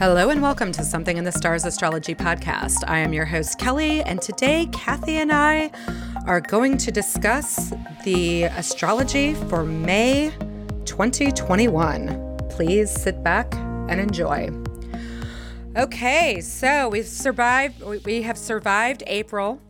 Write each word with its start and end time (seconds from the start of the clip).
Hello 0.00 0.30
and 0.30 0.40
welcome 0.40 0.72
to 0.72 0.82
Something 0.82 1.18
in 1.18 1.24
the 1.24 1.30
Stars 1.30 1.66
Astrology 1.66 2.14
Podcast. 2.14 2.76
I 2.88 3.00
am 3.00 3.12
your 3.12 3.26
host, 3.26 3.58
Kelly, 3.58 4.00
and 4.04 4.22
today 4.22 4.66
Kathy 4.72 5.18
and 5.18 5.30
I 5.30 5.70
are 6.26 6.40
going 6.40 6.78
to 6.78 6.90
discuss 6.90 7.74
the 8.04 8.44
astrology 8.44 9.34
for 9.34 9.62
May 9.62 10.32
2021. 10.86 12.38
Please 12.48 12.90
sit 12.90 13.22
back 13.22 13.54
and 13.54 14.00
enjoy. 14.00 14.48
Okay, 15.76 16.40
so 16.40 16.88
we've 16.88 17.06
survived, 17.06 17.82
we 18.06 18.22
have 18.22 18.38
survived 18.38 19.02
April. 19.06 19.60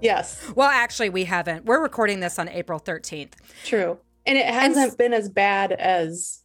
Yes. 0.00 0.42
Well, 0.56 0.70
actually, 0.70 1.10
we 1.10 1.24
haven't. 1.24 1.66
We're 1.66 1.82
recording 1.82 2.20
this 2.20 2.38
on 2.38 2.48
April 2.48 2.80
13th. 2.80 3.34
True. 3.62 3.98
And 4.24 4.38
it 4.38 4.46
hasn't 4.46 4.88
and, 4.88 4.96
been 4.96 5.12
as 5.12 5.28
bad 5.28 5.72
as, 5.72 6.43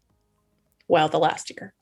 well, 0.90 1.08
the 1.08 1.20
last 1.20 1.50
year. 1.50 1.74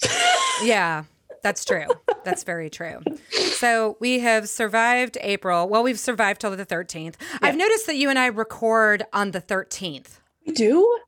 yeah, 0.61 1.05
that's 1.41 1.65
true. 1.65 1.87
That's 2.23 2.43
very 2.43 2.69
true. 2.69 2.99
So 3.31 3.98
we 3.99 4.20
have 4.20 4.49
survived 4.49 5.17
April. 5.21 5.67
Well, 5.67 5.81
we've 5.81 5.99
survived 5.99 6.41
till 6.41 6.55
the 6.55 6.65
13th. 6.65 7.15
Yeah. 7.20 7.38
I've 7.41 7.55
noticed 7.55 7.88
that 7.88 7.95
you 7.95 8.09
and 8.09 8.20
I 8.20 8.27
record 8.27 9.03
on 9.13 9.31
the 9.31 9.41
13th. 9.41 10.20
We 10.45 10.53
do? 10.53 10.99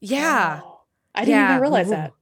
Yeah. 0.00 0.60
Oh, 0.62 0.80
I 1.14 1.20
didn't 1.20 1.38
yeah. 1.38 1.50
even 1.52 1.62
realize 1.62 1.88
that. 1.88 2.12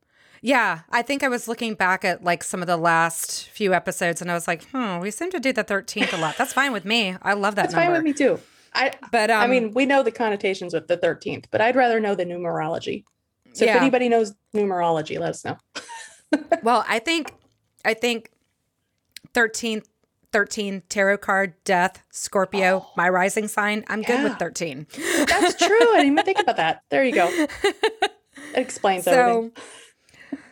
Yeah, 0.43 0.81
I 0.91 1.01
think 1.01 1.23
I 1.23 1.29
was 1.29 1.49
looking 1.49 1.73
back 1.73 2.05
at 2.05 2.23
like 2.23 2.45
some 2.45 2.61
of 2.61 2.67
the 2.67 2.77
last 2.77 3.49
few 3.49 3.73
episodes 3.73 4.21
and 4.21 4.31
I 4.31 4.35
was 4.35 4.47
like, 4.47 4.63
hmm, 4.69 4.99
we 4.99 5.11
seem 5.11 5.31
to 5.31 5.41
do 5.41 5.55
the 5.55 5.65
13th 5.65 6.13
a 6.13 6.19
lot. 6.19 6.37
That's 6.37 6.53
fine 6.53 6.71
with 6.73 6.85
me. 6.85 7.17
I 7.23 7.33
love 7.33 7.55
that 7.55 7.63
That's 7.63 7.75
number. 7.75 7.87
fine 7.87 7.93
with 7.95 8.05
me 8.05 8.13
too. 8.13 8.39
I 8.75 8.93
but 9.11 9.31
um, 9.31 9.41
I 9.41 9.47
mean, 9.47 9.73
we 9.73 9.87
know 9.87 10.03
the 10.03 10.11
connotations 10.11 10.75
with 10.75 10.87
the 10.87 10.99
13th, 10.99 11.47
but 11.51 11.63
I'd 11.63 11.77
rather 11.77 11.99
know 11.99 12.15
the 12.15 12.27
numerology. 12.27 13.05
So 13.55 13.65
yeah. 13.65 13.77
if 13.77 13.81
anybody 13.81 14.09
knows 14.09 14.35
numerology, 14.53 15.19
let 15.19 15.31
us 15.31 15.45
know. 15.45 15.57
well, 16.63 16.85
I 16.89 16.99
think 16.99 17.33
I 17.85 17.95
think 17.95 18.31
13 19.33 19.83
13 20.33 20.83
tarot 20.89 21.19
card 21.19 21.55
death 21.65 22.03
Scorpio 22.11 22.85
oh, 22.85 22.93
my 22.97 23.09
rising 23.09 23.47
sign. 23.47 23.85
I'm 23.87 24.03
yeah. 24.03 24.09
good 24.09 24.25
with 24.25 24.39
13. 24.39 24.87
That's 25.29 25.55
true. 25.57 25.93
I 25.93 25.99
didn't 25.99 26.13
even 26.13 26.25
think 26.25 26.41
about 26.41 26.57
that. 26.57 26.83
There 26.91 27.05
you 27.05 27.15
go. 27.15 27.47
It 28.53 28.61
explains 28.61 29.05
so, 29.05 29.11
everything. 29.13 29.53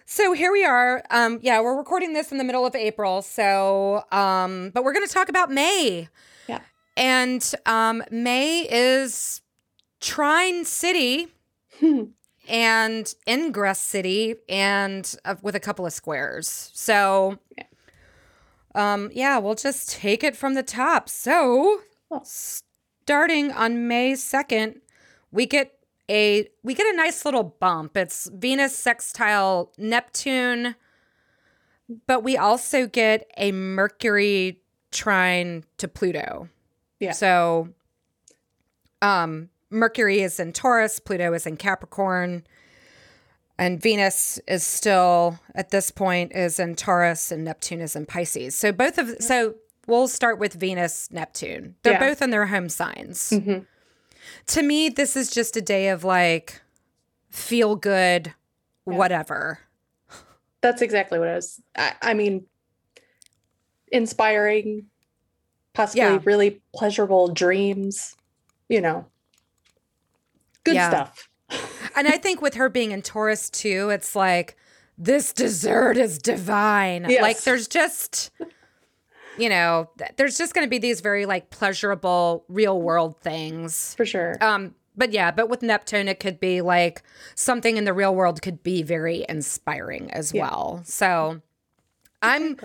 So 0.07 0.33
here 0.33 0.53
we 0.53 0.65
are. 0.65 1.03
Um, 1.11 1.41
yeah, 1.43 1.61
we're 1.61 1.77
recording 1.77 2.13
this 2.13 2.31
in 2.31 2.39
the 2.39 2.45
middle 2.45 2.65
of 2.65 2.75
April. 2.77 3.23
So, 3.23 4.05
um, 4.13 4.71
but 4.73 4.85
we're 4.85 4.93
going 4.93 5.07
to 5.07 5.13
talk 5.13 5.29
about 5.29 5.51
May. 5.51 6.09
Yeah. 6.49 6.61
And 6.97 7.55
um, 7.67 8.03
May 8.11 8.69
is 8.71 9.41
Trine 10.01 10.65
City. 10.65 11.29
Hmm 11.81 12.05
and 12.49 13.15
Ingress 13.27 13.79
City 13.79 14.37
and 14.49 15.15
uh, 15.25 15.37
with 15.43 15.55
a 15.55 15.61
couple 15.61 15.87
of 15.87 15.93
squares. 15.93 16.71
So, 16.75 17.39
um, 18.75 19.11
yeah, 19.13 19.39
we'll 19.39 19.55
just 19.55 19.91
take 19.93 20.25
it 20.25 20.37
from 20.37 20.55
the 20.55 20.63
top. 20.63 21.09
So, 21.09 21.81
starting 22.25 23.53
on 23.53 23.89
May 23.89 24.13
2nd, 24.13 24.81
we 25.31 25.47
get 25.47 25.79
a 26.11 26.49
we 26.63 26.75
get 26.75 26.93
a 26.93 26.97
nice 26.97 27.25
little 27.25 27.43
bump. 27.45 27.97
It's 27.97 28.29
Venus 28.33 28.77
sextile 28.77 29.73
Neptune, 29.79 30.75
but 32.07 32.23
we 32.23 32.37
also 32.37 32.87
get 32.87 33.31
a 33.37 33.53
Mercury 33.53 34.61
trine 34.91 35.65
to 35.79 35.89
Pluto. 35.89 36.49
Yeah. 37.01 37.13
So 37.13 37.69
um 39.01 39.49
Mercury 39.73 40.21
is 40.21 40.39
in 40.39 40.53
Taurus, 40.53 40.99
Pluto 40.99 41.33
is 41.33 41.47
in 41.47 41.57
Capricorn, 41.57 42.45
and 43.59 43.81
Venus 43.81 44.39
is 44.47 44.63
still 44.65 45.39
at 45.55 45.71
this 45.71 45.91
point 45.91 46.33
is 46.35 46.59
in 46.59 46.75
Taurus 46.75 47.33
and 47.33 47.45
Neptune 47.45 47.81
is 47.81 47.97
in 47.97 48.07
Pisces. 48.07 48.55
So 48.55 48.73
both 48.73 48.99
of 48.99 49.09
so 49.21 49.55
we'll 49.87 50.09
start 50.09 50.39
with 50.39 50.55
Venus, 50.55 51.09
Neptune. 51.11 51.77
They're 51.83 51.95
yeah. 51.95 51.99
both 51.99 52.23
in 52.23 52.31
their 52.31 52.47
home 52.47 52.69
signs. 52.69 53.31
Mm-hmm. 53.31 53.65
To 54.49 54.63
me, 54.63 54.89
this 54.89 55.17
is 55.17 55.31
just 55.31 55.57
a 55.57 55.61
day 55.61 55.89
of 55.89 56.05
like 56.05 56.61
feel 57.31 57.77
good, 57.77 58.35
yeah. 58.87 58.97
whatever. 58.97 59.61
That's 60.61 60.83
exactly 60.83 61.19
what 61.19 61.29
it 61.29 61.39
is. 61.39 61.61
I, 61.77 61.95
I 62.03 62.15
mean, 62.15 62.47
inspiring, 63.89 64.87
possibly 65.73 66.03
yeah. 66.03 66.19
really 66.25 66.63
pleasurable 66.75 67.29
dreams, 67.29 68.17
you 68.69 68.81
know. 68.81 69.07
Good 70.65 70.75
yeah. 70.75 70.89
stuff. 70.91 71.29
and 71.97 72.09
I 72.09 72.19
think 72.19 72.41
with 72.41 72.55
her 72.55 72.69
being 72.69 72.93
in 72.93 73.03
Taurus 73.03 73.51
too, 73.51 73.91
it's 73.91 74.17
like 74.17 74.57
this 74.99 75.33
dessert 75.33 75.97
is 75.97 76.19
divine. 76.19 77.07
Yes. 77.09 77.23
Like 77.23 77.41
there's 77.43 77.69
just 77.69 78.31
you 79.39 79.49
know, 79.49 79.91
there's 80.17 80.37
just 80.37 80.55
going 80.55 80.67
to 80.67 80.71
be 80.71 80.79
these 80.79 81.01
very 81.01 81.25
like 81.25 81.51
pleasurable 81.51 82.45
real 82.49 82.81
world 82.81 83.21
things. 83.21 83.95
For 83.95 84.07
sure. 84.07 84.37
Um 84.41 84.75
but 84.95 85.13
yeah, 85.13 85.31
but 85.31 85.49
with 85.49 85.63
Neptune 85.63 86.09
it 86.09 86.21
could 86.21 86.39
be 86.39 86.61
like 86.61 87.03
something 87.35 87.77
in 87.77 87.85
the 87.85 87.95
real 87.95 88.15
world 88.15 88.43
could 88.43 88.63
be 88.63 88.83
very 88.83 89.25
inspiring 89.29 90.11
as 90.11 90.33
yeah. 90.33 90.43
well. 90.43 90.83
So 90.85 91.41
I'm 92.21 92.57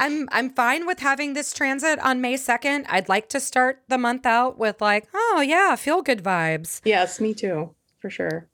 I'm 0.00 0.28
I'm 0.32 0.48
fine 0.48 0.86
with 0.86 1.00
having 1.00 1.34
this 1.34 1.52
transit 1.52 1.98
on 2.00 2.22
May 2.22 2.34
2nd. 2.34 2.86
I'd 2.88 3.10
like 3.10 3.28
to 3.28 3.38
start 3.38 3.82
the 3.88 3.98
month 3.98 4.24
out 4.24 4.58
with 4.58 4.80
like, 4.80 5.06
oh 5.14 5.44
yeah, 5.46 5.76
feel 5.76 6.00
good 6.00 6.24
vibes. 6.24 6.80
Yes, 6.84 7.20
me 7.20 7.34
too, 7.34 7.74
for 7.98 8.08
sure. 8.08 8.48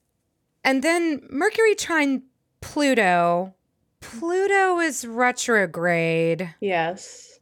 And 0.64 0.82
then 0.82 1.22
Mercury 1.30 1.76
trine 1.76 2.24
Pluto. 2.60 3.54
Pluto 4.00 4.80
is 4.80 5.06
retrograde. 5.06 6.52
Yes. 6.60 7.38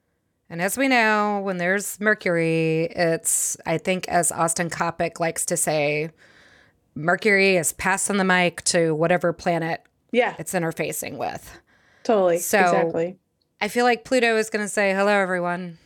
And 0.51 0.61
as 0.61 0.77
we 0.77 0.87
know, 0.87 1.41
when 1.43 1.57
there's 1.57 1.99
Mercury, 1.99 2.85
it's 2.95 3.57
I 3.65 3.79
think 3.79 4.07
as 4.09 4.31
Austin 4.31 4.69
Coppock 4.69 5.19
likes 5.19 5.47
to 5.47 5.57
say, 5.57 6.11
Mercury 6.95 7.57
is 7.57 7.73
passing 7.73 8.19
the 8.19 8.25
mic 8.25 8.63
to 8.65 8.95
whatever 8.95 9.33
planet 9.33 9.83
yeah. 10.13 10.35
it's 10.39 10.53
interfacing 10.53 11.17
with. 11.17 11.59
Totally. 12.03 12.39
So 12.39 12.61
exactly. 12.61 13.19
I 13.65 13.69
feel 13.69 13.87
like 13.87 14.05
Pluto 14.05 14.37
is 14.37 14.51
going 14.51 14.63
to 14.63 14.69
say, 14.69 14.93
hello, 14.93 15.11
everyone. 15.11 15.79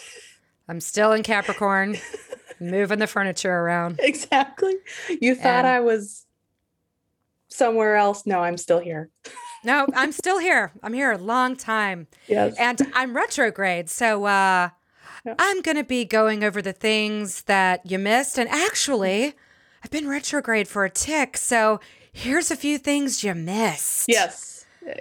I'm 0.68 0.78
still 0.78 1.12
in 1.12 1.22
Capricorn, 1.22 1.96
moving 2.60 2.98
the 2.98 3.06
furniture 3.06 3.50
around. 3.50 3.98
Exactly. 4.02 4.74
You 5.22 5.34
thought 5.34 5.64
and 5.64 5.66
I 5.66 5.80
was 5.80 6.26
somewhere 7.48 7.96
else. 7.96 8.26
No, 8.26 8.40
I'm 8.40 8.58
still 8.58 8.78
here. 8.78 9.08
no, 9.64 9.86
I'm 9.96 10.12
still 10.12 10.38
here. 10.38 10.72
I'm 10.82 10.92
here 10.92 11.12
a 11.12 11.16
long 11.16 11.56
time. 11.56 12.08
Yes. 12.28 12.56
And 12.58 12.82
I'm 12.92 13.16
retrograde. 13.16 13.88
So 13.88 14.26
uh, 14.26 14.68
I'm 15.24 15.62
going 15.62 15.78
to 15.78 15.84
be 15.84 16.04
going 16.04 16.44
over 16.44 16.60
the 16.60 16.74
things 16.74 17.44
that 17.44 17.90
you 17.90 17.98
missed. 17.98 18.38
And 18.38 18.50
actually, 18.50 19.32
I've 19.82 19.90
been 19.90 20.08
retrograde 20.08 20.68
for 20.68 20.84
a 20.84 20.90
tick. 20.90 21.38
So 21.38 21.80
here's 22.12 22.50
a 22.50 22.56
few 22.56 22.76
things 22.76 23.24
you 23.24 23.34
missed. 23.34 24.10
Yes. 24.10 24.53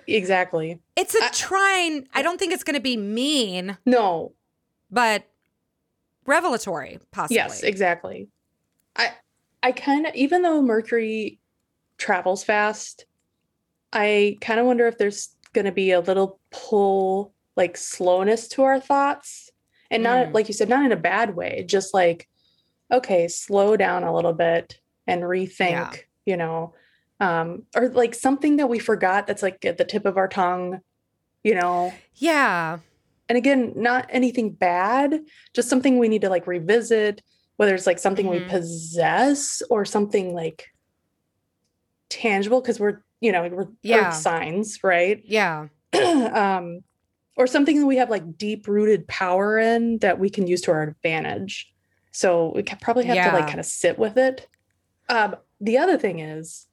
Exactly. 0.08 0.80
It's 0.96 1.16
a 1.16 1.24
I, 1.24 1.30
trine. 1.30 2.08
I 2.14 2.22
don't 2.22 2.40
think 2.40 2.54
it's 2.54 2.64
going 2.64 2.76
to 2.76 2.82
be 2.82 2.98
mean. 2.98 3.78
No. 3.86 4.34
But 4.92 5.26
revelatory, 6.26 7.00
possibly. 7.12 7.36
Yes, 7.36 7.64
exactly. 7.64 8.30
I 8.96 9.12
I 9.62 9.72
kind 9.72 10.06
of 10.06 10.16
even 10.16 10.42
though 10.42 10.62
Mercury 10.62 11.40
travels 11.98 12.44
fast, 12.44 13.06
I 13.92 14.38
kind 14.42 14.60
of 14.60 14.66
wonder 14.66 14.88
if 14.88 14.98
there's 14.98 15.36
going 15.54 15.66
to 15.66 15.72
be 15.72 15.92
a 15.92 16.00
little 16.00 16.40
pull 16.52 17.34
like 17.56 17.78
slowness 17.78 18.48
to 18.50 18.64
our 18.64 18.80
thoughts 18.80 19.52
and 19.92 20.02
not 20.02 20.28
mm. 20.28 20.34
like 20.34 20.48
you 20.48 20.54
said 20.54 20.70
not 20.70 20.86
in 20.86 20.92
a 20.92 20.98
bad 20.98 21.36
way, 21.36 21.64
just 21.68 21.94
like 21.94 22.28
okay, 22.92 23.28
slow 23.28 23.76
down 23.76 24.04
a 24.04 24.14
little 24.14 24.34
bit 24.34 24.80
and 25.08 25.24
rethink, 25.24 25.72
yeah. 25.72 25.92
you 26.26 26.38
know, 26.38 26.74
um, 27.24 27.64
or 27.76 27.90
like 27.90 28.14
something 28.14 28.58
that 28.58 28.68
we 28.68 28.80
forgot 28.80 29.28
that's 29.28 29.42
like 29.42 29.64
at 29.64 29.78
the 29.78 29.86
tip 29.86 30.06
of 30.06 30.18
our 30.18 30.28
tongue, 30.28 30.82
you 31.44 31.56
know? 31.56 31.94
Yeah. 32.16 32.80
And 33.30 33.38
again, 33.38 33.74
not 33.76 34.08
anything 34.10 34.52
bad, 34.52 35.22
just 35.54 35.70
something 35.70 35.98
we 35.98 36.10
need 36.10 36.22
to 36.22 36.30
like 36.30 36.48
revisit, 36.48 37.22
whether 37.56 37.74
it's 37.74 37.88
like 37.88 38.00
something 38.00 38.26
mm-hmm. 38.26 38.44
we 38.44 38.50
possess 38.50 39.62
or 39.70 39.86
something 39.86 40.36
like 40.36 40.68
tangible, 42.10 42.62
because 42.62 42.80
we're, 42.80 43.02
you 43.22 43.32
know, 43.32 43.48
we're 43.48 43.70
yeah. 43.82 44.10
signs, 44.10 44.84
right? 44.84 45.24
Yeah. 45.28 45.68
um, 45.94 46.82
or 47.36 47.48
something 47.48 47.80
that 47.80 47.86
we 47.86 47.98
have 47.98 48.10
like 48.10 48.38
deep 48.38 48.68
rooted 48.68 49.08
power 49.08 49.58
in 49.58 50.00
that 50.00 50.20
we 50.20 50.30
can 50.30 50.48
use 50.48 50.62
to 50.62 50.72
our 50.72 50.84
advantage. 50.84 51.72
So 52.12 52.52
we 52.56 52.64
probably 52.64 53.06
have 53.06 53.16
yeah. 53.16 53.32
to 53.32 53.38
like 53.38 53.48
kind 53.48 53.60
of 53.60 53.66
sit 53.66 53.98
with 53.98 54.18
it. 54.18 54.48
Um, 55.08 55.36
the 55.62 55.78
other 55.78 55.98
thing 55.98 56.20
is, 56.20 56.68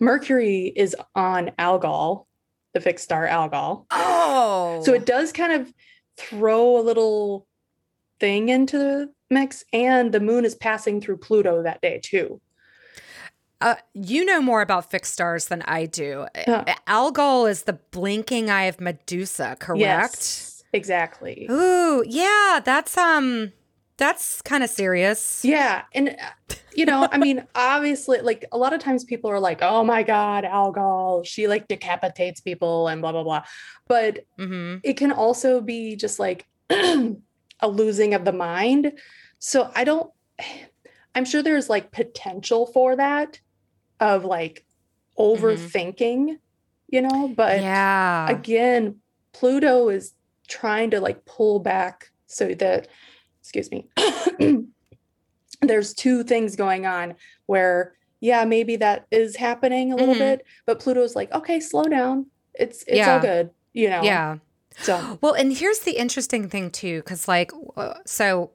Mercury 0.00 0.72
is 0.74 0.94
on 1.14 1.52
Algol, 1.58 2.26
the 2.74 2.80
fixed 2.80 3.04
star 3.04 3.26
Algol. 3.26 3.86
Oh. 3.90 4.82
So 4.84 4.92
it 4.92 5.06
does 5.06 5.32
kind 5.32 5.52
of 5.52 5.72
throw 6.16 6.78
a 6.78 6.82
little 6.82 7.46
thing 8.20 8.48
into 8.48 8.78
the 8.78 9.12
mix. 9.30 9.64
And 9.72 10.12
the 10.12 10.20
moon 10.20 10.44
is 10.44 10.54
passing 10.54 11.00
through 11.00 11.18
Pluto 11.18 11.62
that 11.62 11.80
day 11.80 12.00
too. 12.02 12.40
uh, 13.60 13.76
you 13.94 14.24
know 14.24 14.40
more 14.40 14.60
about 14.60 14.90
fixed 14.90 15.14
stars 15.14 15.46
than 15.46 15.62
I 15.62 15.86
do. 15.86 16.26
Yeah. 16.46 16.74
Algol 16.86 17.46
is 17.46 17.62
the 17.62 17.72
blinking 17.72 18.50
eye 18.50 18.64
of 18.64 18.80
Medusa, 18.80 19.56
correct? 19.58 19.80
Yes, 19.80 20.64
exactly. 20.74 21.46
Ooh, 21.50 22.04
yeah, 22.06 22.60
that's 22.62 22.96
um 22.98 23.52
that's 23.98 24.42
kind 24.42 24.62
of 24.62 24.70
serious. 24.70 25.44
Yeah. 25.44 25.82
And, 25.94 26.10
uh, 26.10 26.54
you 26.74 26.84
know, 26.84 27.08
I 27.10 27.18
mean, 27.18 27.44
obviously, 27.54 28.20
like 28.20 28.44
a 28.52 28.58
lot 28.58 28.72
of 28.72 28.80
times 28.80 29.04
people 29.04 29.30
are 29.30 29.40
like, 29.40 29.60
oh 29.62 29.84
my 29.84 30.02
God, 30.02 30.44
Algol, 30.44 31.22
she 31.24 31.48
like 31.48 31.66
decapitates 31.68 32.40
people 32.40 32.88
and 32.88 33.00
blah, 33.00 33.12
blah, 33.12 33.24
blah. 33.24 33.42
But 33.88 34.24
Mhm. 34.38 34.80
it 34.82 34.94
can 34.94 35.12
also 35.12 35.60
be 35.60 35.96
just 35.96 36.18
like 36.18 36.46
a 36.70 37.68
losing 37.68 38.12
of 38.14 38.24
the 38.24 38.32
mind. 38.32 38.92
So 39.38 39.70
I 39.74 39.84
don't, 39.84 40.10
I'm 41.14 41.24
sure 41.24 41.42
there's 41.42 41.70
like 41.70 41.92
potential 41.92 42.66
for 42.66 42.96
that 42.96 43.40
of 44.00 44.26
like 44.26 44.66
overthinking, 45.18 46.36
you 46.88 47.02
know, 47.02 47.28
but 47.34 47.62
yeah. 47.62 48.28
again, 48.28 48.96
Pluto 49.32 49.88
is 49.88 50.12
trying 50.46 50.90
to 50.90 51.00
like 51.00 51.24
pull 51.24 51.58
back 51.60 52.10
so 52.26 52.48
that, 52.54 52.88
excuse 53.46 53.70
me, 53.70 53.86
there's 55.62 55.94
two 55.94 56.24
things 56.24 56.56
going 56.56 56.84
on 56.84 57.14
where, 57.46 57.94
yeah, 58.20 58.44
maybe 58.44 58.76
that 58.76 59.06
is 59.12 59.36
happening 59.36 59.92
a 59.92 59.96
little 59.96 60.14
Mhm. 60.16 60.18
bit, 60.18 60.46
but 60.66 60.80
Pluto's 60.80 61.14
like, 61.14 61.32
okay, 61.32 61.60
slow 61.60 61.84
down. 61.84 62.26
It's 62.54 62.82
it's 62.88 62.96
Yeah. 62.98 63.14
all 63.14 63.20
good, 63.20 63.50
you 63.72 63.88
know. 63.88 64.02
yeah. 64.02 64.38
So 64.80 65.18
Well, 65.22 65.34
and 65.34 65.52
here's 65.56 65.80
the 65.80 65.92
interesting 65.92 66.48
thing 66.48 66.70
too, 66.70 66.98
because 67.02 67.28
like, 67.28 67.52
uh, 67.76 67.94
so 68.04 68.50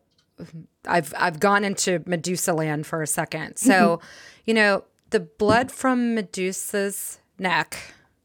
I've 0.85 1.13
I've 1.17 1.39
gone 1.39 1.63
into 1.63 2.03
Medusa 2.05 2.53
land 2.53 2.85
for 2.85 3.01
a 3.01 3.07
second. 3.07 3.55
So, 3.57 4.01
you 4.45 4.53
know, 4.53 4.83
the 5.11 5.19
blood 5.21 5.71
from 5.71 6.15
Medusa's 6.15 7.19
neck. 7.39 7.77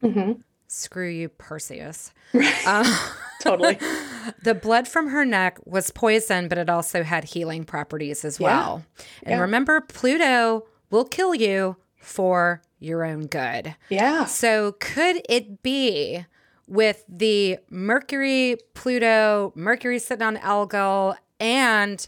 mhm. 0.03 0.43
Screw 0.69 1.09
you, 1.09 1.29
Perseus. 1.29 2.13
Uh, 2.67 2.85
Totally. 3.41 3.79
the 4.43 4.55
blood 4.55 4.87
from 4.89 5.09
her 5.09 5.25
neck 5.25 5.59
was 5.65 5.91
poison, 5.91 6.49
but 6.49 6.59
it 6.59 6.69
also 6.71 7.03
had 7.03 7.25
healing 7.25 7.65
properties 7.65 8.25
as 8.25 8.39
Yeah. 8.41 8.45
well. 8.47 8.85
And 9.23 9.33
Yeah. 9.37 9.41
remember, 9.41 9.81
Pluto 9.81 10.67
will 10.91 11.05
kill 11.05 11.35
you 11.35 11.77
for 12.01 12.63
your 12.79 13.05
own 13.05 13.27
good. 13.27 13.75
yeah. 13.89 14.25
So, 14.27 14.73
could 14.73 15.23
it 15.29 15.63
be 15.63 16.25
with 16.69 17.05
the 17.09 17.59
Mercury, 17.71 18.57
Pluto, 18.75 19.53
Mercury 19.55 19.99
sitting 19.99 20.27
on 20.27 20.37
Algol, 20.39 21.17
and 21.41 22.07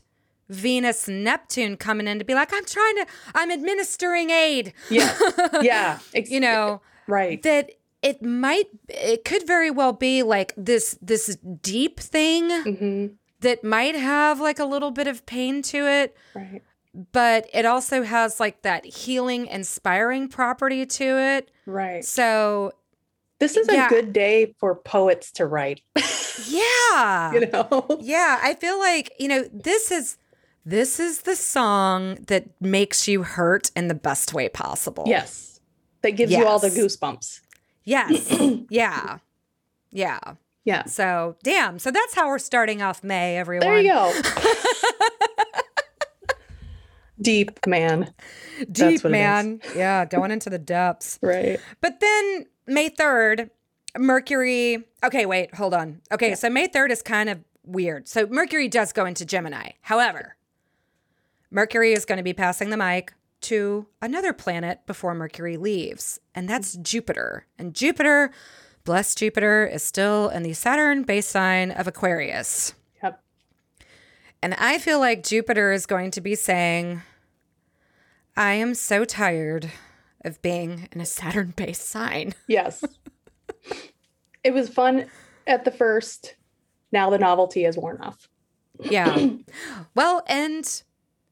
Venus, 0.48 1.06
Neptune 1.08 1.76
coming 1.76 2.06
in 2.08 2.18
to 2.18 2.24
be 2.24 2.34
like, 2.34 2.52
I'm 2.52 2.64
trying 2.64 2.96
to, 2.96 3.06
I'm 3.34 3.50
administering 3.50 4.30
aid. 4.30 4.72
Yeah. 4.90 5.14
Yeah. 5.62 5.98
You 6.14 6.40
know, 6.40 6.80
right. 7.06 7.42
that 7.42 7.70
it 8.02 8.22
might, 8.22 8.66
it 8.88 9.24
could 9.24 9.46
very 9.46 9.70
well 9.70 9.92
be 9.92 10.22
like 10.22 10.52
this, 10.56 10.98
this 11.02 11.36
deep 11.62 12.00
thing 12.00 12.50
hmm 12.62 13.06
that 13.40 13.62
might 13.62 13.94
have 13.94 14.40
like 14.40 14.58
a 14.58 14.64
little 14.64 14.90
bit 14.90 15.06
of 15.06 15.24
pain 15.24 15.62
to 15.62 15.86
it 15.86 16.16
Right. 16.34 16.60
but 17.12 17.48
it 17.54 17.64
also 17.64 18.02
has 18.02 18.40
like 18.40 18.62
that 18.62 18.84
healing 18.84 19.46
inspiring 19.46 20.26
property 20.28 20.84
to 20.86 21.04
it 21.04 21.50
Right. 21.64 22.04
so 22.04 22.72
This 23.38 23.56
is 23.56 23.68
a 23.68 23.86
good 23.88 24.12
day 24.12 24.54
for 24.58 24.74
poets 24.74 25.30
to 25.32 25.46
write. 25.46 25.82
yeah 26.48 27.32
you 27.32 27.46
know. 27.52 27.86
yeah 28.00 28.40
i 28.42 28.54
feel 28.58 28.78
like 28.80 29.12
you 29.20 29.28
know 29.28 29.44
this 29.52 29.92
is 29.92 30.16
this 30.64 30.98
is 30.98 31.22
the 31.22 31.36
song 31.36 32.16
that 32.26 32.44
makes 32.60 33.06
you 33.06 33.22
hurt 33.22 33.70
in 33.76 33.86
the 33.88 33.94
best 33.94 34.34
way 34.34 34.48
possible 34.48 35.04
Yes. 35.06 35.60
That 36.02 36.12
gives 36.12 36.30
you 36.32 36.46
all 36.46 36.58
the 36.60 36.68
goosebumps. 36.70 37.40
Yes 37.88 38.30
yeah 38.70 39.18
yeah 39.90 40.18
Yeah. 40.64 40.84
so 40.84 41.36
damn 41.42 41.78
so 41.78 41.90
that's 41.90 42.14
how 42.14 42.28
we're 42.28 42.38
starting 42.38 42.82
off 42.82 43.02
may 43.02 43.36
everyone 43.38 43.66
There 43.66 43.80
you 43.80 43.92
go. 43.92 44.12
Deep 47.20 47.66
man. 47.66 48.14
deep 48.70 48.78
what 48.78 48.90
it 48.90 48.94
is. 49.06 49.10
man 49.12 49.60
yeah 49.74 50.04
going 50.04 50.30
into 50.30 50.50
the 50.50 50.58
depths 50.58 51.18
Right. 51.22 51.58
But 51.80 51.98
then 52.00 52.46
May 52.66 52.90
3rd, 52.90 53.50
Mercury. 53.96 54.84
Okay, 55.02 55.24
wait, 55.24 55.54
hold 55.54 55.72
on. 55.72 56.02
Okay, 56.12 56.34
so 56.34 56.50
May 56.50 56.68
3rd 56.68 56.90
is 56.90 57.00
kind 57.02 57.30
of 57.30 57.40
weird. 57.64 58.06
So 58.06 58.26
Mercury 58.26 58.68
does 58.68 58.92
go 58.92 59.06
into 59.06 59.24
Gemini. 59.24 59.70
However, 59.80 60.36
Mercury 61.50 61.92
is 61.94 62.04
going 62.04 62.18
to 62.18 62.22
be 62.22 62.34
passing 62.34 62.68
the 62.70 62.76
mic 62.76 63.14
to 63.42 63.86
another 64.02 64.32
planet 64.32 64.80
before 64.86 65.14
Mercury 65.14 65.56
leaves, 65.56 66.18
and 66.34 66.48
that's 66.48 66.74
Jupiter. 66.76 67.46
And 67.58 67.74
Jupiter, 67.74 68.30
bless 68.84 69.14
Jupiter, 69.14 69.66
is 69.66 69.82
still 69.82 70.28
in 70.28 70.42
the 70.42 70.52
Saturn 70.52 71.02
base 71.02 71.26
sign 71.26 71.70
of 71.70 71.86
Aquarius. 71.86 72.74
Yep. 73.02 73.22
And 74.42 74.54
I 74.54 74.78
feel 74.78 74.98
like 74.98 75.22
Jupiter 75.24 75.72
is 75.72 75.86
going 75.86 76.10
to 76.12 76.20
be 76.20 76.34
saying, 76.34 77.02
I 78.36 78.52
am 78.54 78.74
so 78.74 79.04
tired 79.04 79.70
of 80.24 80.40
being 80.42 80.88
in 80.92 81.00
a 81.00 81.06
Saturn 81.06 81.52
base 81.56 81.82
sign. 81.82 82.34
Yes. 82.46 82.84
it 84.44 84.52
was 84.52 84.68
fun 84.68 85.06
at 85.46 85.64
the 85.64 85.70
first. 85.70 86.36
Now 86.92 87.10
the 87.10 87.18
novelty 87.18 87.64
has 87.64 87.76
worn 87.76 87.98
off. 88.00 88.28
Yeah. 88.80 89.30
well, 89.94 90.22
and 90.26 90.82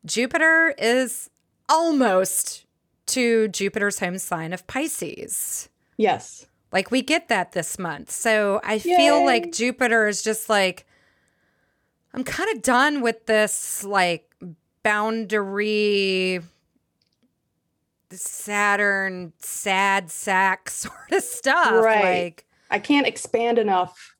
Jupiter 0.05 0.75
is 0.79 1.31
almost 1.69 2.65
to 3.07 3.49
Jupiter's 3.49 3.99
home 4.01 4.19
sign 4.19 4.53
of 4.53 4.67
Pisces. 4.67 5.69
Yes. 5.97 6.47
Like 6.73 6.91
we 6.91 7.03
get 7.03 7.29
that 7.29 7.53
this 7.53 7.79
month. 7.79 8.11
So 8.11 8.61
I 8.65 8.79
feel 8.79 9.25
like 9.25 9.53
Jupiter 9.53 10.07
is 10.07 10.23
just 10.23 10.49
like, 10.49 10.87
I'm 12.13 12.25
kind 12.25 12.55
of 12.55 12.63
done 12.63 13.01
with 13.03 13.27
this 13.27 13.85
like 13.85 14.31
boundary 14.83 16.41
Saturn 18.11 19.33
sad 19.39 20.11
sack 20.11 20.71
sort 20.71 21.13
of 21.13 21.23
stuff. 21.23 21.73
Right. 21.73 22.25
Like, 22.25 22.47
I 22.71 22.79
can't 22.79 23.07
expand 23.07 23.59
enough 23.59 24.17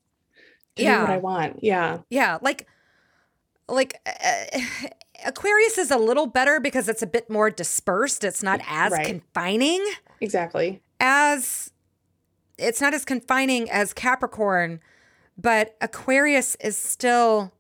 to 0.77 0.85
do 0.85 0.91
what 0.91 1.11
I 1.11 1.17
want. 1.19 1.63
Yeah. 1.63 1.99
yeah, 2.11 2.39
like, 2.43 2.67
like 3.69 4.01
uh, 4.07 4.61
Aquarius 5.25 5.79
is 5.79 5.91
a 5.91 5.97
little 5.99 6.27
better 6.27 6.61
because 6.61 6.89
it's 6.89 7.03
a 7.03 7.07
bit 7.07 7.31
more 7.31 7.51
dispersed. 7.51 8.25
It's 8.25 8.43
not 8.43 8.61
as 8.69 8.93
Right. 8.93 9.07
confining 9.07 9.85
Exactly. 10.21 10.83
as 11.01 11.71
it's 12.59 12.81
not 12.81 12.95
as 12.95 13.05
confining 13.05 13.71
as 13.71 13.93
Capricorn, 13.93 14.81
but 15.37 15.77
Aquarius 15.81 16.57
is 16.57 16.77
still 16.77 17.53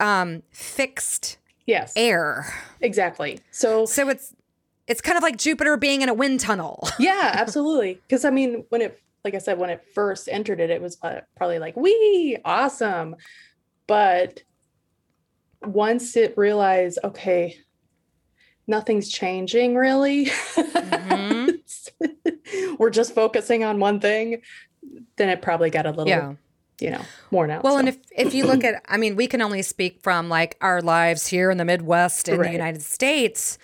um 0.00 0.42
fixed 0.50 1.38
Yes. 1.66 1.92
air. 1.96 2.52
Exactly. 2.80 3.40
So 3.50 3.86
So 3.86 4.08
it's 4.08 4.34
it's 4.86 5.00
kind 5.00 5.16
of 5.16 5.22
like 5.22 5.38
Jupiter 5.38 5.76
being 5.78 6.02
in 6.02 6.10
a 6.10 6.14
wind 6.14 6.40
tunnel. 6.40 6.86
yeah, 6.98 7.30
absolutely. 7.34 7.94
Because 8.06 8.26
I 8.26 8.30
mean, 8.30 8.66
when 8.68 8.82
it, 8.82 9.00
like 9.24 9.34
I 9.34 9.38
said, 9.38 9.58
when 9.58 9.70
it 9.70 9.82
first 9.94 10.28
entered 10.30 10.60
it, 10.60 10.68
it 10.68 10.82
was 10.82 10.98
uh, 11.02 11.20
probably 11.36 11.58
like, 11.58 11.74
"Wee, 11.74 12.36
awesome," 12.44 13.16
but 13.86 14.42
once 15.68 16.16
it 16.16 16.36
realized, 16.36 16.98
okay, 17.04 17.56
nothing's 18.66 19.08
changing 19.08 19.74
really. 19.74 20.26
Mhm. 20.26 21.58
We're 22.78 22.90
just 22.90 23.14
focusing 23.14 23.64
on 23.64 23.78
one 23.80 24.00
thing. 24.00 24.42
Then 25.16 25.28
it 25.28 25.42
probably 25.42 25.70
got 25.70 25.86
a 25.86 25.90
little, 25.90 26.08
Yeah. 26.08 26.34
you 26.80 26.90
know, 26.90 27.00
worn 27.30 27.50
out. 27.50 27.62
Well, 27.64 27.74
so. 27.74 27.78
and 27.80 27.88
if 27.88 27.98
if 28.16 28.34
you 28.34 28.46
look 28.46 28.64
at, 28.64 28.82
I 28.88 28.96
mean, 28.96 29.16
we 29.16 29.26
can 29.26 29.40
only 29.42 29.62
speak 29.62 30.00
from 30.02 30.28
like 30.28 30.56
our 30.60 30.80
lives 30.82 31.26
here 31.28 31.50
in 31.50 31.58
the 31.58 31.64
Midwest 31.64 32.28
in 32.28 32.38
Right. 32.38 32.48
the 32.48 32.52
United 32.52 32.82
States, 32.82 33.58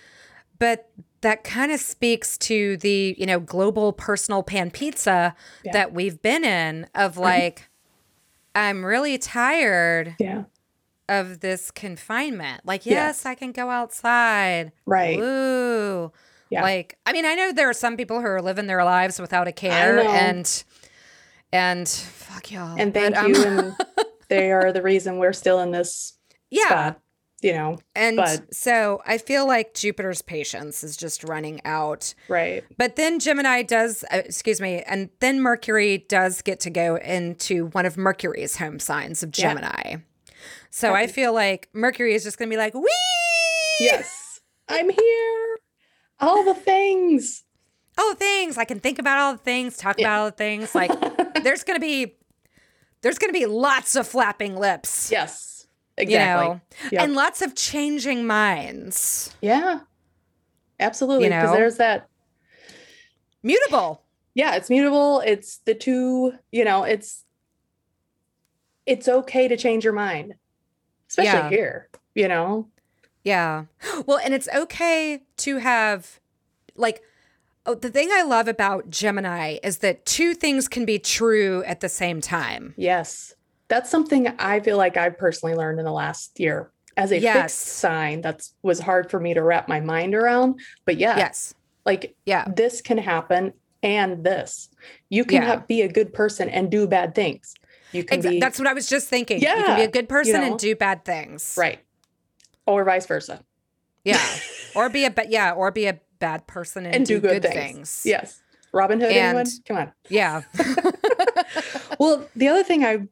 but 0.59 0.89
that 1.21 1.43
kind 1.43 1.71
of 1.71 1.79
speaks 1.79 2.37
to 2.39 2.77
the 2.77 3.15
you 3.17 3.25
know 3.27 3.39
global 3.39 3.93
personal 3.93 4.43
pan 4.43 4.71
pizza 4.71 5.35
Yeah. 5.63 5.69
Mm-hmm. 5.69 5.73
that 5.73 5.93
we've 5.93 6.21
been 6.21 6.43
in 6.43 6.87
of 6.95 7.17
like, 7.17 7.69
I'm 8.55 8.83
really 8.83 9.17
tired 9.17 10.15
yeah, 10.19 10.43
of 11.11 11.41
this 11.41 11.69
confinement. 11.71 12.61
Like, 12.65 12.85
Yes. 12.85 12.93
yes, 13.19 13.25
I 13.25 13.35
can 13.35 13.51
go 13.51 13.69
outside. 13.69 14.71
right. 14.85 15.17
Woo. 15.19 16.11
Yeah. 16.49 16.63
Like, 16.63 16.97
I 17.05 17.13
mean, 17.13 17.25
I 17.25 17.35
know 17.35 17.51
there 17.53 17.69
are 17.69 17.73
some 17.73 17.95
people 17.95 18.19
who 18.19 18.25
are 18.27 18.41
living 18.41 18.67
their 18.67 18.83
lives 18.83 19.19
without 19.19 19.47
a 19.47 19.51
care 19.53 19.99
and 19.99 20.63
and 21.53 21.87
fuck 21.87 22.51
y'all. 22.51 22.75
and 22.77 22.93
But, 22.93 23.13
thank 23.13 23.17
um, 23.17 23.27
you. 23.33 23.43
And 23.45 23.75
they 24.29 24.51
are 24.51 24.71
the 24.71 24.81
reason 24.81 25.17
we're 25.17 25.33
still 25.33 25.59
in 25.59 25.71
this 25.71 26.17
yeah. 26.49 26.65
spot. 26.65 26.99
You 27.41 27.53
know, 27.53 27.79
And 27.95 28.17
but- 28.17 28.53
so 28.53 29.01
I 29.03 29.17
feel 29.17 29.47
like 29.47 29.73
Jupiter's 29.73 30.21
patience 30.21 30.83
is 30.83 30.95
just 30.95 31.23
running 31.23 31.59
out. 31.65 32.13
right? 32.27 32.63
But 32.77 32.97
then 32.97 33.19
Gemini 33.19 33.63
does, 33.63 34.03
uh, 34.11 34.17
excuse 34.17 34.61
me, 34.61 34.83
and 34.85 35.09
then 35.21 35.41
Mercury 35.41 36.05
does 36.07 36.43
get 36.43 36.59
to 36.59 36.69
go 36.69 36.97
into 36.97 37.67
one 37.69 37.87
of 37.87 37.97
Mercury's 37.97 38.57
home 38.57 38.77
signs 38.77 39.23
of 39.23 39.35
Yeah. 39.35 39.53
So 40.69 40.93
I 40.93 41.07
feel 41.07 41.33
like 41.33 41.69
Mercury 41.73 42.13
is 42.13 42.23
just 42.23 42.37
going 42.37 42.49
to 42.49 42.53
be 42.53 42.57
like, 42.57 42.73
wee! 42.73 42.87
Yes, 43.79 44.39
I'm 44.69 44.89
here. 44.89 45.57
all 46.19 46.43
the 46.43 46.53
things. 46.53 47.43
All 47.97 48.09
the 48.11 48.15
things. 48.15 48.57
I 48.57 48.63
can 48.65 48.79
think 48.79 48.99
about 48.99 49.17
all 49.19 49.31
the 49.33 49.39
things, 49.39 49.75
talk 49.77 49.99
Yeah. 49.99 50.07
about 50.07 50.19
all 50.19 50.25
the 50.27 50.31
things. 50.37 50.73
Like 50.75 50.91
there's 51.43 51.63
gonna 51.63 51.79
be 51.79 52.15
there's 53.01 53.17
gonna 53.17 53.33
be 53.33 53.45
lots 53.47 53.95
of 53.95 54.07
flapping 54.07 54.55
lips. 54.55 55.11
Yes, 55.11 55.67
You 55.97 56.17
know, 56.19 56.61
Yep. 56.91 57.01
and 57.03 57.15
lots 57.15 57.41
of 57.41 57.55
changing 57.55 58.25
minds. 58.25 59.35
yeah, 59.41 59.79
absolutely. 60.79 61.25
You 61.25 61.31
know? 61.31 61.51
there's 61.53 61.77
that. 61.77 62.07
Mutable. 63.43 64.03
Yeah, 64.35 64.55
it's 64.55 64.69
mutable. 64.69 65.21
It's 65.25 65.57
the 65.65 65.73
two. 65.73 66.33
You 66.51 66.63
know, 66.63 66.83
it's 66.83 67.25
it's 68.91 69.07
okay 69.07 69.47
to 69.47 69.57
change 69.57 69.83
your 69.83 69.93
mind, 69.93 70.33
especially 71.09 71.31
Yeah. 71.39 71.49
here. 71.49 71.89
You 72.13 72.27
know. 72.27 72.67
Yeah. 73.23 73.65
Well, 74.05 74.19
and 74.23 74.33
it's 74.33 74.49
okay 74.53 75.21
to 75.37 75.57
have, 75.57 76.19
like, 76.75 77.01
oh, 77.65 77.75
the 77.75 77.89
thing 77.89 78.09
I 78.11 78.23
love 78.23 78.47
about 78.47 78.89
Gemini 78.89 79.59
is 79.63 79.77
that 79.79 80.05
two 80.05 80.33
things 80.33 80.67
can 80.67 80.83
be 80.85 80.97
true 80.99 81.63
at 81.65 81.79
the 81.79 81.89
same 81.89 82.19
time. 82.19 82.73
Yes. 82.77 83.33
That's 83.67 83.89
something 83.89 84.27
I 84.39 84.59
feel 84.59 84.77
like 84.77 84.97
I've 84.97 85.17
personally 85.17 85.55
learned 85.55 85.79
in 85.79 85.85
the 85.85 85.91
last 85.91 86.39
year. 86.39 86.71
As 86.97 87.11
a 87.11 87.19
Yes. 87.19 87.53
fixed 87.53 87.77
sign, 87.77 88.21
That 88.21 88.41
was 88.63 88.79
hard 88.79 89.09
for 89.09 89.19
me 89.19 89.33
to 89.33 89.41
wrap 89.43 89.69
my 89.69 89.79
mind 89.79 90.13
around. 90.13 90.59
But 90.85 90.97
yeah, 90.97 91.15
Yes. 91.17 91.53
like 91.85 92.15
Yeah. 92.25 92.45
this 92.53 92.81
can 92.81 92.97
happen 92.97 93.53
and 93.81 94.23
this. 94.25 94.69
You 95.09 95.23
can 95.23 95.41
Yeah. 95.43 95.47
have, 95.47 95.67
be 95.67 95.83
a 95.83 95.87
good 95.87 96.11
person 96.13 96.49
and 96.49 96.69
do 96.69 96.87
bad 96.87 97.15
things. 97.15 97.53
You 97.91 98.03
can 98.03 98.21
Exa- 98.21 98.29
be 98.29 98.39
That's 98.39 98.57
what 98.59 98.67
I 98.67 98.73
was 98.73 98.87
just 98.87 99.07
thinking. 99.07 99.39
Yeah. 99.41 99.57
You 99.57 99.63
can 99.65 99.75
be 99.77 99.83
a 99.83 99.91
good 99.91 100.09
person 100.09 100.33
know? 100.41 100.43
and 100.47 100.59
do 100.59 100.75
bad 100.75 101.05
things. 101.05 101.55
right. 101.57 101.79
Or 102.65 102.83
vice 102.83 103.05
versa. 103.05 103.43
Yeah. 104.03 104.21
or 104.75 104.89
be 104.89 105.05
a 105.05 105.11
ba- 105.11 105.27
yeah, 105.29 105.51
or 105.51 105.71
be 105.71 105.87
a 105.87 105.99
bad 106.19 106.47
person 106.47 106.85
and, 106.85 106.95
And 106.95 107.05
do, 107.05 107.15
do 107.15 107.21
good 107.21 107.41
good, 107.41 107.51
things. 107.51 107.91
things. 107.91 108.01
Yes. 108.05 108.41
Robin 108.71 108.99
Hood, 109.01 109.11
And- 109.11 109.37
anyone? 109.37 109.45
Come 109.65 109.77
on. 109.77 109.91
Yeah. 110.09 110.41
Well, 111.99 112.27
the 112.35 112.47
other 112.47 112.63
thing 112.63 112.83
I 112.83 113.07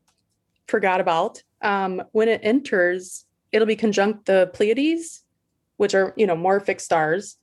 forgot 0.67 1.00
about, 1.00 1.43
um, 1.62 2.01
when 2.12 2.27
it 2.27 2.41
enters, 2.43 3.25
it'll 3.51 3.67
be 3.67 3.75
conjunct 3.75 4.25
the 4.25 4.50
Pleiades, 4.53 5.24
which 5.77 5.93
are, 5.93 6.12
you 6.17 6.25
know, 6.25 6.36
more 6.36 6.59
fixed 6.59 6.86
stars. 6.86 7.38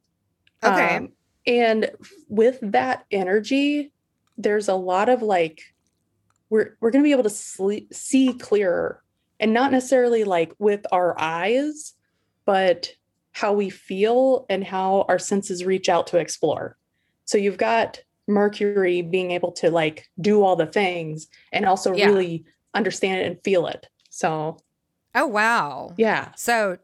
Okay. 0.64 0.97
Um, 0.97 1.12
and 1.47 1.90
with 2.28 2.59
that 2.62 3.05
energy, 3.12 3.93
there's 4.37 4.66
a 4.69 4.75
lot 4.75 5.09
of 5.09 5.23
like 5.23 5.62
we're 6.50 6.76
we're 6.81 6.91
gonna 6.91 7.05
be 7.05 7.12
able 7.12 7.23
to 7.25 7.31
sleep, 7.31 7.93
see 7.93 8.33
clearer, 8.35 9.03
and 9.41 9.53
not 9.53 9.73
necessarily 9.73 10.25
like 10.25 10.53
with 10.59 10.87
our 10.93 11.19
eyes, 11.21 11.95
but 12.45 12.91
how 13.33 13.53
we 13.53 13.69
feel 13.69 14.47
and 14.49 14.65
how 14.65 15.05
our 15.09 15.19
senses 15.19 15.65
reach 15.65 15.88
out 15.88 16.07
to 16.09 16.19
explore. 16.19 16.76
So 17.26 17.37
you've 17.37 17.59
got 17.59 18.00
Mercury 18.29 19.03
being 19.03 19.31
able 19.33 19.53
to 19.53 19.71
like 19.71 20.09
do 20.21 20.43
all 20.43 20.57
the 20.57 20.67
things 20.67 21.29
and 21.53 21.67
also 21.67 21.95
Yeah. 21.95 22.07
really 22.07 22.45
understand 22.75 23.21
it 23.21 23.26
and 23.26 23.43
feel 23.45 23.67
it. 23.67 23.87
So 24.11 24.59
oh 25.15 25.26
wow. 25.26 25.93
yeah, 25.97 26.33
So 26.37 26.79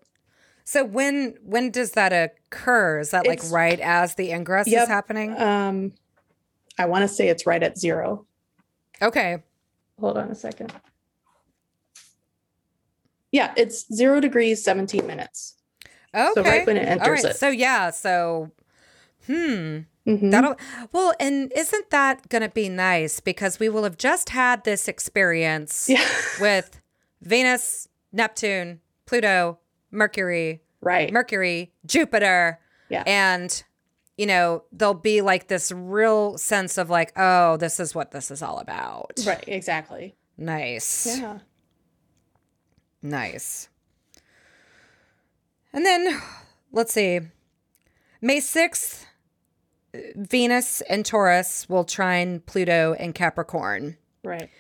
so 0.65 0.85
when 0.85 1.37
when 1.43 1.71
does 1.71 1.93
that 1.93 2.13
occur? 2.13 3.01
Is 3.01 3.11
that 3.11 3.27
like 3.27 3.41
right 3.51 3.81
as 3.81 4.15
the 4.17 4.31
ingress 4.31 4.69
Yep. 4.69 4.83
is 4.83 4.89
happening? 4.89 5.35
um, 5.41 5.93
I 6.79 6.87
want 6.87 7.03
to 7.03 7.09
say 7.09 7.29
it's 7.29 7.47
right 7.47 7.63
at 7.63 7.79
zero. 7.79 8.27
okay. 9.01 9.43
Hold 10.01 10.17
on 10.17 10.31
a 10.31 10.35
second. 10.35 10.73
Yeah, 13.31 13.53
it's 13.57 13.93
zero 13.93 14.21
degrees, 14.21 14.63
17 14.63 15.07
minutes. 15.07 15.55
Okay. 16.15 16.31
So 16.35 16.43
right 16.43 16.67
when 16.67 16.77
it 16.77 16.87
All 16.87 16.93
enters 16.93 17.25
right. 17.25 17.33
it. 17.33 17.37
So 17.37 17.49
yeah, 17.49 17.91
so 17.91 18.51
hmm. 19.27 19.81
Mhm. 20.07 20.33
That'll 20.33 20.57
well, 20.91 21.15
and 21.21 21.53
isn't 21.57 21.91
that 21.91 22.29
gonna 22.29 22.49
be 22.49 22.69
nice 22.69 23.21
because 23.21 23.61
we 23.61 23.69
will 23.69 23.85
have 23.85 23.97
just 23.97 24.31
had 24.31 24.65
this 24.65 24.89
experience 24.89 25.89
yeah, 25.89 26.05
with 26.41 26.81
Venus, 27.21 27.89
Neptune, 28.13 28.81
Pluto, 29.07 29.59
Mercury, 29.93 30.61
right. 30.81 31.13
Mercury, 31.13 31.73
Jupiter. 31.87 32.59
Yeah. 32.89 33.05
And 33.07 33.63
you 34.23 34.27
know, 34.27 34.63
there'll 34.71 34.95
be 34.95 35.21
like 35.21 35.49
this 35.49 35.73
real 35.73 36.39
sense 36.39 36.79
of 36.79 36.89
like, 36.89 37.13
oh, 37.17 37.57
this 37.57 37.81
is 37.81 37.93
what 37.93 38.13
this 38.13 38.31
is 38.31 38.41
all 38.41 38.61
about. 38.61 39.11
right, 39.27 39.43
exactly. 39.49 40.15
Nice. 40.39 41.19
Yeah. 41.19 41.41
Nice. 43.03 43.69
And 45.73 45.85
then 45.85 46.23
let's 46.71 46.93
see. 46.93 47.19
May 48.21 48.39
6th, 48.39 49.07
Venus 50.15 50.83
and 50.83 51.05
Taurus 51.05 51.69
will 51.69 51.83
trine 51.83 52.39
Pluto 52.47 52.95
and 53.01 53.17
Capricorn. 53.17 53.97
Right. 54.23 54.51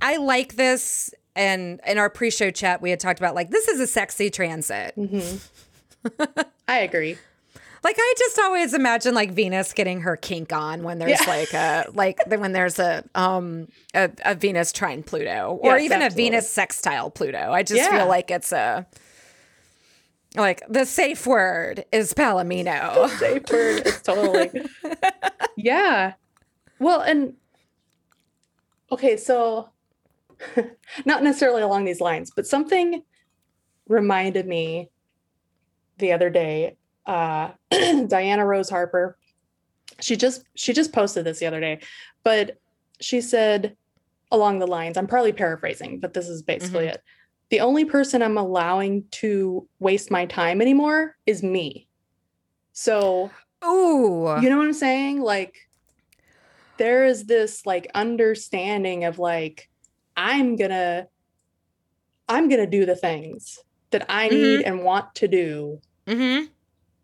I 0.00 0.16
like 0.16 0.56
this. 0.56 1.14
And 1.36 1.80
in 1.86 1.98
our 1.98 2.10
pre 2.10 2.32
show 2.32 2.50
chat, 2.50 2.82
we 2.82 2.90
had 2.90 2.98
talked 2.98 3.20
about 3.20 3.36
like, 3.36 3.50
this 3.50 3.68
is 3.68 3.78
a 3.78 3.86
sexy 3.86 4.28
transit. 4.28 4.94
hmm 4.96 5.36
I 6.66 6.80
agree. 6.80 7.16
Like, 7.84 7.96
I 7.98 8.14
just 8.18 8.38
always 8.38 8.74
imagine 8.74 9.14
like 9.14 9.32
Venus 9.32 9.72
getting 9.72 10.02
her 10.02 10.16
kink 10.16 10.52
on 10.52 10.84
when 10.84 10.98
there's 10.98 11.20
Yeah. 11.20 11.30
like 11.30 11.52
a, 11.52 11.86
like 11.94 12.18
when 12.28 12.52
there's 12.52 12.78
a, 12.78 13.04
um, 13.14 13.66
a, 13.94 14.10
a 14.24 14.34
Venus 14.36 14.72
trine 14.72 15.02
Pluto 15.02 15.58
or 15.62 15.72
Yes, 15.78 15.82
even 15.82 16.02
absolutely. 16.02 16.26
a 16.26 16.30
Venus 16.30 16.50
sextile 16.50 17.10
Pluto. 17.10 17.50
I 17.52 17.62
just 17.64 17.82
Yeah. 17.82 17.90
feel 17.90 18.06
like 18.06 18.30
it's 18.30 18.52
a, 18.52 18.86
like 20.36 20.62
the 20.68 20.86
safe 20.86 21.26
word 21.26 21.84
is 21.92 22.14
Palomino. 22.14 23.08
Safe 23.18 23.42
word. 23.50 23.82
It's 23.86 24.00
totally. 24.00 24.50
yeah. 25.56 26.14
Well, 26.78 27.00
and 27.00 27.34
okay, 28.90 29.16
so 29.16 29.68
not 31.04 31.22
necessarily 31.22 31.62
along 31.62 31.84
these 31.84 32.00
lines, 32.00 32.30
but 32.34 32.46
something 32.46 33.02
reminded 33.88 34.46
me 34.46 34.88
the 35.98 36.12
other 36.12 36.30
day. 36.30 36.76
Uh, 37.06 37.50
Diana 37.70 38.46
Rose 38.46 38.70
Harper, 38.70 39.16
she 40.00 40.16
just 40.16 40.44
she 40.54 40.72
just 40.72 40.92
posted 40.92 41.24
this 41.24 41.38
the 41.38 41.46
other 41.46 41.60
day, 41.60 41.80
but 42.24 42.58
she 43.00 43.20
said 43.20 43.76
along 44.30 44.58
the 44.58 44.66
lines. 44.66 44.96
I'm 44.96 45.06
probably 45.06 45.32
paraphrasing, 45.32 46.00
but 46.00 46.14
this 46.14 46.28
is 46.28 46.42
basically 46.42 46.86
it. 46.86 47.02
The 47.50 47.60
only 47.60 47.84
person 47.84 48.22
I'm 48.22 48.38
allowing 48.38 49.04
to 49.12 49.68
waste 49.78 50.10
my 50.10 50.26
time 50.26 50.62
anymore 50.62 51.16
is 51.26 51.42
me. 51.42 51.86
So 52.72 53.30
Ooh. 53.64 54.40
you 54.40 54.48
know 54.48 54.56
what 54.56 54.66
I'm 54.66 54.72
saying? 54.72 55.20
Like 55.20 55.56
there 56.78 57.04
is 57.04 57.26
this 57.26 57.66
like 57.66 57.90
understanding 57.94 59.04
of 59.04 59.18
like 59.18 59.68
I'm 60.16 60.56
gonna 60.56 61.06
I'm 62.28 62.48
gonna 62.48 62.66
do 62.66 62.86
the 62.86 62.96
things 62.96 63.58
that 63.90 64.06
I 64.08 64.28
need 64.28 64.62
and 64.62 64.82
want 64.82 65.14
to 65.16 65.28
do. 65.28 65.80
mm-hmm. 66.06 66.46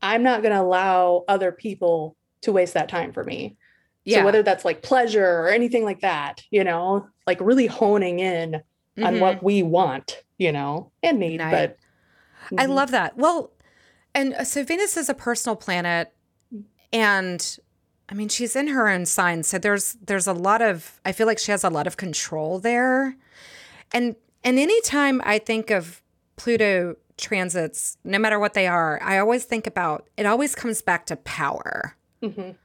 I'm 0.03 0.23
not 0.23 0.43
gonna 0.43 0.63
allow 0.63 1.25
other 1.29 1.53
people 1.53 2.17
to 2.43 2.53
waste 2.53 2.75
that 2.75 2.89
time 2.89 3.13
for 3.13 3.25
me. 3.25 3.57
Yeah. 4.05 4.19
So 4.21 4.25
whether 4.25 4.43
that's 4.43 4.65
like 4.65 4.83
pleasure 4.83 5.27
or 5.41 5.49
anything 5.49 5.85
like 5.85 6.01
that, 6.01 6.43
you 6.51 6.65
know, 6.65 7.09
like 7.27 7.41
really 7.41 7.67
honing 7.67 8.21
in 8.21 8.63
on 9.03 9.15
Mhm. 9.15 9.21
what 9.21 9.43
we 9.43 9.63
want, 9.63 10.23
you 10.39 10.51
know, 10.53 10.93
and 11.03 11.19
need. 11.19 11.39
Nice. 11.39 11.51
But 12.51 12.59
I 12.59 12.67
Mhm. 12.67 12.75
love 12.75 12.91
that. 12.93 13.17
Well, 13.17 13.53
and 14.15 14.35
so 14.47 14.65
Venus 14.65 14.97
is 14.97 15.09
a 15.09 15.15
personal 15.15 15.57
planet, 15.57 16.13
and 16.93 17.59
I 18.09 18.15
mean 18.15 18.29
she's 18.29 18.57
in 18.57 18.69
her 18.69 18.89
own 18.89 19.05
sign, 19.05 19.43
so 19.43 19.59
there's 19.59 19.95
there's 20.03 20.27
a 20.27 20.33
lot 20.33 20.63
of 20.63 21.01
I 21.05 21.13
feel 21.13 21.27
like 21.27 21.39
she 21.39 21.51
has 21.51 21.63
a 21.65 21.69
lot 21.71 21.87
of 21.87 21.97
control 21.97 22.59
there, 22.59 23.17
and 23.93 24.17
and 24.45 24.59
anytime 24.59 25.21
I 25.25 25.39
think 25.39 25.71
of 25.71 26.03
Pluto 26.37 26.97
transits, 27.19 27.99
no 28.05 28.19
matter 28.19 28.39
what 28.39 28.55
they 28.55 28.67
are, 28.67 28.99
I 29.03 29.19
always 29.19 29.45
think 29.45 29.67
about 29.67 30.09
it. 30.17 30.25
Always 30.27 30.55
comes 30.55 30.81
back 30.83 31.07
to 31.07 31.17
power. 31.17 31.95
Mhm. 32.23 32.57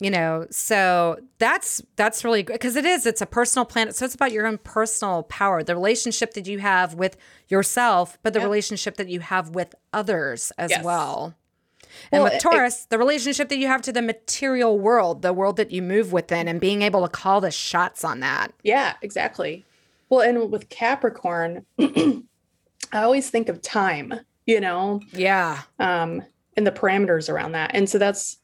you 0.00 0.10
know 0.10 0.46
so 0.50 1.18
that's 1.38 1.80
that's 1.96 2.24
really 2.24 2.42
good 2.42 2.54
because 2.54 2.74
it 2.74 2.84
is 2.86 3.04
it's 3.06 3.20
a 3.20 3.26
personal 3.26 3.64
planet 3.64 3.94
so 3.94 4.04
it's 4.06 4.14
about 4.16 4.32
your 4.32 4.46
own 4.46 4.56
personal 4.58 5.22
power 5.24 5.62
the 5.62 5.74
relationship 5.76 6.32
that 6.34 6.46
you 6.46 6.58
have 6.58 6.94
with 6.94 7.16
yourself 7.48 8.18
but 8.22 8.32
the 8.32 8.40
Yeah. 8.40 8.46
relationship 8.46 8.96
that 8.96 9.08
you 9.08 9.20
have 9.20 9.50
with 9.50 9.74
others 9.92 10.50
as 10.58 10.70
Yes. 10.70 10.82
well 10.82 11.34
and 12.10 12.22
Well, 12.22 12.32
with 12.32 12.32
it- 12.32 12.40
taurus 12.40 12.86
the 12.88 12.98
relationship 12.98 13.48
that 13.50 13.58
you 13.58 13.66
have 13.68 13.82
to 13.82 13.92
the 13.92 14.02
material 14.02 14.76
world 14.80 15.20
the 15.22 15.32
world 15.34 15.56
that 15.58 15.70
you 15.70 15.82
move 15.82 16.10
within 16.12 16.48
and 16.48 16.58
being 16.58 16.80
able 16.82 17.02
to 17.02 17.08
call 17.08 17.40
the 17.42 17.50
shots 17.52 18.02
on 18.02 18.20
that 18.20 18.52
Yeah, 18.64 18.94
exactly. 19.02 19.64
Well, 20.08 20.22
and 20.22 20.50
with 20.50 20.68
Capricorn, 20.70 21.64
I 22.92 23.02
always 23.02 23.30
think 23.30 23.48
of 23.48 23.62
time, 23.62 24.12
you 24.46 24.60
know, 24.60 25.00
yeah 25.12 25.62
um, 25.78 26.22
and 26.56 26.66
the 26.66 26.70
parameters 26.72 27.28
around 27.32 27.52
that. 27.52 27.70
And 27.74 27.88
so 27.88 27.98
that's 27.98 28.36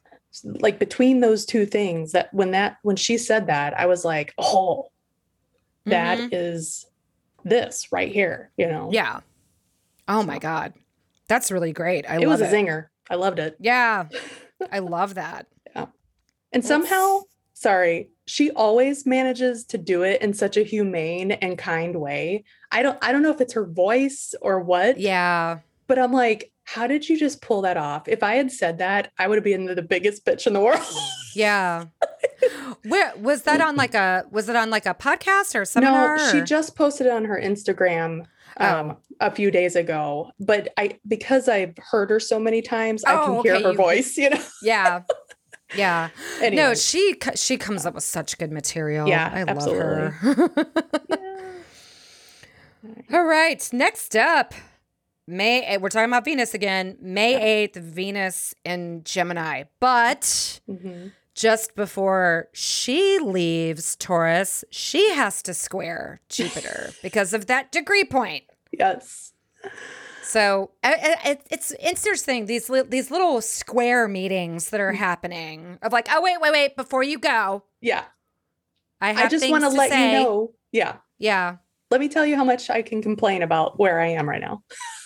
like 0.43 0.79
between 0.79 1.19
those 1.21 1.45
two 1.45 1.65
things 1.65 2.11
that 2.13 2.33
when 2.33 2.51
that 2.51 2.77
when 2.83 2.95
she 2.95 3.17
said 3.17 3.47
that, 3.47 3.77
I 3.79 3.85
was 3.85 4.03
like, 4.05 4.33
oh, 4.37 4.89
that 5.85 6.17
Mhm. 6.19 6.29
is 6.31 6.85
this 7.43 7.91
right 7.91 8.11
here, 8.11 8.51
you 8.57 8.67
know. 8.67 8.89
yeah 8.91 9.21
oh 10.07 10.23
my 10.23 10.39
god 10.39 10.73
that's 11.27 11.51
really 11.51 11.71
great 11.71 12.03
i 12.09 12.15
it 12.19 12.27
was 12.27 12.41
a 12.41 12.45
it 12.45 12.51
zinger. 12.53 12.87
I 13.09 13.15
loved 13.15 13.39
it. 13.39 13.55
Yeah. 13.59 14.07
I 14.71 14.79
love 14.79 15.15
that. 15.15 15.47
yeah. 15.75 15.85
And 16.51 16.63
somehow, 16.65 17.21
sorry, 17.53 18.09
she 18.29 18.51
always 18.51 19.05
manages 19.07 19.65
to 19.65 19.77
do 19.79 20.03
it 20.03 20.21
in 20.21 20.33
such 20.33 20.55
a 20.55 20.61
humane 20.63 21.31
and 21.31 21.57
kind 21.57 21.95
way. 21.99 22.43
I 22.71 22.83
don't 22.83 22.97
I 23.01 23.11
don't 23.11 23.23
know 23.23 23.31
if 23.31 23.41
it's 23.41 23.53
her 23.53 23.65
voice 23.65 24.35
or 24.41 24.59
what, 24.59 24.99
Yeah. 24.99 25.59
but 25.87 25.97
I'm 25.97 26.13
like, 26.13 26.51
how 26.63 26.85
did 26.85 27.09
you 27.09 27.17
just 27.17 27.41
pull 27.41 27.63
that 27.63 27.77
off? 27.77 28.07
If 28.07 28.21
I 28.21 28.35
had 28.35 28.51
said 28.51 28.77
that, 28.77 29.11
I 29.17 29.27
would 29.27 29.37
have 29.37 29.43
been 29.43 29.65
the 29.65 29.81
biggest 29.81 30.23
bitch 30.25 30.45
in 30.45 30.53
the 30.53 30.59
world. 30.61 30.85
Yeah. 31.35 31.85
Where 32.85 33.13
was 33.17 33.43
that 33.43 33.61
on 33.61 33.75
like 33.75 33.95
a 33.95 34.25
was 34.31 34.47
it 34.49 34.55
on 34.55 34.69
like 34.69 34.85
a 34.85 34.93
podcast 34.93 35.59
or 35.59 35.65
seminar? 35.65 36.17
no, 36.17 36.31
she 36.31 36.41
just 36.41 36.75
posted 36.75 37.07
it 37.07 37.13
on 37.13 37.25
her 37.25 37.39
Instagram 37.41 38.25
um 38.57 38.91
Oh. 38.91 38.97
a 39.21 39.31
few 39.31 39.51
days 39.51 39.75
ago. 39.75 40.31
But 40.39 40.69
I 40.77 40.99
because 41.07 41.47
I've 41.49 41.73
heard 41.77 42.09
her 42.09 42.19
so 42.19 42.39
many 42.39 42.61
times, 42.61 43.03
I 43.03 43.13
Oh, 43.15 43.41
can 43.41 43.43
hear 43.43 43.61
her 43.63 43.71
you- 43.71 43.77
voice, 43.77 44.17
you 44.21 44.29
know. 44.29 44.43
Yeah. 44.61 45.01
Yeah. 45.75 46.09
Anyway. 46.41 46.55
No, 46.63 46.73
she 46.73 47.15
she 47.35 47.57
comes 47.57 47.85
up 47.85 47.93
with 47.95 48.03
such 48.03 48.37
good 48.37 48.51
material. 48.51 49.07
Yeah, 49.07 49.29
I 49.33 49.41
absolutely. 49.49 49.85
love 49.85 50.13
her. 50.13 50.49
All 53.13 53.23
right, 53.25 53.67
next 53.73 54.15
up, 54.15 54.53
May. 55.27 55.77
We're 55.77 55.89
talking 55.89 56.09
about 56.09 56.25
Venus 56.25 56.53
again. 56.53 56.97
May 57.01 57.35
eighth, 57.41 57.75
Venus 57.75 58.55
in 58.63 59.03
Gemini, 59.03 59.63
but 59.79 60.21
Mhm. 60.69 61.11
just 61.35 61.75
before 61.75 62.47
she 62.53 63.19
leaves 63.19 63.95
Taurus, 63.97 64.63
she 64.71 65.13
has 65.13 65.41
to 65.43 65.53
square 65.53 66.21
Jupiter 66.29 66.91
because 67.03 67.33
of 67.33 67.47
that 67.47 67.71
degree 67.71 68.05
point. 68.05 68.45
Yes. 68.71 69.33
So 70.29 70.71
it's 70.83 71.71
interesting 71.79 72.45
these 72.45 72.69
li- 72.69 72.83
these 72.87 73.09
little 73.11 73.41
square 73.41 74.07
meetings 74.07 74.69
that 74.69 74.79
are 74.79 74.93
Mm. 74.93 74.97
happening 74.97 75.77
of 75.81 75.91
like, 75.91 76.07
oh 76.11 76.21
wait, 76.21 76.39
wait, 76.39 76.51
wait, 76.51 76.75
before 76.75 77.03
you 77.03 77.17
go, 77.19 77.63
Yeah. 77.81 78.03
I 79.01 79.13
have 79.13 79.25
I 79.25 79.27
just 79.29 79.49
want 79.49 79.63
to 79.63 79.69
let 79.69 79.89
say. 79.89 80.05
you 80.17 80.23
know. 80.23 80.51
Yeah. 80.71 80.97
Yeah, 81.17 81.57
Let 81.91 81.99
me 81.99 82.07
tell 82.09 82.25
you 82.25 82.35
how 82.37 82.43
much 82.45 82.69
I 82.69 82.81
can 82.81 83.01
complain 83.01 83.41
about 83.41 83.77
where 83.79 83.99
I 83.99 84.07
am 84.09 84.29
right 84.29 84.39
now. 84.39 84.61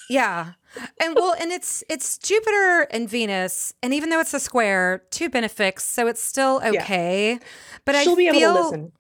yeah, 0.09 0.53
and 1.01 1.15
well, 1.15 1.33
and 1.39 1.51
it's 1.51 1.83
it's 1.89 2.17
Jupiter 2.19 2.81
and 2.91 3.09
Venus, 3.09 3.73
and 3.81 3.93
even 3.95 4.09
though 4.09 4.19
it's 4.19 4.33
a 4.33 4.39
square, 4.39 5.03
two 5.09 5.29
benefics, 5.29 5.85
so 5.85 6.05
it's 6.07 6.21
still 6.21 6.61
okay. 6.63 7.39
But 7.85 7.95
I 7.95 8.03
She'll 8.03 8.13
I 8.13 8.15
be 8.15 8.27
able 8.27 8.39
to 8.41 8.53
listen. 8.61 8.91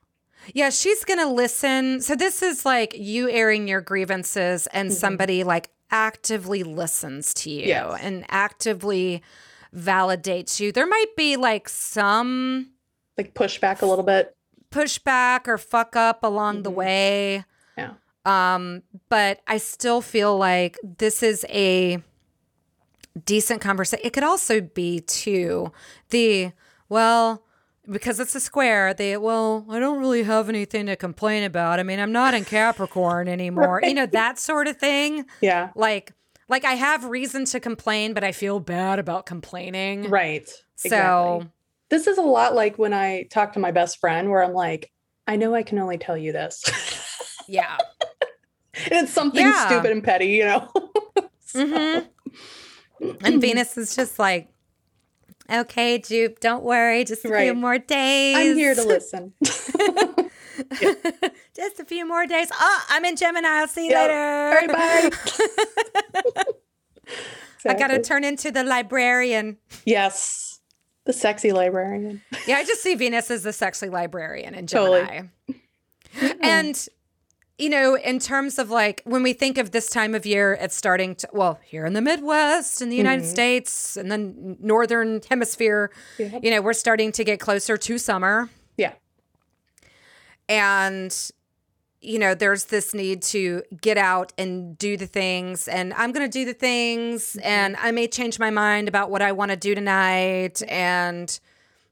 Yeah, 0.53 0.69
she's 0.71 1.03
gonna 1.05 1.31
listen. 1.31 2.01
So 2.01 2.15
this 2.15 2.41
is 2.41 2.65
like 2.65 2.95
you 2.97 3.29
airing 3.29 3.67
your 3.67 3.81
grievances, 3.81 4.67
and 4.67 4.89
Mhm. 4.89 4.93
somebody 4.93 5.43
like 5.43 5.69
actively 5.93 6.63
listens 6.63 7.33
to 7.35 7.49
you 7.51 7.67
Yes. 7.67 7.99
and 8.01 8.25
actively 8.29 9.21
validates 9.73 10.59
you. 10.59 10.71
There 10.71 10.87
might 10.87 11.15
be 11.15 11.37
like 11.37 11.69
some 11.69 12.71
Like 13.17 13.33
push 13.35 13.59
back 13.59 13.81
a 13.81 13.85
little 13.85 14.03
bit. 14.03 14.35
pushback 14.71 15.47
or 15.47 15.57
fuck 15.59 15.95
up 15.95 16.23
along 16.23 16.63
the 16.63 16.71
Mhm. 16.71 16.75
way. 16.75 17.45
Yeah. 17.77 17.93
Um, 18.25 18.81
but 19.07 19.41
I 19.47 19.57
still 19.59 20.01
feel 20.01 20.35
like 20.35 20.79
this 20.83 21.21
is 21.21 21.45
a 21.49 22.01
decent 23.25 23.61
conversation. 23.61 24.03
It 24.03 24.13
could 24.13 24.23
also 24.23 24.61
be 24.61 24.99
too 25.01 25.71
the 26.09 26.51
well, 26.89 27.43
because 27.89 28.19
it's 28.19 28.35
a 28.35 28.39
square, 28.39 28.93
they 28.93 29.17
well, 29.17 29.65
I 29.69 29.79
don't 29.79 29.99
really 29.99 30.23
have 30.23 30.49
anything 30.49 30.85
to 30.87 30.95
complain 30.95 31.43
about. 31.43 31.79
I 31.79 31.83
mean, 31.83 31.99
I'm 31.99 32.11
not 32.11 32.33
in 32.33 32.45
Capricorn 32.45 33.27
anymore. 33.27 33.81
You 33.83 33.93
know, 33.93 34.05
that 34.07 34.39
sort 34.39 34.67
of 34.67 34.77
thing. 34.77 35.25
Yeah. 35.41 35.69
Like 35.75 36.13
like 36.49 36.65
I 36.65 36.73
have 36.73 37.05
reason 37.05 37.45
to 37.45 37.59
complain, 37.59 38.13
but 38.13 38.23
I 38.23 38.31
feel 38.31 38.59
bad 38.59 38.99
about 38.99 39.25
complaining. 39.25 40.09
Right. 40.09 40.49
So 40.75 41.45
this 41.89 42.07
is 42.07 42.17
a 42.17 42.21
lot 42.21 42.55
like 42.55 42.77
when 42.77 42.93
I 42.93 43.23
talk 43.23 43.53
to 43.53 43.59
my 43.59 43.71
best 43.71 43.99
friend 43.99 44.29
where 44.29 44.43
I'm 44.43 44.53
like, 44.53 44.91
I 45.27 45.35
know 45.35 45.53
I 45.55 45.63
can 45.63 45.79
only 45.79 45.97
tell 45.97 46.17
you 46.17 46.31
this. 46.31 46.63
yeah. 47.47 47.77
it's 48.73 49.13
something 49.13 49.45
Yeah. 49.45 49.67
stupid 49.67 49.91
and 49.91 50.03
petty, 50.03 50.27
you 50.27 50.45
know. 50.45 50.69
So- 51.45 51.65
Mhm. 51.67 52.07
And 53.21 53.41
Venus 53.41 53.77
is 53.77 53.95
just 53.95 54.17
like, 54.17 54.47
okay, 55.51 55.99
Jupe, 55.99 56.39
don't 56.39 56.63
worry. 56.63 57.03
Just 57.03 57.25
a 57.25 57.29
few 57.37 57.53
more 57.53 57.77
days. 57.77 58.37
I'm 58.37 58.55
here 58.55 58.75
to 58.75 58.83
listen. 58.87 59.33
just 61.55 61.79
a 61.79 61.85
few 61.85 62.07
more 62.07 62.25
days. 62.25 62.49
Oh, 62.53 62.83
I'm 62.89 63.05
in 63.05 63.15
Gemini. 63.15 63.47
I'll 63.47 63.67
see 63.67 63.85
you 63.85 63.91
Yep. 63.91 64.01
later. 64.09 64.73
Right, 64.73 65.11
bye. 66.33 66.43
I 67.65 67.73
got 67.75 67.87
to 67.87 68.01
turn 68.01 68.23
into 68.23 68.51
the 68.51 68.63
librarian. 68.63 69.57
Yes. 69.85 70.59
The 71.05 71.13
sexy 71.13 71.51
librarian. 71.51 72.21
Yeah, 72.47 72.57
I 72.57 72.63
just 72.65 72.81
see 72.81 72.95
Venus 72.95 73.29
as 73.31 73.43
the 73.43 73.53
sexy 73.53 73.89
librarian 73.89 74.53
in 74.55 74.67
Totally. 74.67 75.01
Gemini. 75.01 75.27
And, 76.41 76.87
you 77.63 77.69
know, 77.69 77.95
in 77.95 78.19
terms 78.19 78.59
of 78.59 78.69
like 78.69 79.01
when 79.05 79.23
we 79.23 79.31
think 79.31 79.57
of 79.57 79.71
this 79.71 79.87
time 79.89 80.13
of 80.13 80.25
year, 80.25 80.57
it's 80.59 80.75
starting 80.75 81.15
to, 81.15 81.29
well, 81.31 81.59
here 81.63 81.85
in 81.85 81.93
the 81.93 82.01
Midwest, 82.01 82.81
in 82.81 82.89
the 82.89 82.97
United 82.97 83.23
Mhm. 83.23 83.29
States, 83.31 83.95
and 83.95 84.11
then 84.11 84.57
Northern 84.59 85.21
Hemisphere, 85.29 85.89
Yeah. 86.17 86.39
you 86.43 86.51
know, 86.51 86.61
we're 86.61 86.73
starting 86.73 87.13
to 87.13 87.23
get 87.23 87.39
closer 87.39 87.77
to 87.77 87.97
summer. 87.97 88.49
Yeah. 88.75 88.93
And, 90.49 91.15
you 92.01 92.19
know, 92.19 92.33
there's 92.35 92.65
this 92.65 92.93
need 92.93 93.21
to 93.21 93.63
get 93.81 93.97
out 93.97 94.33
and 94.37 94.77
do 94.77 94.97
the 94.97 95.07
things, 95.07 95.69
and 95.69 95.93
I'm 95.93 96.11
going 96.11 96.29
to 96.29 96.37
do 96.39 96.43
the 96.43 96.53
things, 96.53 97.37
and 97.41 97.77
I 97.77 97.91
may 97.91 98.07
change 98.07 98.39
my 98.39 98.49
mind 98.49 98.89
about 98.89 99.09
what 99.09 99.21
I 99.21 99.31
want 99.31 99.51
to 99.51 99.57
do 99.57 99.73
tonight, 99.73 100.61
and 100.67 101.39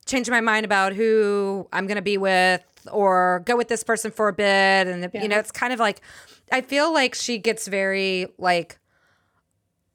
change 0.05 0.29
my 0.29 0.41
mind 0.41 0.65
about 0.65 0.93
who 0.93 1.65
I'm 1.71 1.87
going 1.87 1.95
to 1.95 2.01
be 2.01 2.17
with, 2.17 2.61
or 2.91 3.41
go 3.45 3.57
with 3.57 3.67
this 3.67 3.83
person 3.83 4.11
for 4.11 4.27
a 4.27 4.33
bit. 4.33 4.87
And, 4.87 5.09
Yeah. 5.13 5.21
you 5.23 5.27
know, 5.27 5.37
it's 5.39 5.51
kind 5.51 5.73
of 5.73 5.79
like, 5.79 6.01
I 6.51 6.61
feel 6.61 6.93
like 6.93 7.15
she 7.15 7.37
gets 7.37 7.67
very, 7.67 8.27
like, 8.37 8.79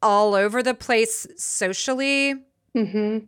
all 0.02 0.34
over 0.34 0.62
the 0.62 0.74
place 0.74 1.26
socially 1.36 2.34
hmm 2.74 3.18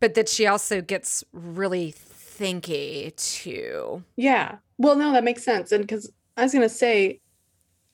but 0.00 0.14
that 0.14 0.28
she 0.28 0.46
also 0.46 0.82
gets 0.82 1.24
really 1.32 1.92
thinky 1.92 3.16
too. 3.16 4.02
Yeah. 4.16 4.56
Well, 4.76 4.96
no, 4.96 5.12
that 5.12 5.24
makes 5.24 5.42
sense. 5.42 5.72
And 5.72 5.82
because 5.82 6.12
I 6.36 6.42
was 6.42 6.52
going 6.52 6.68
to 6.68 6.74
say, 6.74 7.20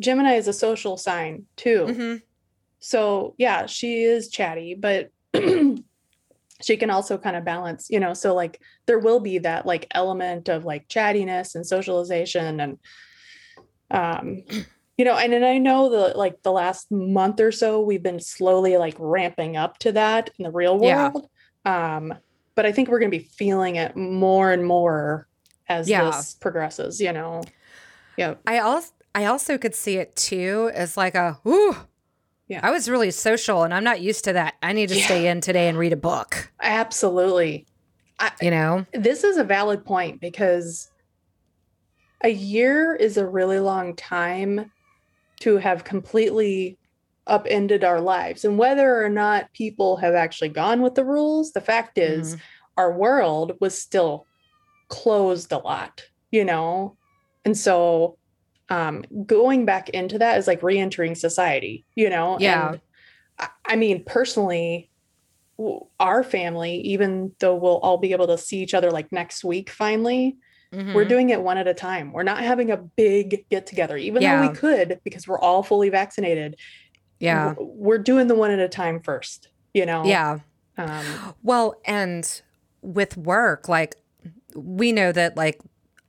Gemini 0.00 0.32
is 0.35 0.48
a 0.48 0.52
social 0.52 0.96
sign 0.96 1.44
too. 1.56 1.87
hmm 1.87 2.16
So, 2.80 3.37
yeah, 3.38 3.66
she 3.66 4.02
is 4.02 4.30
chatty, 4.30 4.74
but 4.74 5.11
she 6.62 6.77
can 6.77 6.90
also 6.90 7.18
kind 7.18 7.37
of 7.37 7.44
balance, 7.44 7.88
you 7.90 8.01
know. 8.01 8.14
So, 8.14 8.35
like, 8.35 8.61
there 8.87 8.98
will 8.98 9.20
be 9.20 9.38
that 9.38 9.66
like 9.66 9.87
element 9.92 10.48
of 10.48 10.64
like 10.64 10.88
chattiness 10.88 11.55
and 11.55 11.66
socialization 11.66 12.61
and, 12.61 12.79
um, 13.90 14.42
you 14.98 15.05
know, 15.05 15.16
and, 15.16 15.33
and 15.33 15.44
I 15.44 15.59
know 15.59 15.90
that 15.90 16.16
like 16.16 16.42
the 16.42 16.53
last 16.53 16.90
month 16.90 17.40
or 17.40 17.53
so, 17.53 17.81
we've 17.81 18.03
been 18.03 18.20
slowly 18.20 18.77
like 18.77 18.96
ramping 18.98 19.57
up 19.57 19.79
to 19.79 19.92
that 19.92 20.31
in 20.38 20.44
the 20.44 20.51
real 20.51 20.79
Yeah. 20.83 21.11
world. 21.11 21.29
Um, 21.64 22.14
but 22.55 22.66
I 22.66 22.72
think 22.72 22.88
we're 22.88 22.98
going 22.98 23.11
to 23.11 23.18
be 23.18 23.25
feeling 23.25 23.77
it 23.77 23.96
more 23.96 24.53
and 24.53 24.66
more 24.66 25.27
as 25.68 25.88
Yeah. 25.88 26.05
this 26.05 26.35
progresses, 26.35 27.01
you 27.01 27.12
know. 27.12 27.42
Yeah. 28.16 28.35
I 28.46 28.59
also 28.59 28.90
I 29.14 29.27
also 29.27 29.59
could 29.59 29.75
see 29.75 29.96
it 29.96 30.16
too 30.16 30.70
as 30.75 30.96
like 30.96 31.14
a 31.14 31.38
ooh. 31.46 31.77
Yeah. 32.52 32.60
I 32.62 32.70
was 32.70 32.86
really 32.86 33.10
social 33.10 33.62
and 33.62 33.72
I'm 33.72 33.82
not 33.82 34.02
used 34.02 34.24
to 34.24 34.34
that. 34.34 34.56
I 34.62 34.74
need 34.74 34.90
to 34.90 34.98
Yeah. 34.98 35.06
stay 35.06 35.26
in 35.26 35.40
today 35.40 35.68
and 35.68 35.78
read 35.78 35.94
a 35.94 35.96
book. 35.96 36.52
Absolutely. 36.60 37.66
You 38.42 38.50
know? 38.50 38.84
this 38.92 39.24
is 39.24 39.38
a 39.38 39.42
valid 39.42 39.84
point 39.86 40.20
because 40.20 40.90
a 42.22 42.28
year 42.28 42.94
is 42.94 43.16
a 43.16 43.26
really 43.26 43.58
long 43.58 43.96
time 43.96 44.70
to 45.40 45.56
have 45.56 45.82
completely 45.84 46.76
upended 47.26 47.84
our 47.84 48.02
lives. 48.02 48.44
And 48.44 48.58
whether 48.58 49.02
or 49.02 49.08
not 49.08 49.50
people 49.54 49.96
have 49.96 50.14
actually 50.14 50.50
gone 50.50 50.82
with 50.82 50.94
the 50.94 51.04
rules, 51.06 51.52
the 51.52 51.60
fact 51.62 51.96
is 51.96 52.36
Mhm. 52.36 52.40
our 52.76 52.92
world 52.92 53.56
was 53.60 53.80
still 53.80 54.26
closed 54.88 55.50
a 55.52 55.58
lot, 55.58 56.02
you 56.30 56.44
know? 56.44 56.96
And 57.46 57.56
so 57.56 58.18
um 58.72 59.04
going 59.26 59.64
back 59.64 59.88
into 59.90 60.18
that 60.18 60.38
is 60.38 60.46
like 60.46 60.62
re-entering 60.62 61.14
society, 61.14 61.85
you 61.94 62.08
know? 62.11 62.37
Yeah. 62.40 62.72
And 63.38 63.50
I, 63.66 63.76
mean, 63.76 64.04
personally, 64.04 64.90
our 66.00 66.22
family, 66.22 66.76
even 66.80 67.32
though 67.40 67.54
we'll 67.54 67.78
all 67.78 67.98
be 67.98 68.12
able 68.12 68.26
to 68.28 68.38
see 68.38 68.58
each 68.58 68.74
other 68.74 68.90
like 68.90 69.11
next 69.12 69.44
week 69.44 69.70
finally, 69.70 70.37
we're 70.72 71.04
Mhm. 71.04 71.08
doing 71.08 71.30
it 71.30 71.42
one 71.42 71.58
at 71.58 71.68
a 71.68 71.74
time. 71.74 72.12
We're 72.12 72.22
not 72.22 72.38
having 72.40 72.70
a 72.70 72.78
big 72.78 73.44
get 73.50 73.66
together, 73.66 73.96
even 73.98 74.22
though 74.22 74.48
we 74.48 74.54
could 74.54 75.00
because 75.04 75.28
we're 75.28 75.38
all 75.38 75.62
fully 75.62 75.90
vaccinated. 75.90 76.56
yeah. 77.18 77.54
We're 77.58 77.98
doing 77.98 78.26
the 78.26 78.35
one 78.35 78.50
at 78.50 78.58
a 78.58 78.68
time 78.68 79.00
first, 79.00 79.48
you 79.74 79.87
know? 79.87 80.04
Yeah. 80.04 80.38
Um, 80.78 81.04
Well, 81.42 81.74
and 81.85 82.42
with 82.80 83.16
work, 83.16 83.68
like 83.68 83.96
we 84.56 84.90
know 84.92 85.12
that 85.12 85.37
like 85.37 85.61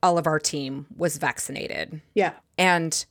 all 0.02 0.18
of 0.18 0.26
our 0.28 0.40
team 0.40 0.86
was 0.96 1.18
vaccinated. 1.18 2.02
yeah. 2.16 2.34
And 2.58 3.06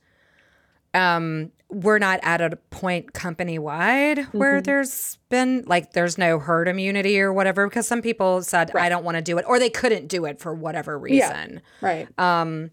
um 0.93 1.51
we're 1.69 1.97
not 1.97 2.19
at 2.21 2.39
a 2.39 2.55
point 2.69 3.13
company 3.13 3.57
wide 3.57 4.19
where 4.31 4.61
Mhm. 4.61 4.63
there's 4.65 5.17
been 5.29 5.63
like 5.65 5.93
there's 5.93 6.19
no 6.19 6.37
herd 6.37 6.67
immunity 6.67 7.19
or 7.19 7.33
whatever 7.33 7.67
because 7.67 7.87
some 7.87 8.01
people 8.03 8.43
said 8.43 8.69
I 8.75 8.89
don't 8.89 9.03
want 9.03 9.15
to 9.17 9.23
do 9.23 9.39
it 9.39 9.45
or 9.47 9.57
they 9.57 9.71
couldn't 9.71 10.07
do 10.07 10.25
it 10.25 10.39
for 10.39 10.53
whatever 10.53 11.01
Yeah. 11.07 11.25
reason. 11.29 11.61
Right. 11.81 12.07
Um, 12.19 12.69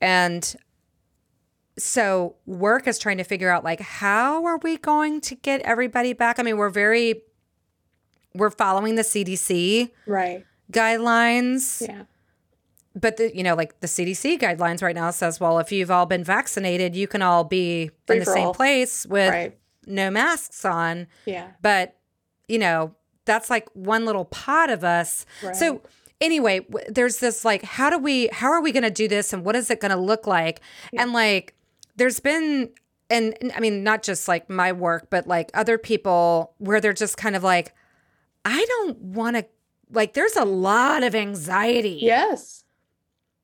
and 0.00 0.56
so 1.78 2.34
work 2.44 2.86
is 2.88 2.98
trying 2.98 3.18
to 3.18 3.24
figure 3.24 3.48
out 3.48 3.62
like 3.62 3.80
how 3.80 4.44
are 4.44 4.58
we 4.58 4.76
going 4.76 5.20
to 5.22 5.36
get 5.36 5.60
everybody 5.62 6.12
back? 6.12 6.40
I 6.40 6.42
mean, 6.42 6.56
we're 6.56 6.68
very 6.68 7.22
we're 8.34 8.50
following 8.50 8.96
the 8.96 9.04
CDC 9.04 9.90
Right. 10.06 10.44
guidelines, 10.72 11.86
Yeah. 11.86 12.04
But 12.94 13.16
the 13.16 13.34
you 13.36 13.42
know 13.42 13.54
like 13.54 13.80
the 13.80 13.86
CDC 13.86 14.38
guidelines 14.40 14.82
right 14.82 14.94
now 14.94 15.10
says, 15.10 15.40
well, 15.40 15.58
if 15.58 15.72
you've 15.72 15.90
all 15.90 16.06
been 16.06 16.24
vaccinated, 16.24 16.94
you 16.96 17.06
can 17.08 17.22
all 17.22 17.44
be 17.44 17.90
Free 18.06 18.16
in 18.16 18.20
the 18.24 18.26
same 18.30 18.46
all. 18.48 18.54
place 18.54 19.06
with 19.06 19.30
Right. 19.30 19.58
no 19.86 20.10
masks 20.10 20.64
on. 20.64 21.06
Yeah. 21.26 21.48
But 21.62 21.96
you 22.48 22.58
know 22.58 22.94
that's 23.24 23.48
like 23.50 23.68
one 23.74 24.04
little 24.04 24.24
pot 24.24 24.68
of 24.70 24.82
us. 24.84 25.24
Right. 25.42 25.54
So 25.54 25.80
anyway, 26.20 26.60
w- 26.60 26.84
there's 26.90 27.18
this 27.18 27.44
like, 27.44 27.62
how 27.62 27.88
do 27.88 27.96
we, 27.98 28.28
how 28.32 28.50
are 28.50 28.60
we 28.60 28.72
going 28.72 28.82
to 28.82 28.90
do 28.90 29.06
this, 29.06 29.32
and 29.32 29.44
what 29.44 29.54
is 29.54 29.70
it 29.70 29.80
going 29.80 29.92
to 29.92 29.96
look 29.96 30.26
like? 30.26 30.60
Yeah. 30.92 31.02
And 31.02 31.12
like, 31.12 31.54
there's 31.94 32.18
been, 32.18 32.70
and, 33.08 33.36
and 33.40 33.52
I 33.54 33.60
mean, 33.60 33.84
not 33.84 34.02
just 34.02 34.26
like 34.26 34.50
my 34.50 34.72
work, 34.72 35.06
but 35.08 35.28
like 35.28 35.52
other 35.54 35.78
people 35.78 36.54
where 36.58 36.80
they're 36.80 36.92
just 36.92 37.16
kind 37.16 37.36
of 37.36 37.44
like, 37.44 37.72
I 38.44 38.64
don't 38.68 38.98
want 38.98 39.36
to. 39.36 39.46
Like, 39.92 40.14
there's 40.14 40.34
a 40.36 40.44
lot 40.44 41.04
of 41.04 41.14
anxiety 41.14 41.98
yes. 42.02 42.64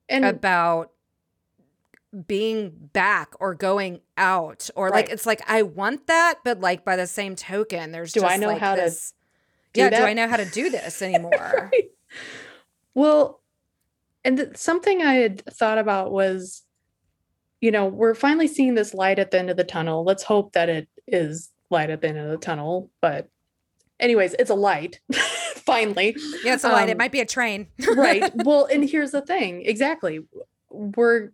And 0.09 0.25
about 0.25 0.93
being 2.27 2.73
back 2.95 3.35
or 3.39 3.55
going 3.55 4.01
out 4.17 4.71
or 4.75 4.89
like 4.89 5.11
it's 5.11 5.27
like 5.27 5.43
I 5.47 5.61
want 5.61 6.07
that 6.07 6.37
but 6.43 6.59
like 6.59 6.83
by 6.83 6.97
the 6.97 7.07
same 7.07 7.37
token 7.37 7.93
there's 7.93 8.15
Do 8.15 8.23
just 8.23 8.33
I 8.33 8.39
know 8.39 8.49
like 8.49 8.61
how 8.61 8.77
to 8.77 8.81
this 8.81 9.13
do 9.75 9.83
yeah 9.83 9.91
do? 9.91 9.97
I 9.97 10.15
know 10.15 10.27
how 10.27 10.39
to 10.39 10.47
do 10.47 10.71
this 10.71 11.03
anymore 11.03 11.31
Right. 11.71 11.91
Well, 12.99 13.41
and 14.25 14.37
th- 14.39 14.57
something 14.57 15.03
I 15.03 15.15
had 15.15 15.45
thought 15.55 15.79
about 15.79 16.11
was, 16.11 16.65
you 17.61 17.71
know, 17.71 17.87
we're 17.87 18.17
finally 18.17 18.49
seeing 18.49 18.75
this 18.75 18.93
light 18.93 19.21
at 19.21 19.31
the 19.31 19.39
end 19.39 19.51
of 19.51 19.57
the 19.57 19.63
tunnel. 19.63 20.03
Let's 20.03 20.25
hope 20.25 20.55
that 20.55 20.69
it 20.69 20.89
is 21.07 21.53
light 21.71 21.91
at 21.91 22.01
the 22.01 22.09
end 22.09 22.19
of 22.19 22.29
the 22.29 22.39
tunnel. 22.39 22.91
But, 23.01 23.29
anyways, 24.01 24.35
it's 24.41 24.51
a 24.51 24.57
light. 24.57 24.99
finally, 25.73 26.17
yeah 26.45 26.55
it's 26.55 26.65
a 26.65 26.69
light 26.69 26.89
it 26.89 26.93
Um, 26.93 26.99
might 26.99 27.13
be 27.13 27.21
a 27.21 27.27
train 27.27 27.69
right. 27.97 28.31
Well, 28.35 28.65
and 28.73 28.83
here's 28.89 29.13
the 29.13 29.23
thing. 29.23 29.63
Exactly. 29.65 30.21
We're 30.71 31.31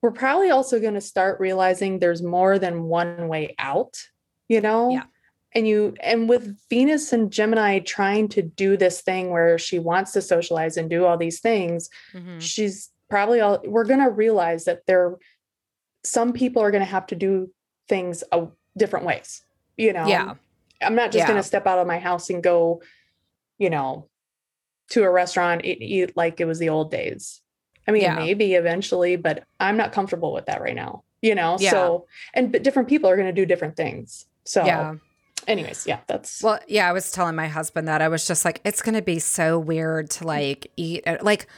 we're 0.00 0.10
probably 0.12 0.50
also 0.50 0.80
going 0.80 0.94
to 0.94 1.00
start 1.00 1.38
realizing 1.38 1.98
there's 1.98 2.22
more 2.22 2.58
than 2.58 2.84
one 2.84 3.28
way 3.28 3.54
out, 3.58 3.94
you 4.48 4.60
know? 4.60 4.90
Yeah. 4.90 5.04
And 5.54 5.68
you 5.68 5.94
and 6.00 6.28
with 6.28 6.58
Venus 6.70 7.12
and 7.12 7.30
Gemini 7.30 7.78
trying 7.80 8.28
to 8.30 8.42
do 8.42 8.76
this 8.76 9.00
thing 9.02 9.30
where 9.30 9.58
she 9.58 9.78
wants 9.78 10.12
to 10.12 10.22
socialize 10.22 10.76
and 10.76 10.88
do 10.90 11.04
all 11.06 11.18
these 11.18 11.40
things, 11.40 11.88
Mhm. 12.14 12.40
she's 12.40 12.90
probably 13.10 13.40
all 13.40 13.60
we're 13.64 13.84
going 13.84 14.00
to 14.02 14.10
realize 14.10 14.64
that 14.64 14.80
there 14.86 15.16
some 16.04 16.32
people 16.32 16.62
are 16.62 16.70
going 16.70 16.80
to 16.88 16.94
have 16.96 17.06
to 17.08 17.14
do 17.14 17.50
things 17.88 18.24
a, 18.32 18.46
different 18.76 19.04
ways, 19.06 19.44
you 19.76 19.92
know? 19.92 20.06
yeah 20.06 20.34
I'm 20.80 20.96
not 20.96 21.12
just 21.12 21.22
Yeah. 21.22 21.28
going 21.28 21.36
to 21.42 21.46
step 21.46 21.66
out 21.66 21.78
of 21.78 21.86
my 21.86 21.98
house 22.00 22.28
and 22.30 22.42
go, 22.42 22.82
you 23.62 23.70
know, 23.70 24.08
to 24.90 25.04
a 25.04 25.10
restaurant, 25.10 25.64
eat, 25.64 25.80
eat 25.80 26.16
like 26.16 26.40
it 26.40 26.46
was 26.46 26.58
the 26.58 26.68
old 26.68 26.90
days. 26.90 27.40
I 27.86 27.92
mean, 27.92 28.02
Yeah. 28.02 28.16
maybe 28.16 28.54
eventually, 28.54 29.14
but 29.16 29.44
I'm 29.60 29.76
not 29.76 29.92
comfortable 29.92 30.32
with 30.32 30.46
that 30.46 30.60
right 30.60 30.74
now, 30.74 31.04
you 31.20 31.34
know? 31.34 31.56
Yeah. 31.60 31.70
So, 31.70 32.06
and 32.34 32.50
but 32.50 32.64
different 32.64 32.88
people 32.88 33.08
are 33.08 33.16
going 33.16 33.28
to 33.28 33.32
do 33.32 33.46
different 33.46 33.76
things. 33.76 34.26
So, 34.44 34.64
yeah 34.64 34.94
anyways, 35.48 35.86
yeah, 35.86 35.98
that's 36.06 36.40
well 36.40 36.60
yeah 36.68 36.88
I 36.88 36.92
was 36.92 37.10
telling 37.10 37.34
my 37.34 37.48
husband 37.48 37.88
that 37.88 38.00
I 38.00 38.08
was 38.08 38.26
just 38.28 38.44
like 38.44 38.60
it's 38.64 38.80
gonna 38.80 39.02
be 39.02 39.18
so 39.18 39.58
weird 39.58 40.08
to 40.10 40.24
like 40.24 40.70
eat 40.76 41.04
like 41.20 41.48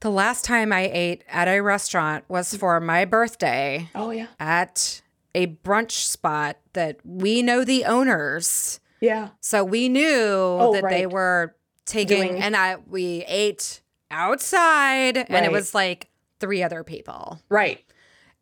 the 0.00 0.10
last 0.10 0.44
time 0.44 0.70
I 0.70 0.90
ate 0.92 1.24
at 1.26 1.48
a 1.48 1.60
restaurant 1.60 2.24
was 2.28 2.52
mm. 2.52 2.58
for 2.58 2.78
my 2.80 3.06
birthday 3.06 3.88
oh, 3.94 4.10
yeah. 4.10 4.26
at 4.38 5.00
a 5.34 5.46
brunch 5.46 5.92
spot 5.92 6.58
that 6.74 6.98
we 7.04 7.42
know 7.42 7.64
the 7.64 7.84
owners 7.84 8.80
Yeah. 9.00 9.28
So 9.40 9.62
we 9.64 9.88
knew 9.88 10.70
that 10.72 10.84
they 10.88 11.06
were 11.06 11.54
taking, 11.84 12.28
Doing- 12.28 12.42
and 12.42 12.56
I 12.56 12.76
we 12.86 13.24
ate 13.28 13.80
outside, 14.10 15.16
and 15.18 15.44
it 15.44 15.52
was 15.52 15.74
like 15.74 16.08
three 16.40 16.62
other 16.62 16.82
people, 16.84 17.40
Right. 17.48 17.84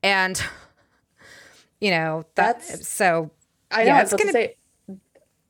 and 0.03 0.41
you 1.81 1.91
know 1.91 2.25
that. 2.35 2.61
That's- 2.61 2.89
so 2.89 3.31
I 3.71 3.85
know. 3.85 3.87
Yeah, 3.89 4.03
it's 4.03 4.13
was 4.13 4.21
about 4.21 4.27
to 4.33 4.33
gonna- 4.33 4.47
say, 4.47 4.57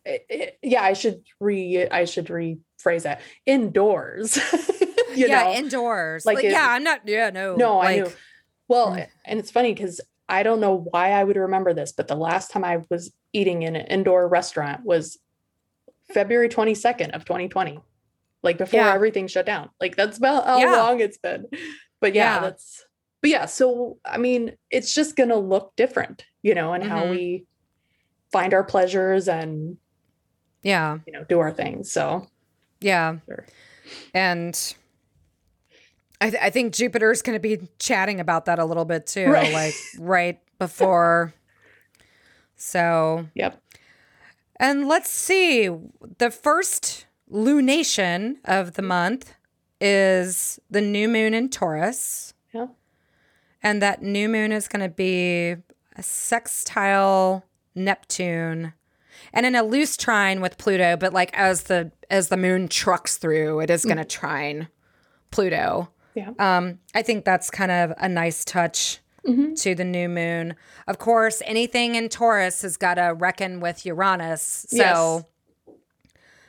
it- 0.04 0.26
it- 0.28 0.58
yeah, 0.62 0.82
I 0.82 0.92
should 0.94 1.22
re, 1.40 1.86
I 1.90 2.04
should 2.04 2.26
rephrase 2.26 3.02
that 3.02 3.20
indoors. 3.46 4.36
you 5.14 5.28
yeah, 5.28 5.44
know? 5.44 5.52
indoors. 5.54 6.24
like 6.26 6.36
Like, 6.36 6.44
it- 6.46 6.52
yeah, 6.52 6.68
I'm 6.70 6.82
not. 6.84 7.00
Yeah, 7.06 7.30
no, 7.30 7.56
No, 7.56 7.78
I 7.78 7.84
like, 7.84 7.96
knew. 8.04 8.12
Well, 8.68 8.90
Mm. 8.92 9.06
and 9.26 9.38
it's 9.38 9.50
funny 9.50 9.74
because 9.74 10.00
I 10.28 10.42
don't 10.42 10.60
know 10.60 10.86
why 10.90 11.10
I 11.12 11.24
would 11.24 11.36
remember 11.36 11.74
this, 11.74 11.92
but 11.92 12.08
the 12.08 12.14
last 12.16 12.50
time 12.50 12.64
I 12.64 12.78
was 12.90 13.12
eating 13.32 13.62
in 13.62 13.76
an 13.76 13.86
indoor 13.86 14.26
restaurant 14.28 14.84
was 14.84 15.18
February 16.12 16.48
22nd 16.48 17.10
of 17.14 17.24
2020. 17.24 17.78
Like 18.42 18.58
before 18.58 18.80
Yeah. 18.80 18.92
everything 18.92 19.26
shut 19.26 19.46
down. 19.46 19.70
Like 19.80 19.96
that's 19.96 20.18
about 20.18 20.44
how 20.46 20.58
Yeah. 20.58 20.72
long 20.72 21.00
it's 21.00 21.18
been. 21.18 21.46
But 22.00 22.14
yeah, 22.14 22.34
Yeah. 22.36 22.40
that's 22.40 22.84
but 23.22 23.30
yeah, 23.30 23.46
so 23.46 23.98
I 24.04 24.18
mean, 24.18 24.54
it's 24.70 24.94
just 24.94 25.16
gonna 25.16 25.36
look 25.38 25.72
different, 25.76 26.26
you 26.42 26.54
know, 26.54 26.74
and 26.74 26.84
how 26.84 27.04
Mhm. 27.04 27.10
we 27.10 27.46
find 28.32 28.52
our 28.52 28.64
pleasures 28.64 29.28
and 29.28 29.78
Yeah, 30.62 30.98
you 31.06 31.12
know 31.12 31.24
do 31.24 31.40
our 31.40 31.50
things. 31.52 31.90
So 31.92 32.26
yeah, 32.80 33.18
Sure. 33.26 33.46
and. 34.12 34.74
I, 36.20 36.30
th- 36.30 36.42
I 36.42 36.50
think 36.50 36.74
Jupiter's 36.74 37.22
going 37.22 37.36
to 37.36 37.40
be 37.40 37.68
chatting 37.78 38.20
about 38.20 38.44
that 38.46 38.58
a 38.58 38.64
little 38.64 38.84
bit 38.84 39.06
too, 39.06 39.26
Right. 39.26 39.52
like 39.52 39.74
right 39.98 40.40
before. 40.58 41.34
So 42.56 43.26
yep. 43.34 43.60
And 44.60 44.86
let's 44.88 45.10
see. 45.10 45.68
The 46.18 46.30
first 46.30 47.06
lunation 47.30 48.36
of 48.44 48.74
the 48.74 48.82
month 48.82 49.34
is 49.80 50.60
the 50.70 50.80
new 50.80 51.08
moon 51.08 51.34
in 51.34 51.48
Taurus. 51.50 52.34
Yeah. 52.52 52.68
And 53.62 53.82
that 53.82 54.02
new 54.02 54.28
moon 54.28 54.52
is 54.52 54.68
going 54.68 54.82
to 54.88 54.94
be 54.94 55.56
a 55.96 56.02
sextile 56.02 57.44
Neptune 57.74 58.72
and 59.32 59.44
in 59.46 59.54
a 59.56 59.62
loose 59.62 59.96
trine 59.96 60.40
with 60.40 60.58
Pluto, 60.58 60.96
but 60.96 61.12
like 61.12 61.30
as 61.36 61.64
the 61.64 61.90
as 62.10 62.28
the 62.28 62.36
moon 62.36 62.68
trucks 62.68 63.16
through, 63.16 63.60
it 63.60 63.70
is 63.70 63.84
going 63.84 63.96
to 63.96 64.04
trine 64.04 64.68
Pluto. 65.32 65.88
Yeah. 66.14 66.30
Um, 66.38 66.78
I 66.94 67.02
think 67.02 67.24
that's 67.24 67.50
kind 67.50 67.70
of 67.72 67.92
a 67.98 68.08
nice 68.08 68.44
touch 68.44 69.00
Mhm. 69.26 69.60
to 69.62 69.74
the 69.74 69.84
new 69.84 70.08
moon. 70.08 70.54
Of 70.86 70.98
course, 70.98 71.42
anything 71.46 71.94
in 71.94 72.08
Taurus 72.08 72.62
has 72.62 72.76
got 72.76 72.94
to 72.94 73.14
reckon 73.16 73.60
with 73.60 73.84
Uranus. 73.86 74.66
So, 74.68 74.76
Yes. 74.76 75.24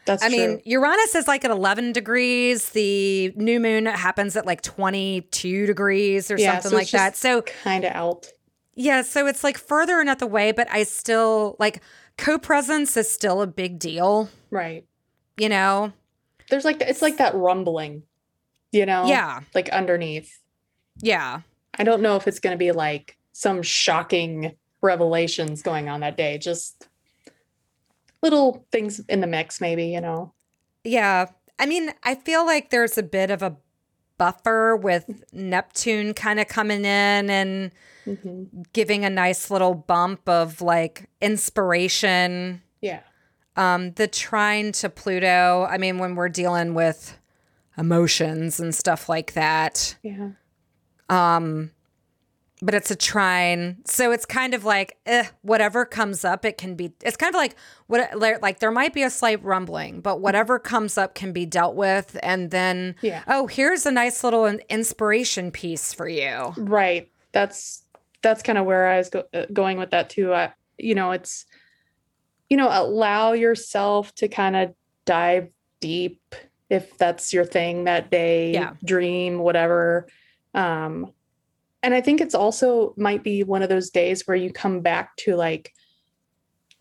That's 0.05 0.23
I 0.23 0.29
mean. 0.29 0.61
Uranus 0.65 1.15
is 1.15 1.27
like 1.27 1.43
at 1.45 1.49
11 1.51 1.91
degrees. 1.91 2.69
The 2.69 3.33
new 3.35 3.59
moon 3.59 3.87
happens 3.87 4.35
at 4.35 4.45
like 4.45 4.61
22 4.61 5.65
degrees 5.65 6.29
or 6.29 6.37
Yeah, 6.37 6.53
something 6.53 6.69
so 6.71 6.75
like 6.77 6.89
that. 6.91 7.15
So, 7.17 7.41
kind 7.41 7.83
of 7.85 7.91
out. 7.93 8.27
yeah, 8.75 9.01
so 9.01 9.25
it's 9.25 9.43
like 9.43 9.57
further 9.57 9.99
enough 9.99 10.21
away, 10.21 10.51
but 10.51 10.67
I 10.71 10.83
still 10.83 11.55
like 11.59 11.81
co 12.17 12.37
presence 12.37 12.95
is 12.97 13.11
still 13.11 13.41
a 13.41 13.47
big 13.47 13.79
deal, 13.79 14.29
Right. 14.51 14.85
you 15.37 15.49
know? 15.49 15.91
There's 16.51 16.65
like 16.65 16.81
it's 16.81 17.01
like 17.01 17.17
that 17.17 17.33
rumbling, 17.33 18.03
you 18.75 18.85
know? 18.85 19.05
Yeah. 19.07 19.41
Like 19.55 19.69
underneath. 19.69 20.39
Yeah. 21.01 21.41
I 21.77 21.83
don't 21.83 22.01
know 22.01 22.15
if 22.15 22.27
it's 22.27 22.39
going 22.39 22.53
to 22.53 22.57
be 22.57 22.71
like 22.71 23.17
some 23.31 23.61
shocking 23.61 24.55
revelations 24.81 25.61
going 25.61 25.89
on 25.89 26.01
that 26.01 26.15
day. 26.17 26.37
Just 26.37 26.87
little 28.21 28.65
things 28.71 28.99
in 29.09 29.21
the 29.21 29.27
mix, 29.27 29.59
maybe, 29.61 29.85
you 29.87 30.01
know? 30.01 30.33
Yeah. 30.83 31.27
I 31.59 31.65
mean, 31.65 31.91
I 32.03 32.15
feel 32.15 32.45
like 32.45 32.69
there's 32.69 32.97
a 32.97 33.03
bit 33.03 33.31
of 33.31 33.41
a 33.41 33.55
buffer 34.17 34.75
with 34.75 35.23
Neptune 35.33 36.13
kind 36.13 36.39
of 36.39 36.47
coming 36.47 36.81
in 36.85 37.29
and 37.29 37.71
Mhm. 38.05 38.71
giving 38.71 39.03
a 39.03 39.09
nice 39.09 39.49
little 39.51 39.73
bump 39.73 40.27
of 40.29 40.61
like 40.61 41.09
inspiration. 41.21 42.61
Yeah. 42.81 43.01
Um, 43.57 43.91
the 43.93 44.07
trine 44.07 44.71
to 44.73 44.89
Pluto, 44.89 45.65
I 45.69 45.77
mean, 45.77 45.97
when 45.97 46.15
we're 46.15 46.29
dealing 46.29 46.73
with 46.73 47.17
emotions 47.77 48.59
and 48.59 48.73
stuff 48.73 49.09
like 49.09 49.33
that. 49.33 49.95
Yeah. 50.03 50.29
Um, 51.09 51.71
but 52.61 52.73
it's 52.73 52.89
a 52.89 52.95
trine. 52.95 53.77
So 53.85 54.11
it's 54.11 54.25
kind 54.25 54.53
of 54.53 54.63
like, 54.63 54.97
eh, 55.05 55.25
whatever 55.41 55.85
comes 55.85 56.23
up, 56.23 56.45
it 56.45 56.57
can 56.57 56.75
be, 56.75 56.93
it's 57.03 57.17
kind 57.17 57.35
of 57.35 57.37
like, 57.37 57.55
what, 57.87 58.17
like 58.41 58.59
there 58.59 58.71
might 58.71 58.93
be 58.93 59.03
a 59.03 59.09
slight 59.09 59.43
rumbling, 59.43 59.99
but 59.99 60.21
whatever 60.21 60.57
comes 60.57 60.97
up 60.97 61.15
can 61.15 61.33
be 61.33 61.45
dealt 61.45 61.75
with. 61.75 62.17
And 62.23 62.51
then, 62.51 62.95
Yeah. 63.01 63.23
oh, 63.27 63.47
here's 63.47 63.85
a 63.85 63.91
nice 63.91 64.23
little 64.23 64.45
inspiration 64.47 65.51
piece 65.51 65.93
for 65.93 66.07
you. 66.07 66.53
Right. 66.57 67.11
That's 67.33 67.83
that's 68.21 68.41
kind 68.41 68.57
of 68.57 68.65
where 68.65 68.87
I 68.87 68.97
was 68.97 69.09
go- 69.09 69.27
uh, 69.35 69.45
going 69.53 69.77
with 69.77 69.91
that 69.91 70.09
too. 70.09 70.33
I, 70.33 70.51
you 70.79 70.95
know, 70.95 71.11
it's, 71.11 71.45
you 72.49 72.57
know, 72.57 72.69
allow 72.71 73.33
yourself 73.33 74.15
to 74.15 74.27
kind 74.27 74.55
of 74.55 74.73
dive 75.05 75.49
deep 75.79 76.33
if 76.69 76.97
that's 76.97 77.31
your 77.33 77.45
thing 77.45 77.83
that 77.85 78.09
day, 78.11 78.53
Yeah. 78.53 78.73
dream, 78.83 79.39
whatever. 79.39 80.07
Um, 80.53 81.11
and 81.83 81.93
I 81.93 82.01
think 82.01 82.21
it's 82.21 82.33
also 82.35 82.93
might 82.97 83.23
be 83.23 83.43
one 83.43 83.61
of 83.61 83.69
those 83.69 83.89
days 83.91 84.25
where 84.25 84.37
you 84.37 84.51
come 84.51 84.81
back 84.81 85.15
to 85.17 85.35
like 85.35 85.71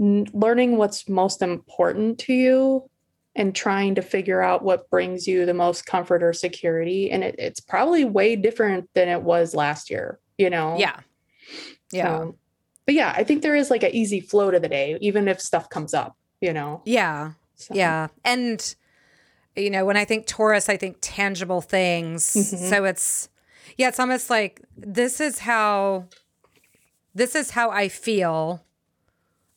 n- 0.01 0.27
learning 0.33 0.77
what's 0.79 1.09
most 1.09 1.43
important 1.43 2.19
to 2.21 2.33
you 2.33 2.89
and 3.37 3.55
trying 3.55 3.97
to 3.97 4.03
figure 4.03 4.41
out 4.41 4.63
what 4.65 4.89
brings 4.91 5.27
you 5.27 5.45
the 5.45 5.53
most 5.53 5.85
comfort 5.87 6.23
or 6.23 6.33
security. 6.33 7.11
And 7.11 7.23
it, 7.25 7.35
it's 7.39 7.61
probably 7.61 8.05
way 8.05 8.37
different 8.37 8.89
than 8.95 9.09
it 9.09 9.23
was 9.23 9.55
last 9.55 9.91
year, 9.91 10.19
you 10.39 10.49
know? 10.51 10.77
Yeah. 10.79 11.01
Yeah. 11.93 12.19
So- 12.21 12.39
but 12.87 12.95
yeah, 12.95 13.15
I 13.17 13.25
think 13.25 13.41
there 13.43 13.57
is 13.57 13.71
like 13.71 13.83
an 13.83 13.95
easy 13.95 14.21
flow 14.21 14.51
to 14.51 14.61
the 14.61 14.69
day, 14.69 14.99
even 15.01 15.27
if 15.27 15.41
stuff 15.41 15.69
comes 15.71 15.95
up, 15.95 16.17
you 16.41 16.53
know? 16.53 16.83
yeah. 16.85 17.33
So, 17.57 17.75
Yeah. 17.75 18.09
And, 18.25 18.75
you 19.57 19.71
know, 19.71 19.85
when 19.85 19.97
I 19.97 20.05
think 20.05 20.27
Taurus, 20.27 20.69
I 20.69 20.77
think 20.77 20.99
tangible 21.01 21.61
things. 21.61 22.33
Mhm. 22.33 22.69
So 22.71 22.85
it's, 22.85 23.29
yeah, 23.77 23.89
it's 23.89 24.01
almost 24.01 24.31
like 24.31 24.61
this 24.77 25.21
is 25.21 25.39
how, 25.41 26.07
this 27.15 27.35
is 27.35 27.51
how 27.51 27.71
I 27.71 27.89
feel 27.89 28.65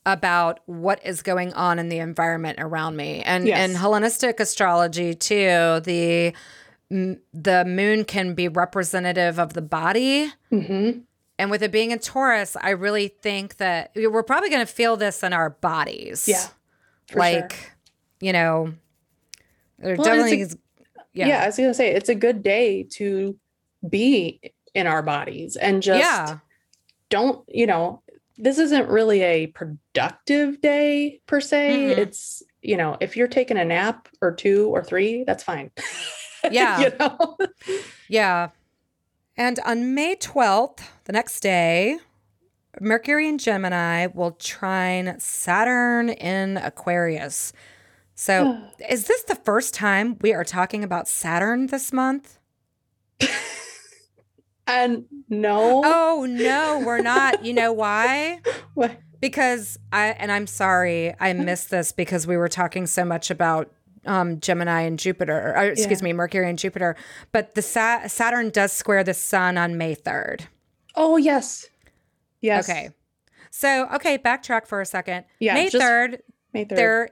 about 0.05 0.59
what 0.67 1.05
is 1.05 1.21
going 1.21 1.51
on 1.53 1.79
in 1.79 1.89
the 1.89 1.97
environment 1.97 2.59
around 2.61 2.95
me. 2.95 3.21
And 3.23 3.45
Yes. 3.47 3.69
in 3.69 3.75
Hellenistic 3.75 4.39
astrology, 4.39 5.13
too, 5.15 5.81
the, 5.83 6.33
the 6.89 7.65
moon 7.65 8.05
can 8.05 8.33
be 8.33 8.47
representative 8.47 9.37
of 9.39 9.53
the 9.53 9.61
body. 9.61 10.31
Mhm. 10.51 11.01
And 11.39 11.51
with 11.51 11.61
it 11.61 11.71
being 11.71 11.91
in 11.91 11.99
Taurus, 11.99 12.55
I 12.61 12.69
really 12.69 13.09
think 13.09 13.57
that 13.57 13.91
we're 13.95 14.23
probably 14.23 14.49
going 14.49 14.65
to 14.65 14.71
feel 14.71 14.95
this 14.95 15.21
in 15.23 15.33
our 15.33 15.49
bodies. 15.49 16.27
Yeah. 16.27 16.45
like, 17.13 17.53
sure. 17.53 17.69
you 18.21 18.33
know, 18.33 18.73
there 19.79 19.95
Well, 19.95 20.05
definitely 20.05 20.41
a- 20.41 20.45
is. 20.45 20.57
yeah. 21.13 21.27
Yeah. 21.27 21.43
I 21.43 21.47
was 21.47 21.57
gonna 21.57 21.73
say 21.73 21.93
it's 21.93 22.09
a 22.09 22.15
good 22.15 22.43
day 22.43 22.83
to 22.93 23.37
be 23.87 24.39
in 24.73 24.87
our 24.87 25.01
bodies 25.03 25.55
and 25.55 25.81
just 25.81 25.99
yeah. 25.99 26.39
don't, 27.09 27.43
you 27.47 27.65
know, 27.67 28.01
this 28.37 28.59
isn't 28.59 28.87
really 28.89 29.21
a 29.23 29.47
productive 29.47 30.61
day 30.61 31.21
per 31.25 31.41
se. 31.41 31.93
Mhm. 31.95 31.97
It's, 31.97 32.43
you 32.61 32.77
know, 32.77 32.97
if 33.01 33.17
you're 33.17 33.27
taking 33.27 33.57
a 33.57 33.65
nap 33.65 34.07
or 34.21 34.31
two 34.31 34.67
or 34.69 34.83
three, 34.83 35.23
that's 35.23 35.43
fine. 35.43 35.71
Yeah. 36.51 36.79
you 36.79 36.91
know? 36.99 37.37
Yeah. 38.07 38.49
And 39.35 39.59
on 39.65 39.93
May 39.95 40.15
12th, 40.15 40.79
the 41.05 41.11
next 41.11 41.41
day, 41.41 41.97
Mercury 42.79 43.27
in 43.27 43.37
Gemini 43.37 44.05
will 44.13 44.31
trine 44.31 45.19
Saturn 45.19 46.09
in 46.09 46.57
Aquarius. 46.57 47.51
So, 48.19 48.59
is 48.89 49.05
this 49.05 49.21
the 49.23 49.35
first 49.35 49.75
time 49.75 50.17
we 50.21 50.33
are 50.33 50.43
talking 50.43 50.83
about 50.83 51.07
Saturn 51.07 51.67
this 51.67 51.93
month? 51.93 52.39
and 54.67 55.05
no. 55.29 55.83
Oh, 55.85 56.25
no, 56.27 56.81
we're 56.83 57.01
not. 57.01 57.45
You 57.45 57.53
know 57.53 57.71
why? 57.73 58.39
What? 58.73 58.97
Because 59.21 59.77
I, 59.93 60.07
and 60.09 60.31
I'm 60.31 60.47
sorry, 60.47 61.13
I 61.19 61.33
missed 61.33 61.69
this 61.69 61.91
because 61.91 62.25
we 62.25 62.37
were 62.37 62.47
talking 62.49 62.87
so 62.87 63.05
much 63.05 63.29
about 63.29 63.71
um, 64.05 64.39
Gemini 64.39 64.81
and 64.81 64.97
Jupiter, 64.97 65.53
or, 65.55 65.65
excuse 65.65 66.01
Yeah. 66.01 66.05
me, 66.05 66.13
Mercury 66.13 66.49
and 66.49 66.57
Jupiter. 66.57 66.95
But 67.31 67.53
the 67.55 67.61
Sa- 67.61 68.07
Saturn 68.07 68.49
does 68.49 68.71
square 68.71 69.03
the 69.03 69.13
sun 69.13 69.57
on 69.59 69.77
May 69.77 69.95
3rd. 69.95 70.41
Oh 70.95 71.17
yes. 71.17 71.67
Yes. 72.41 72.67
Okay. 72.67 72.89
So, 73.51 73.87
okay, 73.93 74.17
backtrack 74.17 74.65
for 74.67 74.81
a 74.81 74.85
second. 74.87 75.25
Yeah, 75.39 75.53
May 75.55 75.69
just 75.69 75.83
3rd, 75.83 76.19
May 76.53 76.65
3rd. 76.65 76.75
there 76.75 77.09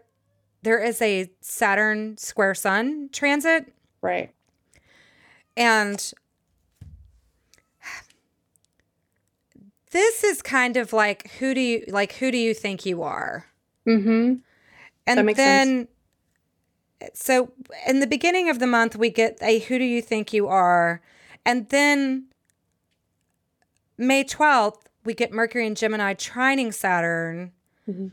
there 0.66 0.80
is 0.84 1.00
a 1.02 1.30
Saturn 1.42 2.18
square 2.18 2.56
sun 2.56 3.10
transit 3.14 3.72
Right. 4.02 4.32
and 5.56 6.12
this 9.92 10.24
is 10.24 10.42
kind 10.42 10.78
of 10.78 10.92
like 10.94 11.30
who 11.40 11.54
do 11.54 11.62
you 11.62 11.86
like 11.88 12.14
who 12.14 12.32
do 12.32 12.38
you 12.38 12.54
think 12.54 12.86
you 12.86 13.02
are? 13.04 13.46
Mm-hmm. 13.88 14.36
And 15.08 15.30
then 15.36 15.88
so 17.14 17.52
in 17.88 18.00
the 18.00 18.08
beginning 18.08 18.50
of 18.50 18.60
the 18.60 18.68
month 18.68 18.96
we 18.96 19.10
get 19.10 19.38
a 19.42 19.60
who 19.60 19.78
do 19.78 19.86
you 19.86 20.02
think 20.02 20.34
you 20.34 20.48
are? 20.48 21.02
And 21.46 21.70
then 21.70 22.26
May 23.98 24.24
12th 24.24 24.82
we 25.06 25.14
get 25.14 25.32
Mercury 25.32 25.66
and 25.68 25.78
Gemini 25.78 26.14
trining 26.16 26.74
Saturn. 26.74 27.52
Mhm. 27.90 28.12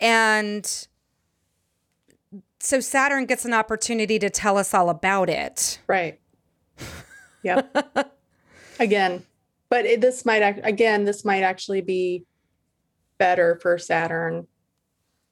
And 0.00 0.88
so 2.62 2.78
Saturn 2.80 3.26
gets 3.26 3.44
an 3.44 3.52
opportunity 3.52 4.18
to 4.20 4.30
tell 4.30 4.56
us 4.56 4.72
all 4.72 4.88
about 4.88 5.28
it. 5.28 5.80
Right. 5.88 6.20
Yep. 7.42 8.14
again, 8.80 9.24
but 9.68 9.84
it, 9.84 10.00
this 10.00 10.24
might 10.24 10.42
act 10.42 10.60
again. 10.62 11.04
This 11.04 11.24
might 11.24 11.42
actually 11.42 11.80
be 11.80 12.24
better 13.18 13.58
for 13.60 13.78
Saturn. 13.78 14.46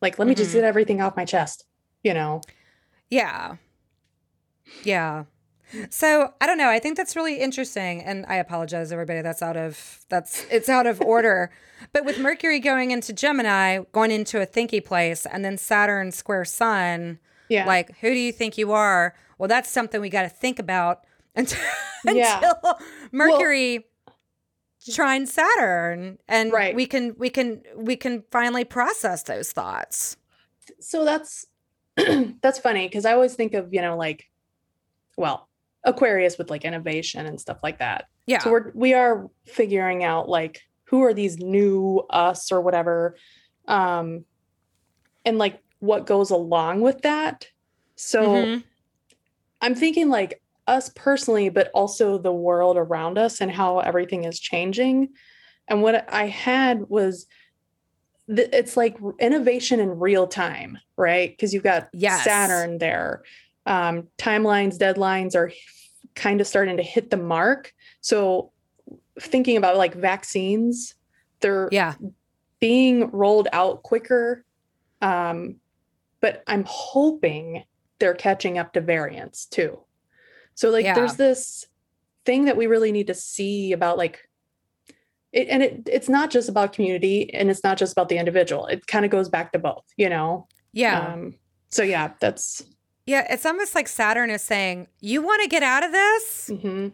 Like, 0.03 0.19
let 0.19 0.27
me 0.27 0.35
just 0.35 0.51
Mhm. 0.51 0.55
get 0.55 0.65
everything 0.65 1.01
off 1.01 1.17
my 1.17 1.25
chest. 1.25 1.67
You 2.03 2.15
know. 2.15 2.41
Yeah. 3.11 3.57
Yeah. 4.83 5.25
So 5.91 6.33
I 6.41 6.47
don't 6.47 6.59
know. 6.59 6.69
I 6.69 6.79
think 6.79 6.97
that's 6.97 7.15
really 7.17 7.37
interesting. 7.41 8.03
And 8.03 8.25
I 8.27 8.37
apologize, 8.37 8.91
everybody. 8.93 9.23
That's 9.23 9.43
out 9.43 9.57
of 9.57 10.01
that's 10.09 10.45
it's 10.51 10.69
out 10.69 10.87
of 10.87 11.01
order. 11.01 11.51
But 11.95 12.05
with 12.05 12.19
Mercury 12.19 12.61
going 12.61 12.91
into 12.91 13.11
Gemini, 13.11 13.79
going 13.93 14.11
into 14.11 14.39
a 14.39 14.47
thinky 14.47 14.85
place, 14.85 15.25
and 15.25 15.43
then 15.43 15.57
Saturn 15.57 16.13
square 16.13 16.45
sun, 16.45 17.19
Yeah. 17.49 17.65
like 17.67 17.97
who 18.01 18.11
do 18.11 18.19
you 18.19 18.33
think 18.33 18.59
you 18.59 18.73
are? 18.73 19.15
Well, 19.39 19.49
that's 19.49 19.71
something 19.71 19.99
we 19.99 20.11
got 20.11 20.23
to 20.23 20.29
think 20.29 20.59
about 20.59 21.05
until, 21.35 21.59
Yeah. 22.05 22.37
until 22.63 22.79
Mercury 23.13 23.87
trine 24.93 25.27
Saturn, 25.27 26.19
and 26.29 26.53
Right. 26.53 26.75
we 26.75 26.85
can 26.87 27.15
we 27.19 27.31
can 27.31 27.63
we 27.77 27.97
can 27.97 28.25
finally 28.31 28.65
process 28.65 29.23
those 29.23 29.51
thoughts. 29.53 30.17
so 30.81 31.05
that's 31.05 31.47
that's 32.43 32.59
funny 32.59 32.89
because 32.89 33.05
I 33.07 33.13
always 33.15 33.35
think 33.35 33.55
of 33.55 33.73
you 33.73 33.81
know 33.81 33.97
like, 33.97 34.29
well, 35.17 35.49
Aquarius 35.85 36.37
with 36.39 36.51
like 36.51 36.65
innovation 36.65 37.27
and 37.27 37.41
stuff 37.41 37.59
like 37.63 37.79
that. 37.79 38.07
Yeah. 38.27 38.39
So 38.39 38.51
we're 38.51 38.71
we 38.75 38.95
are 38.95 39.29
figuring 39.47 40.05
out 40.05 40.29
like 40.29 40.61
who 40.85 41.03
are 41.03 41.15
these 41.15 41.39
new 41.39 41.99
us 42.11 42.51
or 42.53 42.61
whatever, 42.61 43.17
um, 43.69 44.25
and 45.25 45.39
like 45.39 45.61
what 45.79 46.07
goes 46.07 46.31
along 46.31 46.81
with 46.81 47.03
that. 47.03 47.47
So 47.97 48.23
Mhm. 48.45 48.65
I'm 49.61 49.75
thinking 49.75 50.09
like 50.09 50.43
us 50.67 50.91
personally, 50.95 51.49
but 51.49 51.71
also 51.75 52.19
the 52.19 52.33
world 52.33 52.77
around 52.77 53.19
us 53.19 53.41
and 53.41 53.51
how 53.51 53.79
everything 53.81 54.25
is 54.25 54.39
changing. 54.39 55.11
And 55.69 55.83
what 55.83 56.11
I 56.13 56.27
had 56.27 56.89
was 56.89 57.27
th- 58.35 58.49
it's 58.53 58.77
like 58.77 58.97
innovation 59.19 59.81
in 59.81 59.99
real 59.99 60.27
time, 60.27 60.79
right? 60.97 61.31
Because 61.31 61.53
you've 61.55 61.63
got 61.63 61.89
Yes. 61.93 62.25
Saturn 62.25 62.79
there. 62.79 63.23
Um, 63.71 64.09
timelines, 64.19 64.77
deadlines 64.77 65.35
are 65.35 65.53
kind 66.15 66.41
of 66.41 66.47
starting 66.47 66.77
to 66.77 66.83
hit 66.83 67.11
the 67.11 67.17
mark. 67.17 67.73
So 68.01 68.51
thinking 69.21 69.57
about 69.57 69.77
like 69.77 69.95
vaccines, 69.95 70.95
they're 71.41 71.69
Yeah. 71.71 71.95
being 72.59 73.11
rolled 73.13 73.49
out 73.53 73.83
quicker. 73.83 74.45
Um, 75.01 75.61
but 76.21 76.43
I'm 76.47 76.65
hoping 76.67 77.65
they're 78.01 78.15
catching 78.15 78.59
up 78.59 78.73
to 78.73 78.81
variants 78.81 79.47
too. 79.47 79.79
So 80.55 80.71
like 80.71 80.85
Yeah. 80.85 80.95
there's 80.95 81.17
this 81.17 81.67
thing 82.27 82.47
that 82.47 82.57
we 82.57 82.67
really 82.67 82.93
need 82.93 83.07
to 83.07 83.15
see 83.15 83.73
about 83.73 83.97
like 83.97 84.29
it, 85.33 85.47
and 85.49 85.63
it 85.63 85.89
it's 85.89 86.09
not 86.09 86.29
just 86.31 86.49
about 86.49 86.73
community 86.73 87.33
and 87.33 87.51
it's 87.51 87.63
not 87.63 87.79
just 87.79 87.93
about 87.93 88.09
the 88.09 88.19
individual. 88.19 88.67
It 88.67 88.87
kind 88.89 89.05
of 89.05 89.13
goes 89.13 89.29
back 89.29 89.53
to 89.53 89.61
both, 89.61 89.85
you 89.97 90.09
know. 90.09 90.49
Yeah. 90.73 91.13
Um, 91.13 91.37
so 91.71 91.85
yeah, 91.85 92.15
that's 92.21 92.65
Yeah, 93.11 93.27
it's 93.29 93.45
almost 93.45 93.75
like 93.75 93.89
Saturn 93.89 94.31
is 94.31 94.41
saying, 94.43 94.87
"You 95.01 95.21
want 95.21 95.43
to 95.43 95.49
get 95.49 95.63
out 95.65 95.83
of 95.85 95.91
this? 95.93 96.49
mhm. 96.53 96.93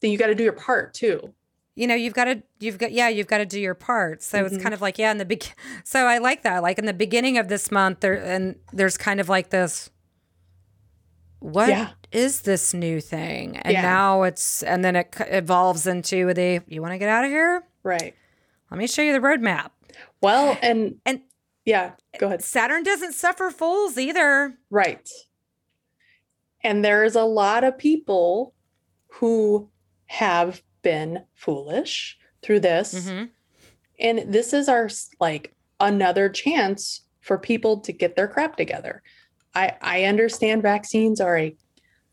then 0.00 0.10
you 0.10 0.18
got 0.18 0.26
to 0.26 0.34
do 0.34 0.42
your 0.42 0.52
part 0.52 0.92
too. 0.94 1.32
You 1.76 1.86
know, 1.86 1.94
you've 1.94 2.12
got 2.14 2.24
to, 2.24 2.42
you've 2.60 2.76
got, 2.78 2.92
yeah, 2.92 3.08
you've 3.08 3.26
got 3.28 3.38
to 3.38 3.46
do 3.46 3.60
your 3.60 3.74
part." 3.74 4.22
So 4.22 4.44
it's 4.44 4.56
Mhm. 4.56 4.62
kind 4.62 4.74
of 4.74 4.80
like, 4.82 4.98
yeah, 4.98 5.10
in 5.12 5.18
the 5.18 5.24
big. 5.24 5.44
So 5.84 6.06
I 6.06 6.18
like 6.18 6.42
that. 6.42 6.62
Like 6.62 6.78
in 6.78 6.86
the 6.86 6.92
beginning 6.92 7.38
of 7.38 7.46
this 7.48 7.70
month, 7.70 8.00
there 8.00 8.14
and 8.14 8.56
there's 8.72 8.96
kind 8.96 9.20
of 9.20 9.28
like 9.28 9.50
this. 9.50 9.90
What 11.38 11.68
is 12.10 12.40
Yeah. 12.40 12.44
this 12.44 12.74
new 12.74 13.00
thing? 13.00 13.56
And 13.58 13.72
Yeah. 13.74 13.82
now 13.82 14.22
it's, 14.24 14.62
and 14.62 14.84
then 14.84 14.96
it 14.96 15.14
evolves 15.20 15.86
into 15.86 16.34
the. 16.34 16.60
You 16.66 16.80
want 16.82 16.92
to 16.94 16.98
get 16.98 17.08
out 17.08 17.24
of 17.24 17.30
here? 17.30 17.62
Right. 17.82 18.14
Let 18.70 18.78
me 18.78 18.86
show 18.88 19.02
you 19.02 19.12
the 19.12 19.20
roadmap. 19.20 19.70
Well, 20.20 20.58
and 20.62 20.96
And 21.06 21.20
yeah, 21.64 21.92
go 22.18 22.26
ahead. 22.26 22.42
Saturn 22.42 22.82
doesn't 22.82 23.12
suffer 23.14 23.50
fools 23.50 23.96
either. 23.98 24.54
Right. 24.70 25.08
And 26.64 26.84
there's 26.84 27.14
a 27.14 27.24
lot 27.24 27.62
of 27.62 27.78
people 27.78 28.54
who 29.12 29.70
have 30.06 30.62
been 30.82 31.24
foolish. 31.34 32.18
through 32.42 32.60
this. 32.60 32.92
Mhm. 33.08 33.30
And 33.98 34.18
this 34.30 34.52
is 34.52 34.68
our 34.68 34.90
like 35.18 35.54
another 35.80 36.28
chance 36.28 37.06
for 37.22 37.38
people 37.38 37.80
to 37.80 37.90
get 37.92 38.16
their 38.16 38.28
crap 38.28 38.56
together. 38.58 39.02
I 39.54 39.72
I 39.80 40.04
understand 40.04 40.60
vaccines 40.60 41.22
are 41.22 41.38
a 41.38 41.56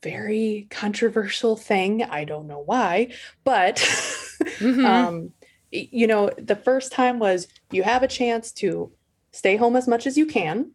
very 0.01 0.67
controversial 0.69 1.57
thing. 1.57 2.01
I 2.01 2.23
don't 2.23 2.47
know 2.47 2.63
why, 2.65 3.13
but 3.43 3.75
Mhm. 4.59 4.85
um 4.85 5.33
you 5.69 6.07
know, 6.07 6.29
the 6.37 6.55
first 6.55 6.93
time 6.93 7.19
was 7.19 7.47
you 7.71 7.83
have 7.83 8.03
a 8.03 8.07
chance 8.07 8.53
to 8.53 8.93
stay 9.33 9.57
home 9.57 9.75
as 9.75 9.87
much 9.87 10.07
as 10.07 10.17
you 10.17 10.25
can 10.25 10.71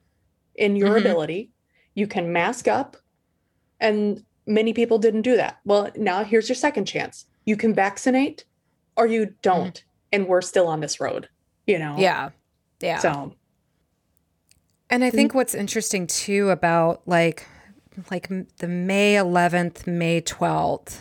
in 0.55 0.77
your 0.77 0.97
Mhm. 0.97 1.01
ability. 1.01 1.51
You 1.95 2.07
can 2.07 2.31
mask 2.31 2.69
up 2.69 2.99
and 3.81 4.25
many 4.47 4.73
people 4.73 4.99
didn't 4.99 5.23
do 5.23 5.37
that. 5.37 5.59
Well, 5.65 5.91
now 5.97 6.25
here's 6.25 6.49
your 6.49 6.57
second 6.57 6.85
chance. 6.87 7.27
You 7.45 7.57
can 7.57 7.75
vaccinate 7.75 8.45
or 8.97 9.07
you 9.07 9.35
don't 9.43 9.83
and 10.13 10.27
we're 10.29 10.41
still 10.43 10.69
on 10.69 10.81
this 10.81 11.01
road, 11.01 11.29
you 11.67 11.79
know. 11.79 11.97
yeah. 11.99 12.31
Yeah. 12.81 12.99
So, 12.99 13.35
And 14.91 15.03
I 15.03 15.11
think 15.11 15.35
what's 15.35 15.55
interesting 15.55 16.07
too 16.07 16.51
about 16.51 17.03
like 17.07 17.47
like 18.11 18.29
the 18.59 18.69
May 18.69 19.15
11th, 19.15 19.87
May 19.87 20.21
12th, 20.21 20.99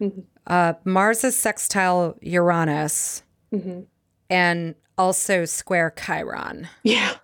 Mhm. 0.00 0.24
uh, 0.46 0.74
Mars 0.84 1.24
is 1.24 1.34
sextile 1.36 2.16
Uranus 2.20 3.22
mhm. 3.52 3.86
and 4.28 4.74
also 4.98 5.44
square 5.46 5.90
Chiron. 5.96 6.68
yeah. 6.82 7.14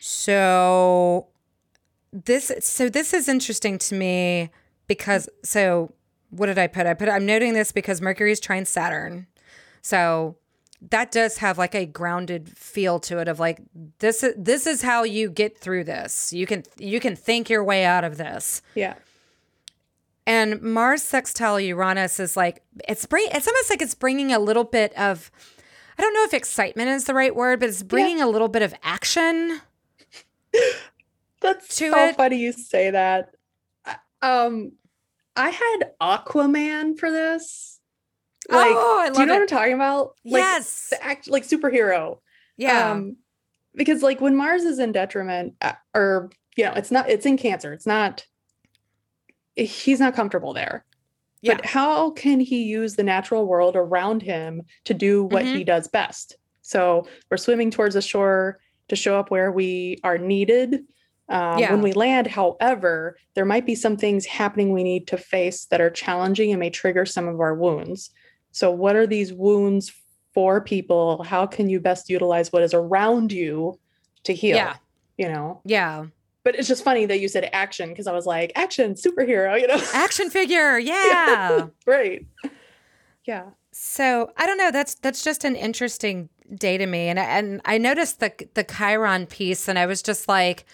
So 0.00 1.28
this 2.12 2.50
so 2.60 2.88
this 2.88 3.12
is 3.12 3.28
interesting 3.28 3.78
to 3.78 3.94
me 3.94 4.50
because 4.86 5.28
so 5.42 5.92
what 6.30 6.46
did 6.46 6.58
I 6.58 6.66
put? 6.66 6.86
I 6.86 6.94
put 6.94 7.08
I'm 7.08 7.26
noting 7.26 7.54
this 7.54 7.72
because 7.72 8.00
Mercury 8.00 8.32
is 8.32 8.40
trine 8.40 8.64
Saturn. 8.64 9.26
So 9.82 10.36
that 10.80 11.10
does 11.10 11.38
have 11.38 11.58
like 11.58 11.74
a 11.74 11.86
grounded 11.86 12.48
feel 12.56 13.00
to 13.00 13.18
it 13.18 13.28
of 13.28 13.40
like 13.40 13.60
this 13.98 14.22
is 14.22 14.34
this 14.36 14.66
is 14.66 14.82
how 14.82 15.02
you 15.02 15.30
get 15.30 15.58
through 15.58 15.84
this. 15.84 16.32
You 16.32 16.46
can 16.46 16.64
you 16.78 17.00
can 17.00 17.16
think 17.16 17.50
your 17.50 17.64
way 17.64 17.84
out 17.84 18.04
of 18.04 18.16
this. 18.16 18.62
Yeah. 18.74 18.94
And 20.26 20.60
Mars 20.60 21.02
sextile 21.02 21.58
Uranus 21.58 22.20
is 22.20 22.36
like 22.36 22.62
it's 22.88 23.06
bring 23.06 23.28
it's 23.32 23.48
almost 23.48 23.70
like 23.70 23.82
it's 23.82 23.94
bringing 23.94 24.32
a 24.32 24.38
little 24.38 24.64
bit 24.64 24.92
of 24.94 25.30
I 25.98 26.02
don't 26.02 26.14
know 26.14 26.24
if 26.24 26.34
excitement 26.34 26.88
is 26.90 27.04
the 27.04 27.14
right 27.14 27.34
word, 27.34 27.60
but 27.60 27.68
it's 27.68 27.82
bringing 27.82 28.20
a 28.20 28.28
little 28.28 28.48
bit 28.48 28.62
of 28.62 28.72
action. 28.82 29.60
That's 31.54 31.74
so 31.74 31.96
it. 32.08 32.16
funny 32.16 32.36
you 32.38 32.52
say 32.52 32.90
that. 32.90 33.30
I- 33.84 33.96
Um 34.22 34.72
I 35.36 35.50
had 35.50 35.92
Aquaman 36.00 36.98
for 36.98 37.10
this. 37.10 37.80
Like 38.50 38.72
oh, 38.74 38.98
I 39.00 39.10
do 39.10 39.20
you 39.20 39.26
know 39.26 39.34
love 39.34 39.40
what 39.40 39.52
I'm 39.52 39.58
talking 39.58 39.74
about? 39.74 40.14
Like 40.24 40.40
yes. 40.40 40.88
the 40.90 41.04
act 41.04 41.28
like 41.28 41.44
superhero. 41.44 42.18
Yeah. 42.56 42.90
Um, 42.92 43.16
because 43.74 44.02
like 44.02 44.20
when 44.20 44.34
Mars 44.36 44.62
is 44.62 44.78
in 44.78 44.90
detriment, 44.92 45.54
uh, 45.60 45.74
or 45.94 46.30
you 46.56 46.64
know, 46.64 46.72
it's 46.74 46.90
not. 46.90 47.08
It's 47.08 47.26
in 47.26 47.36
Cancer. 47.36 47.72
It's 47.72 47.86
not. 47.86 48.24
He's 49.54 50.00
not 50.00 50.14
comfortable 50.14 50.52
there. 50.54 50.84
Yeah. 51.42 51.54
But 51.54 51.66
how 51.66 52.10
can 52.12 52.40
he 52.40 52.64
use 52.64 52.96
the 52.96 53.04
natural 53.04 53.46
world 53.46 53.76
around 53.76 54.22
him 54.22 54.62
to 54.84 54.94
do 54.94 55.24
what 55.24 55.44
Mm-hmm. 55.44 55.56
he 55.56 55.64
does 55.64 55.86
best? 55.88 56.36
So 56.62 57.06
we're 57.30 57.36
swimming 57.36 57.70
towards 57.70 57.94
the 57.94 58.02
shore 58.02 58.58
to 58.88 58.96
show 58.96 59.18
up 59.18 59.30
where 59.30 59.52
we 59.52 59.98
are 60.02 60.18
needed. 60.18 60.80
Um, 61.28 61.58
Yeah. 61.58 61.72
When 61.72 61.82
we 61.82 61.92
land, 61.92 62.26
however, 62.26 63.16
there 63.34 63.44
might 63.44 63.66
be 63.66 63.74
some 63.74 63.96
things 63.96 64.24
happening 64.26 64.72
we 64.72 64.82
need 64.82 65.06
to 65.08 65.18
face 65.18 65.66
that 65.66 65.80
are 65.80 65.90
challenging 65.90 66.50
and 66.50 66.60
may 66.60 66.70
trigger 66.70 67.04
some 67.04 67.28
of 67.28 67.40
our 67.40 67.54
wounds. 67.54 68.10
So, 68.52 68.70
what 68.70 68.96
are 68.96 69.06
these 69.06 69.32
wounds 69.32 69.92
for 70.34 70.60
people? 70.60 71.22
How 71.22 71.46
can 71.46 71.68
you 71.68 71.80
best 71.80 72.08
utilize 72.08 72.52
what 72.52 72.62
is 72.62 72.72
around 72.74 73.32
you 73.32 73.78
to 74.24 74.32
heal? 74.32 74.56
Yeah. 74.56 74.76
You 75.18 75.28
know, 75.28 75.60
yeah. 75.64 76.06
but 76.44 76.54
it's 76.54 76.68
just 76.68 76.84
funny 76.84 77.04
that 77.06 77.18
you 77.18 77.26
said 77.28 77.50
action 77.52 77.88
because 77.88 78.06
I 78.06 78.12
was 78.12 78.24
like, 78.24 78.52
action, 78.54 78.94
superhero, 78.94 79.60
you 79.60 79.66
know? 79.66 79.82
Action 79.92 80.30
figure. 80.38 80.78
Yeah. 80.78 81.04
yeah. 81.06 81.66
Right. 81.86 82.24
Yeah. 83.24 83.50
so 83.72 84.30
I 84.36 84.46
don't 84.46 84.56
know. 84.58 84.70
That's 84.70 84.94
that's 84.94 85.22
just 85.24 85.44
an 85.44 85.56
interesting 85.56 86.28
day 86.54 86.78
to 86.78 86.86
me. 86.86 87.08
And 87.08 87.18
and 87.18 87.60
I 87.64 87.78
noticed 87.78 88.20
the 88.20 88.32
the 88.54 88.64
Chiron 88.64 89.26
piece 89.26 89.68
and 89.68 89.78
I 89.78 89.86
was 89.86 90.00
just 90.02 90.28
like, 90.28 90.64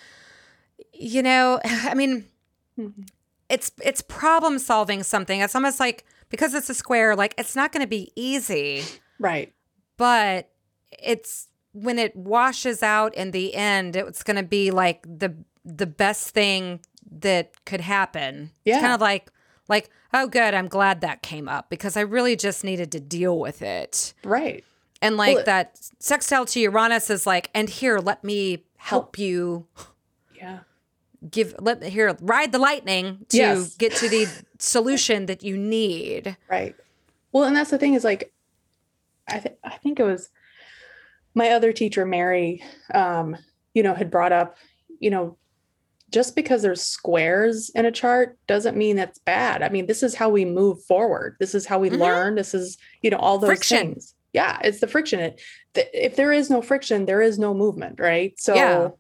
you 0.93 1.23
know, 1.23 1.61
I 1.65 1.95
mean, 1.95 2.27
Mhm. 2.79 3.09
it's 3.49 3.71
it's 3.83 4.03
problem 4.03 4.59
solving 4.59 5.03
something. 5.03 5.41
It's 5.41 5.55
almost 5.55 5.79
like 5.81 6.05
because 6.29 6.55
it's 6.55 6.69
a 6.71 6.75
square, 6.75 7.15
like 7.15 7.35
it's 7.39 7.55
not 7.55 7.71
gonna 7.73 7.87
be 7.87 8.11
easy. 8.17 8.83
Right. 9.21 9.53
but 9.97 10.51
it's 10.99 11.49
when 11.73 11.99
it 12.01 12.15
washes 12.17 12.83
out 12.83 13.15
in 13.15 13.31
the 13.31 13.55
end 13.55 13.95
it's 13.97 14.23
going 14.25 14.37
to 14.37 14.43
be 14.43 14.71
like 14.73 15.03
the 15.05 15.35
the 15.65 15.87
best 15.87 16.31
thing 16.31 16.81
that 17.11 17.53
could 17.65 17.81
happen 17.81 18.51
Yeah. 18.65 18.75
it's 18.75 18.83
kind 18.83 18.93
of 18.93 19.01
like 19.01 19.31
like 19.69 19.89
oh 20.13 20.27
good 20.27 20.53
i'm 20.55 20.67
glad 20.69 21.01
that 21.03 21.23
came 21.23 21.49
up 21.49 21.71
because 21.71 21.97
i 21.97 22.01
really 22.01 22.35
just 22.37 22.65
needed 22.65 22.91
to 22.93 23.01
deal 23.01 23.39
with 23.39 23.63
it 23.63 24.15
Right. 24.25 24.65
and 25.01 25.17
like 25.17 25.37
Well, 25.37 25.45
that 25.47 25.79
sextile 26.01 26.45
to 26.47 26.61
uranus 26.61 27.09
is 27.11 27.25
like 27.27 27.51
and 27.55 27.69
here 27.71 27.99
let 27.99 28.25
me 28.25 28.65
help 28.77 29.17
you 29.19 29.67
Yeah. 30.45 30.59
give 31.31 31.55
let 31.59 31.83
here 31.83 32.15
ride 32.21 32.53
the 32.53 32.59
lightning 32.59 33.25
to 33.31 33.37
Yes. 33.39 33.77
get 33.77 33.95
to 33.97 34.09
the 34.11 34.27
solution 34.59 35.25
that 35.27 35.43
you 35.43 35.57
need 35.57 36.37
Right. 36.51 36.75
Well, 37.33 37.45
and 37.45 37.57
that's 37.57 37.71
the 37.71 37.79
thing 37.79 37.95
is 37.95 38.05
like, 38.05 38.33
I 39.27 39.39
th- 39.41 39.57
I 39.65 39.77
think 39.79 39.99
it 39.99 40.05
was 40.05 40.29
my 41.35 41.49
other 41.51 41.73
teacher, 41.73 42.05
Mary, 42.05 42.63
um, 42.95 43.37
you 43.73 43.83
know, 43.83 43.95
had 43.95 44.11
brought 44.11 44.33
up, 44.33 44.57
you 45.01 45.11
know, 45.11 45.37
just 46.11 46.37
because 46.37 46.63
there's 46.63 46.83
squares 46.83 47.71
in 47.75 47.87
a 47.87 47.91
chart 47.91 48.39
doesn't 48.47 48.77
mean 48.77 48.95
that's 48.97 49.19
bad. 49.19 49.63
I 49.63 49.69
mean, 49.71 49.87
this 49.87 50.03
is 50.05 50.15
how 50.15 50.29
we 50.29 50.45
move 50.45 50.85
forward. 50.85 51.37
This 51.41 51.55
is 51.57 51.67
how 51.67 51.79
we 51.81 51.91
Mhm. 51.91 51.99
learn. 51.99 52.35
This 52.37 52.55
is, 52.55 52.77
you 53.03 53.11
know, 53.11 53.17
all 53.17 53.39
those 53.39 53.49
Friction. 53.49 53.79
things. 53.95 54.15
Yeah, 54.33 54.59
it's 54.63 54.79
the 54.81 54.87
friction. 54.87 55.19
It, 55.21 55.41
if 55.75 56.15
there 56.17 56.33
is 56.33 56.51
no 56.51 56.61
friction, 56.63 57.07
there 57.07 57.23
is 57.23 57.39
no 57.39 57.53
movement, 57.55 57.99
right? 57.99 58.39
So, 58.39 58.55
Yeah. 58.55 58.91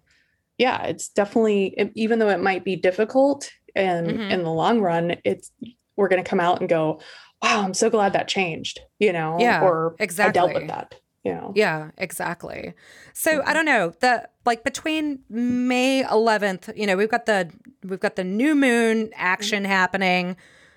Yeah, 0.58 0.84
it's 0.84 1.08
definitely 1.08 1.90
even 1.94 2.18
though 2.18 2.28
it 2.28 2.40
might 2.42 2.64
be 2.64 2.76
difficult 2.76 3.50
and 3.74 4.06
Mhm. 4.18 4.30
in 4.30 4.42
the 4.44 4.50
long 4.52 4.80
run, 4.80 5.16
it's 5.24 5.50
we're 5.96 6.08
going 6.08 6.22
to 6.22 6.28
come 6.28 6.40
out 6.40 6.60
and 6.60 6.68
go, 6.68 7.00
"Wow, 7.42 7.62
I'm 7.62 7.74
so 7.74 7.90
glad 7.90 8.12
that 8.14 8.28
changed," 8.28 8.80
you 8.98 9.12
know, 9.12 9.36
Yeah, 9.38 9.62
or 9.62 9.92
I 9.92 9.96
dealt 9.98 10.04
exactly. 10.04 10.54
with 10.54 10.68
that, 10.68 10.94
you 11.24 11.32
know. 11.32 11.52
Yeah, 11.54 11.90
exactly. 11.98 12.74
So 13.12 13.42
I 13.42 13.50
Mhm. 13.50 13.54
don't 13.54 13.64
know 13.66 13.92
the 14.00 14.28
like 14.44 14.64
between 14.64 15.20
May 15.28 16.04
11th, 16.04 16.70
you 16.76 16.86
know, 16.86 16.96
we've 16.96 17.10
got 17.10 17.26
the 17.26 17.50
we've 17.84 18.00
got 18.00 18.16
the 18.16 18.24
new 18.24 18.54
moon 18.54 19.10
action 19.14 19.64
happening, 19.64 20.36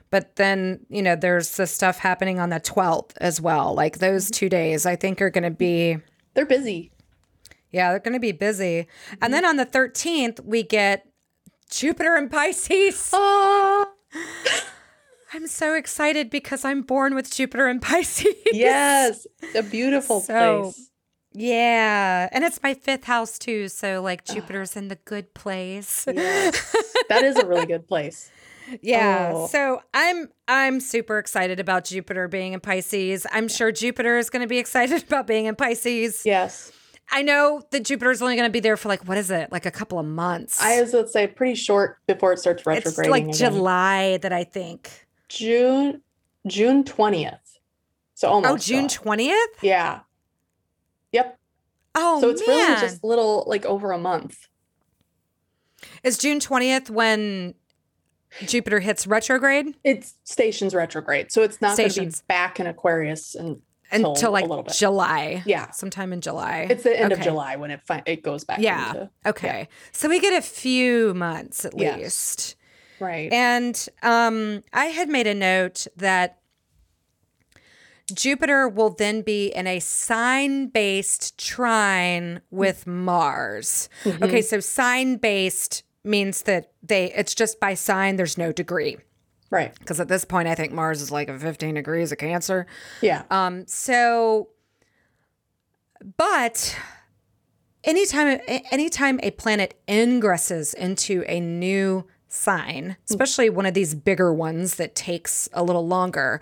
but 0.10 0.36
then 0.38 0.80
you 0.90 1.02
know 1.02 1.16
there's 1.16 1.56
the 1.58 1.68
stuff 1.68 2.00
happening 2.00 2.40
on 2.40 2.50
the 2.50 2.60
12th 2.60 3.14
as 3.22 3.40
well. 3.42 3.74
Like 3.74 3.98
those 4.00 4.30
two 4.32 4.50
days, 4.50 4.86
I 4.86 4.96
think 4.96 5.22
are 5.22 5.30
going 5.30 5.44
to 5.44 5.52
be 5.52 5.98
They're 6.36 6.46
busy. 6.46 6.92
Yeah, 7.72 7.90
they're 7.92 8.00
going 8.00 8.14
to 8.14 8.20
be 8.20 8.32
busy. 8.32 8.88
And 9.22 9.34
then 9.34 9.44
mm-hmm. 9.44 9.50
on 9.50 9.58
the 9.58 9.66
13th, 9.66 10.44
we 10.44 10.64
get 10.64 11.08
Jupiter 11.70 12.16
and 12.16 12.32
Pisces. 12.32 13.10
Oh, 13.14 13.88
I'm 15.34 15.48
so 15.48 15.74
excited 15.74 16.30
because 16.30 16.64
I'm 16.64 16.82
born 16.82 17.14
with 17.16 17.34
Jupiter 17.34 17.68
and 17.68 17.82
Pisces. 17.82 18.34
yes, 18.52 19.28
a 19.56 19.64
beautiful 19.64 20.22
So- 20.22 20.64
place. 20.64 20.90
Yeah, 21.40 22.30
and 22.32 22.44
it's 22.44 22.60
my 22.64 22.74
fifth 22.74 23.04
house 23.04 23.38
too, 23.38 23.68
so 23.68 24.02
like 24.02 24.24
ah. 24.28 24.34
Jupiter's 24.34 24.76
in 24.76 24.88
the 24.88 24.96
good 25.06 25.36
place. 25.36 26.08
Yes. 26.12 26.76
That 27.10 27.24
is 27.24 27.38
a 27.38 27.46
really 27.46 27.68
good 27.68 27.88
place. 27.88 28.30
yeah. 28.82 29.32
Oh. 29.34 29.48
So 29.48 29.82
I'm 29.94 30.30
I'm 30.48 30.80
super 30.82 31.20
excited 31.20 31.60
about 31.60 31.86
Jupiter 31.86 32.28
being 32.28 32.52
in 32.54 32.60
Pisces. 32.60 33.26
I'm 33.32 33.48
sure 33.48 33.72
Jupiter 33.72 34.18
is 34.18 34.30
going 34.30 34.42
to 34.42 34.48
be 34.48 34.58
excited 34.58 35.04
about 35.04 35.26
being 35.28 35.46
in 35.46 35.56
Pisces. 35.56 36.24
Yes, 36.26 36.72
I 37.10 37.22
know 37.22 37.62
that 37.72 37.86
Jupiter's 37.86 38.22
only 38.22 38.36
going 38.36 38.48
to 38.48 38.52
be 38.52 38.60
there 38.60 38.78
for 38.78 38.90
like 38.90 39.08
what 39.08 39.18
is 39.18 39.32
it? 39.32 39.52
Like 39.52 39.66
a 39.66 39.72
couple 39.72 39.98
of 40.00 40.06
months. 40.06 40.62
I 40.62 40.82
was 40.82 40.94
let's 40.94 41.14
say 41.14 41.28
pretty 41.28 41.56
short 41.56 41.98
before 42.08 42.34
it 42.34 42.40
starts 42.40 42.66
retrograde. 42.66 43.06
it's 43.06 43.10
like 43.10 43.24
again. 43.24 43.34
July 43.34 44.18
that 44.18 44.34
I 44.34 44.44
think. 44.44 45.08
June, 45.30 46.02
June 46.46 46.84
twentieth. 46.84 47.60
So 48.14 48.28
oh, 48.28 48.32
almost. 48.34 48.52
oh, 48.52 48.58
June 48.58 48.88
July. 48.88 49.18
20th? 49.18 49.62
Yeah. 49.62 50.00
Yep. 51.12 51.40
Oh, 51.96 52.22
so 52.22 52.30
it's 52.30 52.46
man. 52.48 52.58
really 52.58 52.82
just 52.82 53.04
a 53.04 53.08
little 53.08 53.44
like 53.48 53.66
over 53.66 53.92
a 53.92 53.98
month. 53.98 54.48
Is 56.04 56.18
June 56.18 56.40
20th 56.40 56.90
when 56.90 57.54
Jupiter 58.46 58.80
hits 58.80 59.08
retrograde? 59.08 59.76
It's 59.84 60.16
stations 60.24 60.74
retrograde, 60.74 61.32
so 61.32 61.44
it's 61.44 61.62
not 61.62 61.78
going 61.78 61.90
to 61.90 62.02
be 62.02 62.12
back 62.28 62.60
in 62.60 62.68
Aquarius 62.68 63.36
and 63.36 63.62
Until 63.92 64.32
like. 64.32 64.48
July. 64.74 65.44
yeah, 65.46 65.72
Sometime 65.72 66.12
in 66.14 66.22
July. 66.22 66.68
it's 66.70 66.84
the 66.84 67.00
end 67.00 67.12
of 67.14 67.22
July 67.22 67.56
when 67.56 67.72
it 67.72 67.82
fi- 67.86 68.04
it 68.06 68.22
goes 68.24 68.44
back. 68.44 68.60
Yeah. 68.60 68.90
into- 68.90 69.10
Okay. 69.26 69.70
So 69.92 70.10
we 70.10 70.20
get 70.20 70.34
a 70.34 70.42
few 70.42 71.14
months 71.14 71.64
at 71.66 71.78
Yes. 71.78 71.98
least. 72.00 72.56
right. 73.00 73.32
And 73.32 73.88
um, 74.04 74.64
I 74.74 74.86
had 74.86 75.08
made 75.10 75.28
a 75.28 75.34
note 75.36 75.88
that 75.96 76.40
Jupiter 78.14 78.70
will 78.70 78.90
then 78.90 79.22
be 79.22 79.48
in 79.48 79.68
a 79.68 79.80
sign 79.80 80.68
based 80.68 81.38
trine 81.38 82.42
with 82.52 82.88
Mars. 82.88 83.90
Mm-hmm. 84.04 84.24
Okay, 84.24 84.42
so 84.42 84.60
sign 84.62 85.18
based 85.18 85.84
means 86.06 86.44
that 86.44 86.72
they 86.82 87.12
it's 87.14 87.36
just 87.36 87.60
by 87.60 87.74
sign, 87.74 88.16
there's 88.16 88.38
no 88.38 88.52
degree. 88.54 88.98
Right. 89.50 89.74
Because 89.80 90.00
at 90.00 90.08
this 90.08 90.26
point, 90.26 90.48
I 90.48 90.56
think 90.56 90.74
Mars 90.74 91.02
is 91.02 91.12
like 91.12 91.30
a 91.30 91.40
15 91.40 91.76
degrees 91.76 92.12
of 92.12 92.18
Cancer. 92.18 92.68
Yeah. 93.02 93.24
Um, 93.32 93.66
so, 93.68 94.50
but 96.18 96.78
anytime 97.84 98.40
anytime 98.72 99.20
a 99.24 99.32
planet 99.32 99.80
ingresses 99.88 100.74
into 100.74 101.24
a 101.28 101.40
new 101.40 102.06
sign, 102.28 102.98
especially 103.10 103.50
one 103.50 103.66
of 103.66 103.74
these 103.74 103.96
bigger 103.96 104.34
ones 104.34 104.76
that 104.76 104.96
takes 104.96 105.48
a 105.54 105.64
little 105.64 105.88
longer, 105.88 106.42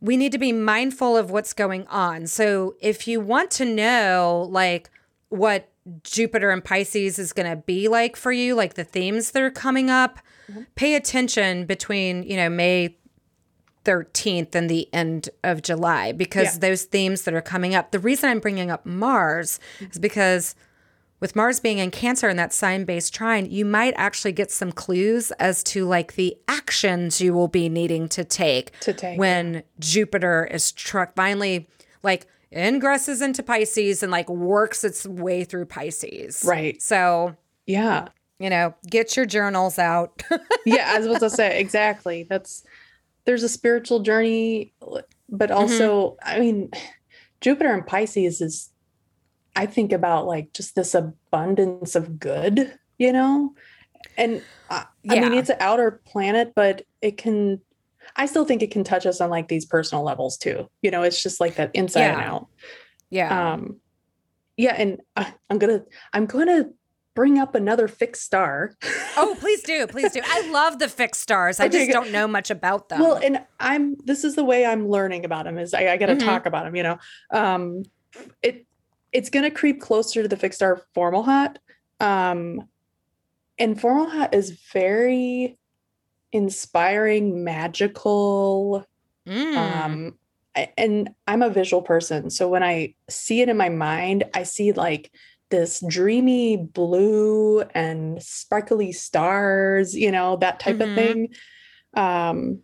we 0.00 0.16
need 0.16 0.32
to 0.32 0.38
be 0.38 0.52
mindful 0.52 1.16
of 1.16 1.30
what's 1.30 1.54
going 1.54 1.86
on. 1.86 2.26
So, 2.26 2.74
if 2.80 3.08
you 3.08 3.20
want 3.20 3.50
to 3.52 3.64
know 3.64 4.46
like 4.50 4.90
what 5.30 5.70
Jupiter 6.04 6.50
and 6.50 6.62
Pisces 6.62 7.18
is 7.18 7.32
going 7.32 7.48
to 7.48 7.56
be 7.56 7.88
like 7.88 8.16
for 8.16 8.32
you, 8.32 8.54
like 8.54 8.74
the 8.74 8.84
themes 8.84 9.30
that 9.30 9.42
are 9.42 9.50
coming 9.50 9.88
up, 9.88 10.18
Mm-hmm. 10.50 10.62
pay 10.74 10.94
attention 10.94 11.66
between, 11.66 12.22
you 12.24 12.36
know, 12.36 12.48
May 12.48 12.96
13th 13.84 14.54
and 14.54 14.68
the 14.70 14.88
end 14.92 15.28
of 15.42 15.62
July 15.62 16.12
because 16.12 16.54
Yeah. 16.54 16.60
those 16.60 16.84
themes 16.84 17.22
that 17.22 17.34
are 17.34 17.40
coming 17.42 17.74
up. 17.74 17.90
The 17.90 17.98
reason 17.98 18.30
I'm 18.30 18.38
bringing 18.38 18.70
up 18.70 18.86
Mars 18.86 19.58
mm-hmm. 19.76 19.90
is 19.90 19.98
because 19.98 20.54
with 21.20 21.36
Mars 21.36 21.60
being 21.60 21.78
in 21.78 21.90
Cancer 21.90 22.28
in 22.28 22.36
that 22.36 22.52
sign 22.52 22.84
based 22.84 23.14
trine, 23.14 23.46
you 23.50 23.64
might 23.64 23.94
actually 23.96 24.32
get 24.32 24.50
some 24.50 24.72
clues 24.72 25.30
as 25.32 25.62
to 25.64 25.84
like 25.84 26.14
the 26.14 26.36
actions 26.48 27.20
you 27.20 27.32
will 27.34 27.48
be 27.48 27.68
needing 27.68 28.08
to 28.10 28.24
take 28.24 28.78
To 28.80 28.92
take, 28.92 29.18
when 29.18 29.62
Jupiter 29.78 30.44
is 30.50 30.72
truck 30.72 31.14
finally 31.14 31.68
like 32.02 32.26
ingresses 32.52 33.22
into 33.22 33.42
Pisces 33.42 34.02
and 34.02 34.12
like 34.12 34.28
works 34.28 34.84
its 34.84 35.06
way 35.06 35.44
through 35.44 35.66
Pisces. 35.66 36.44
Right. 36.46 36.80
So, 36.82 37.36
Yeah. 37.66 38.08
You 38.38 38.50
know, 38.50 38.74
get 38.88 39.16
your 39.16 39.26
journals 39.26 39.78
out. 39.78 40.22
Yeah. 40.64 40.92
I 40.94 40.98
was 40.98 41.06
about 41.06 41.20
to 41.20 41.30
say 41.30 41.58
exactly. 41.60 42.24
That's 42.28 42.62
there's 43.24 43.42
a 43.42 43.48
spiritual 43.48 44.00
journey, 44.00 44.72
but 44.80 45.50
Mm-hmm. 45.50 45.52
also, 45.52 46.16
I 46.22 46.38
mean, 46.40 46.70
Jupiter 47.40 47.72
and 47.72 47.86
Pisces 47.86 48.40
is. 48.40 48.68
I 49.54 49.66
think 49.66 49.92
about 49.92 50.26
like 50.26 50.52
just 50.54 50.74
this 50.74 50.94
abundance 50.94 51.94
of 51.94 52.18
good, 52.18 52.72
you 52.98 53.12
know, 53.12 53.54
and 54.16 54.40
uh, 54.70 54.84
I 55.10 55.20
mean 55.20 55.34
it's 55.34 55.50
an 55.50 55.58
outer 55.60 56.00
planet, 56.06 56.52
but 56.56 56.82
it 57.02 57.18
can. 57.18 57.60
I 58.16 58.26
still 58.26 58.44
think 58.46 58.62
it 58.62 58.70
can 58.70 58.82
touch 58.84 59.04
us 59.04 59.20
on 59.20 59.28
like 59.30 59.48
these 59.48 59.66
personal 59.66 60.04
levels 60.04 60.38
too. 60.38 60.70
You 60.80 60.90
know, 60.90 61.02
it's 61.02 61.22
just 61.22 61.38
like 61.40 61.56
that 61.56 61.70
inside 61.74 62.02
and 62.12 62.20
out. 62.22 62.46
yeah. 63.10 63.52
um 63.54 63.76
yeah 64.56 64.74
and 64.76 65.00
uh, 65.16 65.24
i'm 65.48 65.58
gonna 65.58 65.82
i'm 66.12 66.26
gonna 66.26 66.64
bring 67.14 67.38
up 67.38 67.54
another 67.54 67.88
fixed 67.88 68.22
star 68.22 68.72
Oh, 69.16 69.36
please 69.40 69.62
do. 69.62 69.86
Please 69.86 70.12
do. 70.12 70.20
I 70.24 70.48
love 70.50 70.78
the 70.78 70.88
fixed 70.88 71.20
stars. 71.20 71.60
I 71.60 71.66
Okay, 71.66 71.80
just 71.86 71.90
don't 71.92 72.10
know 72.10 72.26
much 72.26 72.50
about 72.50 72.88
them. 72.88 73.00
well 73.00 73.16
and 73.22 73.44
i'm 73.60 73.96
this 74.04 74.24
is 74.24 74.34
the 74.34 74.44
way 74.44 74.64
i'm 74.64 74.88
learning 74.88 75.24
about 75.24 75.44
them 75.44 75.58
is 75.58 75.74
i, 75.74 75.88
I 75.88 75.96
gotta 75.98 76.14
Mhm. 76.16 76.24
talk 76.24 76.46
about 76.46 76.64
them, 76.64 76.74
you 76.76 76.82
know 76.82 76.98
um 77.30 77.82
it 78.42 78.66
it's 79.12 79.28
gonna 79.30 79.50
creep 79.50 79.80
closer 79.80 80.22
to 80.22 80.28
the 80.28 80.36
fixed 80.36 80.58
star 80.58 80.80
Fomalhaut 80.96 81.56
um 82.00 82.62
and 83.58 83.78
Fomalhaut 83.78 84.34
is 84.34 84.58
very 84.72 85.58
inspiring 86.32 87.44
magical 87.44 88.84
Mm. 89.28 89.56
um 89.56 90.18
and 90.76 91.10
i'm 91.28 91.42
a 91.42 91.48
visual 91.48 91.80
person 91.80 92.28
so 92.28 92.48
when 92.48 92.62
i 92.64 92.92
see 93.08 93.40
it 93.40 93.48
in 93.48 93.56
my 93.56 93.68
mind 93.68 94.24
i 94.34 94.42
see 94.42 94.72
like 94.72 95.12
this 95.52 95.80
dreamy 95.86 96.56
blue 96.56 97.60
and 97.74 98.20
sparkly 98.20 98.90
stars 98.90 99.94
you 99.94 100.10
know 100.10 100.36
that 100.38 100.58
type 100.58 100.76
Mhm. 100.78 100.88
of 100.88 100.94
thing 100.96 101.28
um 101.94 102.60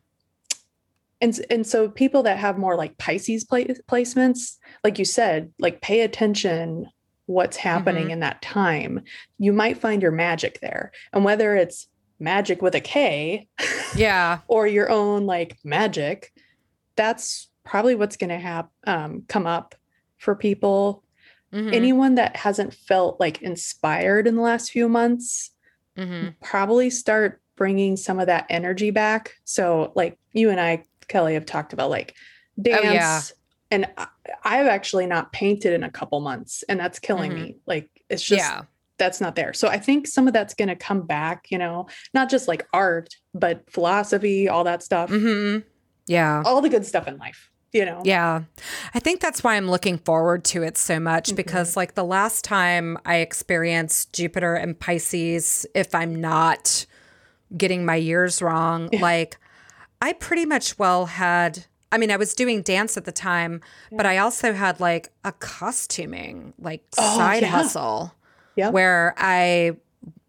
and 1.21 1.39
and 1.51 1.67
so 1.67 1.89
people 1.91 2.23
that 2.25 2.39
have 2.39 2.59
more 2.59 2.77
like 2.77 2.97
pisces 2.99 3.45
pla- 3.45 3.75
placements 3.87 4.57
like 4.83 4.99
you 4.99 5.05
said 5.05 5.53
like 5.59 5.81
pay 5.83 6.01
attention 6.01 6.87
what's 7.27 7.59
happening 7.59 8.07
Mhm. 8.09 8.13
in 8.13 8.21
that 8.21 8.41
time 8.41 9.03
you 9.39 9.53
might 9.53 9.77
find 9.79 10.01
your 10.03 10.13
magic 10.13 10.61
there 10.61 10.91
and 11.13 11.25
whether 11.25 11.55
it's 11.55 11.89
magic 12.19 12.63
with 12.63 12.75
a 12.75 12.81
k 12.81 13.47
yeah. 13.95 14.39
or 14.49 14.67
your 14.67 14.91
own 14.91 15.27
like 15.27 15.59
magic 15.63 16.33
that's 16.97 17.49
probably 17.65 17.95
what's 17.95 18.17
going 18.17 18.31
to 18.31 18.39
have 18.39 18.67
um, 18.87 19.23
come 19.29 19.47
up 19.47 19.75
for 20.17 20.35
people 20.35 21.05
Mhm. 21.53 21.73
anyone 21.75 22.15
that 22.17 22.37
hasn't 22.37 22.75
felt 22.75 23.19
like 23.21 23.41
inspired 23.43 24.27
in 24.27 24.37
the 24.37 24.43
last 24.43 24.71
few 24.71 24.89
months 24.89 25.51
Mhm. 25.97 26.35
probably 26.43 26.91
start 26.91 27.41
bringing 27.57 27.97
some 27.97 28.21
of 28.21 28.27
that 28.27 28.47
energy 28.51 28.91
back 28.91 29.35
so 29.45 29.93
like 29.97 30.19
you 30.33 30.51
and 30.51 30.61
i 30.61 30.85
kelly 31.09 31.35
have 31.35 31.47
talked 31.47 31.73
about 31.73 31.91
like 31.91 32.15
dance 32.61 32.85
Oh, 32.85 32.93
yeah. 32.93 33.21
and 33.71 33.87
i've 34.45 34.67
actually 34.67 35.07
not 35.07 35.33
painted 35.33 35.73
in 35.73 35.83
a 35.83 35.91
couple 35.91 36.21
months 36.21 36.63
and 36.69 36.79
that's 36.79 36.99
killing 36.99 37.33
Mhm. 37.33 37.35
me 37.35 37.57
like 37.67 37.89
it's 38.09 38.23
just 38.23 38.41
yeah. 38.41 38.63
that's 38.99 39.21
not 39.21 39.37
there. 39.37 39.53
So 39.53 39.69
I 39.69 39.79
think 39.79 40.07
some 40.09 40.27
of 40.27 40.33
that's 40.35 40.55
going 40.55 40.69
to 40.71 40.75
come 40.75 41.03
back, 41.07 41.47
you 41.51 41.59
know, 41.59 41.87
not 42.15 42.29
just 42.29 42.49
like 42.49 42.67
art, 42.73 43.15
but 43.33 43.63
philosophy, 43.71 44.49
all 44.49 44.65
that 44.65 44.83
stuff, 44.83 45.09
hmm 45.11 45.59
Yeah. 46.09 46.43
all 46.45 46.61
the 46.61 46.69
good 46.69 46.85
stuff 46.85 47.07
in 47.07 47.17
life, 47.19 47.49
you 47.73 47.85
know. 47.85 48.01
Yeah. 48.05 48.43
I 48.95 48.99
think 49.01 49.21
that's 49.21 49.45
why 49.45 49.57
I'm 49.57 49.69
looking 49.71 49.99
forward 49.99 50.45
to 50.47 50.63
it 50.63 50.79
so 50.79 50.99
much 50.99 51.31
Mhm. 51.31 51.37
because, 51.37 51.77
like, 51.77 51.95
the 51.95 52.05
last 52.05 52.45
time 52.45 52.97
I 53.05 53.17
experienced 53.17 54.13
Jupiter 54.13 54.55
and 54.55 54.79
Pisces, 54.79 55.67
if 55.75 55.95
I'm 55.95 56.21
not 56.21 56.87
getting 57.57 57.85
my 57.85 57.97
years 57.97 58.41
wrong, 58.43 58.89
Yeah. 58.93 59.01
like, 59.03 59.37
I 60.01 60.13
pretty 60.15 60.47
much 60.47 60.79
well 60.79 61.07
had. 61.07 61.67
I 61.91 61.97
mean, 61.99 62.11
I 62.11 62.17
was 62.17 62.35
doing 62.35 62.61
dance 62.63 62.97
at 62.97 63.05
the 63.07 63.13
time, 63.13 63.63
but 63.91 64.05
I 64.07 64.19
also 64.19 64.53
had 64.53 64.79
like 64.81 65.11
a 65.25 65.33
costuming, 65.33 66.53
like 66.59 66.83
Oh, 66.99 67.17
side 67.17 67.43
yeah. 67.43 67.49
hustle 67.49 68.15
where 68.55 69.15
I 69.17 69.73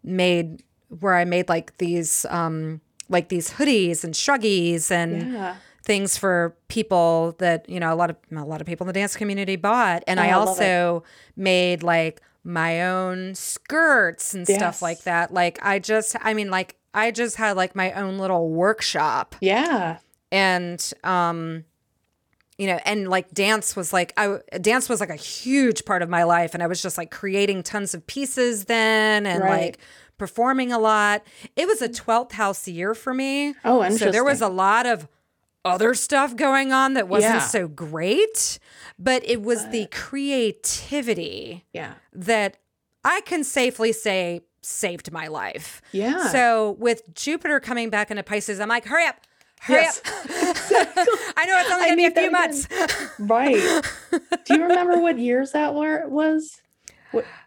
made, 0.02 0.62
where 1.00 1.14
I 1.16 1.24
made 1.24 1.48
like 1.48 1.76
these, 1.78 2.24
um, 2.30 2.80
like 3.08 3.28
these 3.28 3.50
hoodies 3.50 4.04
and 4.04 4.14
shruggies 4.14 4.90
and 4.90 5.32
Yeah. 5.34 5.56
Things 5.90 6.16
for 6.16 6.54
people 6.68 7.34
that 7.38 7.68
you 7.68 7.80
know 7.80 7.92
a 7.92 7.96
lot 7.96 8.10
of 8.10 8.16
a 8.30 8.44
lot 8.44 8.60
of 8.60 8.66
people 8.66 8.84
in 8.84 8.86
the 8.86 8.92
dance 9.00 9.16
community 9.16 9.56
bought. 9.56 10.04
And 10.06 10.20
Oh, 10.20 10.22
i 10.22 10.30
also 10.30 11.02
made 11.36 11.82
like 11.82 12.20
my 12.44 12.72
own 12.86 13.34
skirts 13.34 14.32
and 14.34 14.46
stuff 14.46 14.82
like 14.82 15.02
that. 15.02 15.32
Like 15.34 15.58
i 15.62 15.80
just 15.80 16.14
i 16.22 16.32
mean 16.32 16.48
like 16.48 16.76
i 16.94 17.10
just 17.10 17.36
had 17.36 17.56
like 17.56 17.74
my 17.74 17.90
own 17.92 18.18
little 18.18 18.48
workshop. 18.50 19.34
Yeah. 19.40 19.98
and 20.30 20.80
um 21.02 21.64
you 22.56 22.66
know 22.68 22.78
and 22.84 23.08
like 23.08 23.32
dance 23.32 23.74
was 23.74 23.92
like 23.92 24.12
i 24.16 24.38
dance 24.60 24.88
was 24.88 25.00
like 25.00 25.10
a 25.10 25.16
huge 25.16 25.84
part 25.84 26.02
of 26.02 26.08
my 26.08 26.22
life. 26.22 26.54
And 26.54 26.62
i 26.62 26.66
was 26.68 26.80
just 26.80 26.96
like 26.98 27.10
creating 27.10 27.64
tons 27.64 27.94
of 27.94 28.06
pieces 28.06 28.66
then 28.66 29.26
and 29.26 29.42
Right. 29.42 29.60
like 29.64 29.78
performing 30.18 30.70
a 30.70 30.78
lot. 30.78 31.22
It 31.56 31.66
was 31.66 31.80
a 31.82 31.88
12th 31.88 32.32
house 32.32 32.68
year 32.68 32.94
for 32.94 33.12
me. 33.14 33.54
Oh, 33.64 33.78
interesting. 33.82 34.08
so 34.08 34.12
there 34.12 34.22
was 34.24 34.40
a 34.42 34.48
lot 34.48 34.86
of 34.86 35.08
other 35.64 35.94
stuff 35.94 36.36
going 36.36 36.72
on 36.72 36.94
that 36.94 37.08
wasn't 37.08 37.34
Yeah. 37.34 37.40
so 37.40 37.68
great, 37.68 38.58
but 38.98 39.22
it 39.28 39.42
was 39.42 39.68
the 39.70 39.86
creativity 39.90 41.64
yeah. 41.72 41.94
that 42.12 42.56
I 43.04 43.20
can 43.22 43.44
safely 43.44 43.92
say 43.92 44.40
saved 44.62 45.10
my 45.10 45.26
life. 45.26 45.80
Yeah. 45.92 46.28
So 46.28 46.72
with 46.78 47.02
Jupiter 47.14 47.60
coming 47.60 47.88
back 47.90 48.10
into 48.10 48.22
Pisces, 48.22 48.60
I'm 48.60 48.68
like, 48.68 48.84
hurry 48.84 49.06
up. 49.06 49.16
Hurry 49.60 49.82
Yes. 49.82 49.98
up. 49.98 50.04
I 51.36 51.46
know 51.46 51.58
it's 51.60 51.70
only 51.70 51.86
going 51.86 51.90
to 51.90 51.96
be 51.96 52.04
a 52.06 52.10
few 52.22 52.30
months. 52.30 52.68
right. 53.18 53.82
Do 54.44 54.54
you 54.54 54.62
remember 54.62 54.98
what 55.00 55.18
years 55.18 55.52
that 55.52 55.74
were 55.74 56.06
was? 56.08 56.60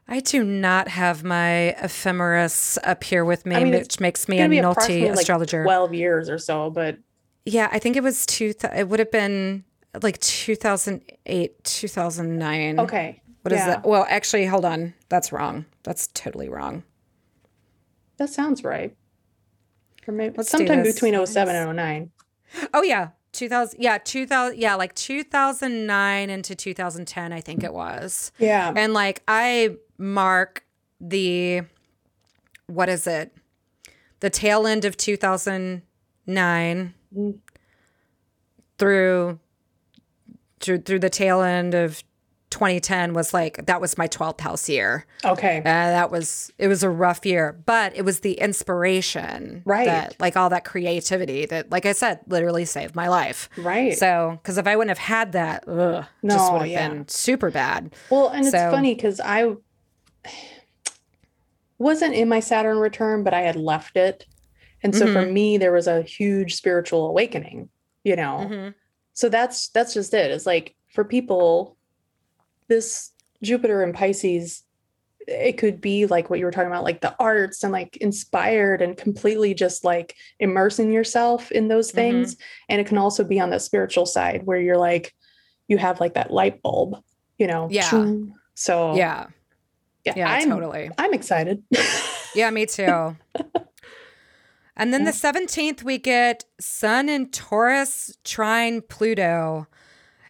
I 0.08 0.20
do 0.20 0.44
not 0.44 0.90
have 0.90 1.24
my 1.24 1.70
ephemeris 1.82 2.78
up 2.84 3.04
here 3.04 3.24
with 3.24 3.46
me, 3.46 3.56
I 3.56 3.64
mean, 3.64 3.74
which 3.74 4.00
makes 4.00 4.28
me 4.28 4.40
a 4.40 4.48
naughty 4.48 4.60
approximately 4.60 5.10
like 5.12 5.20
astrologer. 5.20 5.64
12 5.64 5.94
years 5.94 6.30
or 6.30 6.38
so, 6.38 6.70
but 6.70 6.98
Yeah, 7.46 7.70
I 7.72 7.80
think 7.80 7.96
it 7.98 8.04
was 8.04 8.26
two. 8.26 8.54
Th- 8.54 8.74
it 8.74 8.88
would 8.88 9.00
have 9.00 9.12
been 9.12 9.66
like 10.02 10.20
2008, 10.20 11.64
2009. 11.64 12.80
okay. 12.80 13.22
What 13.42 13.52
is 13.52 13.60
yeah. 13.60 13.68
that? 13.68 13.86
Well, 13.86 14.06
actually, 14.10 14.46
hold 14.46 14.64
on. 14.64 14.94
That's 15.10 15.34
wrong. 15.34 15.66
That's 15.84 16.08
totally 16.08 16.48
wrong. 16.48 16.84
That 18.18 18.30
sounds 18.30 18.64
right. 18.64 18.96
Or 20.08 20.14
maybe 20.14 20.36
Let's 20.38 20.50
sometime 20.50 20.84
between 20.84 21.14
07 21.26 21.56
and 21.56 21.76
09. 21.76 22.12
Oh 22.74 22.84
yeah, 22.84 23.10
2000. 23.34 23.82
Yeah, 23.82 23.98
2000. 23.98 24.58
Yeah, 24.58 24.76
like 24.76 24.96
2009 24.96 26.30
into 26.30 26.56
2010, 26.56 27.34
I 27.34 27.42
think 27.42 27.64
it 27.64 27.74
was. 27.74 28.32
Yeah. 28.38 28.72
And 28.76 28.94
like 28.94 29.24
I 29.28 29.76
mark 29.98 30.64
the 31.02 31.64
what 32.68 32.88
is 32.88 33.08
it? 33.08 33.36
The 34.22 34.30
tail 34.30 34.66
end 34.66 34.86
of 34.86 34.96
2009 34.96 35.84
Mm. 36.26 36.94
Through 38.78 39.40
through 40.60 40.80
through 40.80 41.00
the 41.00 41.10
tail 41.10 41.42
end 41.42 41.74
of 41.74 42.04
2010 42.54 43.14
was 43.14 43.34
like 43.34 43.66
that 43.66 43.82
was 43.82 43.98
my 43.98 44.08
12th 44.08 44.40
house 44.42 44.70
year. 44.70 45.06
Okay. 45.26 45.58
Uh, 45.58 45.64
that 45.64 46.12
was 46.12 46.54
it 46.60 46.68
was 46.68 46.84
a 46.84 46.90
rough 46.90 47.26
year, 47.26 47.60
but 47.66 47.96
it 47.96 48.04
was 48.04 48.20
the 48.20 48.34
inspiration, 48.34 49.64
Right. 49.66 49.88
That, 49.88 50.16
like 50.20 50.38
all 50.38 50.50
that 50.50 50.64
creativity 50.64 51.48
that, 51.48 51.72
like 51.72 51.88
I 51.88 51.94
said, 51.94 52.20
literally 52.28 52.66
saved 52.66 52.96
my 52.96 53.08
life. 53.08 53.50
Right. 53.58 53.98
So, 53.98 54.40
because 54.42 54.60
if 54.60 54.68
I 54.68 54.76
wouldn't 54.76 54.96
have 54.96 55.00
had 55.00 55.32
that, 55.32 55.68
ugh, 55.68 56.06
just 56.24 56.54
would 56.54 56.62
have 56.62 56.68
yeah. 56.68 56.90
been 56.90 57.08
super 57.08 57.50
bad. 57.50 57.94
Well, 58.12 58.30
and 58.30 58.46
it's 58.46 58.56
funny 58.56 58.94
because 58.94 59.20
I 59.20 59.56
wasn't 61.80 62.14
in 62.14 62.30
my 62.30 62.40
Saturn 62.40 62.78
return, 62.78 63.24
but 63.24 63.34
I 63.34 63.42
had 63.42 63.56
left 63.56 63.98
it. 63.98 64.28
And 64.84 64.94
so 64.96 65.08
for 65.08 65.22
Mhm. 65.24 65.32
me, 65.34 65.58
there 65.58 65.72
was 65.72 65.88
a 65.88 66.02
huge 66.02 66.56
spiritual 66.56 67.08
awakening, 67.08 67.70
you 68.04 68.16
know? 68.16 68.48
Mhm. 68.50 68.74
So 69.14 69.30
that's 69.30 69.70
that's 69.70 69.94
just 69.94 70.14
it. 70.14 70.32
It's 70.32 70.46
like 70.46 70.76
for 70.94 71.04
people, 71.06 71.78
this 72.68 73.12
Jupiter 73.42 73.82
and 73.84 73.94
Pisces, 73.94 74.64
it 75.28 75.54
could 75.58 75.80
be 75.80 76.06
like 76.06 76.30
what 76.30 76.40
you 76.40 76.46
were 76.46 76.52
talking 76.52 76.68
about, 76.68 76.84
like 76.84 77.00
the 77.02 77.16
arts 77.20 77.64
and 77.64 77.72
like 77.72 77.96
inspired 77.98 78.82
and 78.82 78.98
completely 78.98 79.54
just 79.54 79.86
like 79.86 80.16
immersing 80.40 80.92
yourself 80.92 81.50
in 81.52 81.70
those 81.70 81.92
Mhm. 81.92 81.96
things. 81.96 82.36
And 82.68 82.82
it 82.82 82.88
can 82.88 82.98
also 82.98 83.24
be 83.24 83.40
on 83.40 83.50
the 83.50 83.60
spiritual 83.60 84.06
side 84.06 84.46
where 84.46 84.60
you're 84.60 84.78
like, 84.78 85.14
you 85.70 85.78
have 85.78 86.02
like 86.02 86.16
that 86.16 86.32
light 86.32 86.62
bulb, 86.62 87.02
you 87.38 87.48
know? 87.48 87.68
Yeah. 87.72 88.12
So 88.56 88.96
Yeah, 88.96 89.28
yeah, 90.04 90.14
yeah, 90.18 90.30
I'm, 90.30 90.50
totally. 90.50 90.92
I'm 90.98 91.14
excited. 91.14 91.64
Yeah, 92.36 92.50
me 92.50 92.66
too. 92.66 93.16
and 94.76 94.94
then 94.94 95.04
the 95.06 95.12
17th, 95.12 95.84
we 95.84 95.98
get 95.98 96.46
Sun 96.60 97.10
in 97.10 97.30
Taurus 97.30 98.18
trine 98.24 98.82
Pluto. 98.82 99.68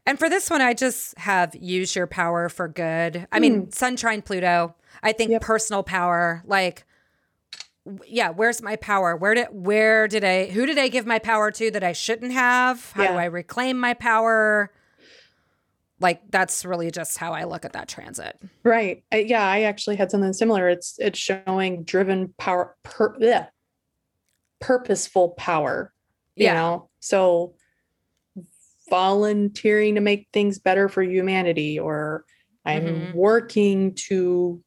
And 0.05 0.19
for 0.19 0.29
this 0.29 0.49
one, 0.49 0.61
I 0.61 0.73
just 0.73 1.17
have 1.17 1.55
use 1.55 1.95
your 1.95 2.07
power 2.07 2.49
for 2.49 2.67
good. 2.67 3.25
I 3.31 3.39
mean, 3.39 3.63
hmm. 3.63 3.69
Sun 3.69 3.95
trine 3.95 4.21
Pluto. 4.21 4.75
I 5.01 5.11
think 5.13 5.31
Yep. 5.31 5.41
personal 5.41 5.83
power, 5.83 6.43
like, 6.45 6.85
yeah, 8.05 8.29
where's 8.29 8.61
my 8.61 8.75
power? 8.77 9.15
Where 9.15 9.33
did 9.33 9.47
where 9.51 10.07
did 10.07 10.23
I 10.23 10.45
who 10.45 10.65
did 10.65 10.77
I 10.77 10.87
give 10.87 11.05
my 11.05 11.19
power 11.19 11.51
to 11.51 11.69
that 11.71 11.83
I 11.83 11.91
shouldn't 11.91 12.31
have? 12.31 12.91
How 12.93 13.07
do 13.07 13.13
I 13.17 13.25
reclaim 13.25 13.77
my 13.77 13.93
power? 13.93 14.71
Like 15.99 16.21
that's 16.31 16.63
really 16.63 16.91
just 16.91 17.17
how 17.17 17.33
I 17.33 17.43
look 17.43 17.65
at 17.65 17.73
that 17.73 17.87
transit. 17.89 18.37
right. 18.63 19.03
Yeah, 19.13 19.45
I 19.45 19.63
actually 19.63 19.97
had 19.97 20.11
something 20.11 20.31
similar. 20.33 20.69
It's 20.69 20.95
it's 20.99 21.19
showing 21.19 21.83
driven 21.83 22.33
power 22.37 22.75
per, 22.83 23.17
bleh, 23.17 23.47
purposeful 24.63 25.29
power. 25.31 25.93
You 26.35 26.45
Yeah. 26.45 26.53
know? 26.53 26.89
So 26.99 27.55
volunteering 28.89 29.95
to 29.95 30.01
make 30.01 30.27
things 30.33 30.59
better 30.59 30.87
for 30.89 31.03
humanity 31.03 31.79
or 31.79 32.25
I'm 32.65 32.83
Mhm. 32.85 33.13
working 33.13 33.93
to 34.07 34.63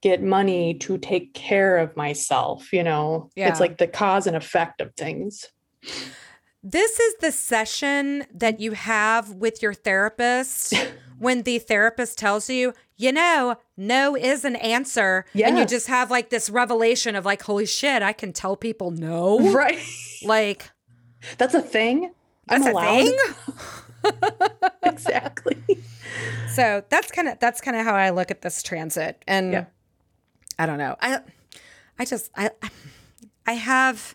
get 0.00 0.22
money 0.22 0.74
to 0.74 0.98
take 0.98 1.34
care 1.34 1.78
of 1.78 1.96
myself, 1.96 2.72
you 2.72 2.82
know. 2.82 3.30
Yeah. 3.34 3.48
It's 3.48 3.60
like 3.60 3.78
the 3.78 3.88
cause 3.88 4.26
and 4.26 4.36
effect 4.36 4.80
of 4.80 4.94
things. 4.94 5.46
This 6.62 6.98
is 7.00 7.16
the 7.20 7.32
session 7.32 8.26
that 8.32 8.60
you 8.60 8.72
have 8.72 9.30
with 9.34 9.60
your 9.62 9.74
therapist 9.74 10.74
when 11.18 11.42
the 11.42 11.58
therapist 11.58 12.18
tells 12.18 12.48
you, 12.48 12.72
you 12.96 13.12
know, 13.12 13.56
no 13.76 14.16
is 14.16 14.44
an 14.44 14.56
answer. 14.56 15.24
And 15.34 15.58
you 15.58 15.64
just 15.66 15.88
have 15.88 16.10
like 16.10 16.30
this 16.30 16.48
revelation 16.48 17.16
of 17.16 17.24
like, 17.24 17.42
holy 17.42 17.66
shit, 17.66 18.02
I 18.02 18.12
can 18.12 18.32
tell 18.32 18.56
people 18.56 18.90
no. 18.90 19.52
Right. 19.52 19.78
Like, 20.24 20.70
That's 21.38 21.52
a 21.54 21.60
thing. 21.60 22.12
that's 22.46 22.64
I'm 22.64 22.68
a 22.68 22.72
allowed. 22.72 23.04
thing. 23.04 24.48
exactly. 24.82 25.56
So 26.54 26.82
that's 26.88 27.10
kind 27.10 27.28
of 27.28 27.38
that's 27.40 27.60
kind 27.60 27.76
of 27.76 27.84
how 27.84 27.94
I 27.94 28.10
look 28.10 28.30
at 28.30 28.42
this 28.42 28.62
transit. 28.62 29.22
And 29.26 29.52
Yeah. 29.52 29.64
I 30.58 30.66
don't 30.66 30.78
know. 30.78 30.96
I 31.00 31.20
I 31.98 32.04
just 32.04 32.30
I 32.36 32.50
I 33.46 33.52
have 33.54 34.14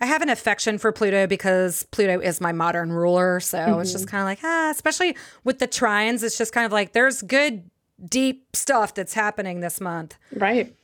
I 0.00 0.06
have 0.06 0.22
an 0.22 0.28
affection 0.28 0.78
for 0.78 0.92
Pluto 0.92 1.26
because 1.26 1.84
Pluto 1.90 2.20
is 2.20 2.40
my 2.40 2.52
modern 2.52 2.92
ruler. 2.92 3.40
So 3.40 3.78
it's 3.80 3.92
just 3.92 4.06
kind 4.06 4.20
of 4.20 4.26
like, 4.26 4.40
ah, 4.44 4.70
especially 4.70 5.16
with 5.44 5.58
the 5.58 5.68
trines, 5.68 6.22
it's 6.22 6.36
just 6.38 6.52
kind 6.52 6.66
of 6.66 6.72
like 6.72 6.92
there's 6.92 7.22
good, 7.22 7.68
deep 8.04 8.54
stuff 8.54 8.94
that's 8.94 9.14
happening 9.14 9.60
this 9.60 9.80
month. 9.80 10.16
Right. 10.32 10.74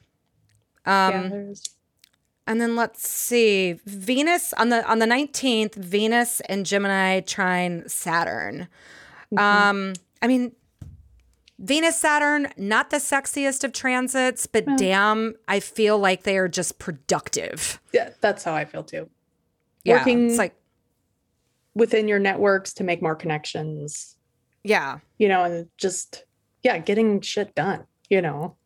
Um, 0.87 1.12
yeah, 1.31 1.55
And 2.47 2.61
then 2.61 2.77
let's 2.77 3.09
see, 3.09 3.81
Venus 3.87 4.53
on 4.55 4.69
the 4.69 4.85
on 4.89 4.99
the 4.99 5.07
nineteenth, 5.07 5.75
Venus 5.75 6.41
and 6.43 6.67
Gemini 6.67 7.21
trine 7.21 7.89
Saturn. 7.89 8.69
Um, 9.37 9.95
I 10.23 10.27
mean, 10.29 10.53
Venus 11.59 11.99
Saturn, 11.99 12.49
not 12.57 12.91
the 12.91 12.99
sexiest 12.99 13.65
of 13.65 13.73
transits, 13.73 14.47
but 14.47 14.65
damn, 14.77 15.35
I 15.49 15.61
feel 15.61 15.99
like 15.99 16.25
they 16.25 16.37
are 16.37 16.49
just 16.49 16.79
productive. 16.79 17.81
yeah, 17.93 18.11
that's 18.21 18.45
how 18.45 18.55
I 18.55 18.65
feel 18.65 18.83
too. 18.85 19.09
Yeah, 19.85 19.99
Working- 19.99 20.29
it's 20.31 20.39
like 20.39 20.55
Within 21.77 22.07
your 22.07 22.21
networks 22.21 22.73
to 22.75 22.85
make 22.85 23.03
more 23.03 23.17
connections, 23.17 24.17
yeah, 24.62 24.99
you 25.19 25.27
know, 25.27 25.43
and 25.43 25.69
just 25.77 26.23
yeah, 26.65 26.79
getting 26.79 27.21
shit 27.21 27.55
done, 27.55 27.87
you 28.11 28.21
know. 28.21 28.57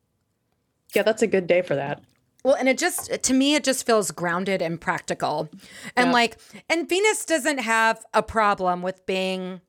Yeah, 0.95 1.03
that's 1.03 1.21
a 1.21 1.27
good 1.27 1.47
day 1.47 1.61
for 1.61 1.75
that. 1.75 2.01
Well, 2.45 2.55
and 2.55 2.69
it 2.69 2.79
just 2.79 3.23
to 3.25 3.35
me 3.35 3.55
it 3.57 3.65
just 3.65 3.85
feels 3.85 4.11
grounded 4.11 4.63
and 4.63 4.81
practical. 4.81 5.51
And 5.97 6.07
Yeah. 6.09 6.13
like 6.13 6.39
and 6.71 6.89
Venus 6.89 7.27
doesn't 7.27 7.59
have 7.59 8.03
a 8.15 8.23
problem 8.23 8.81
with 8.81 9.05
being 9.05 9.61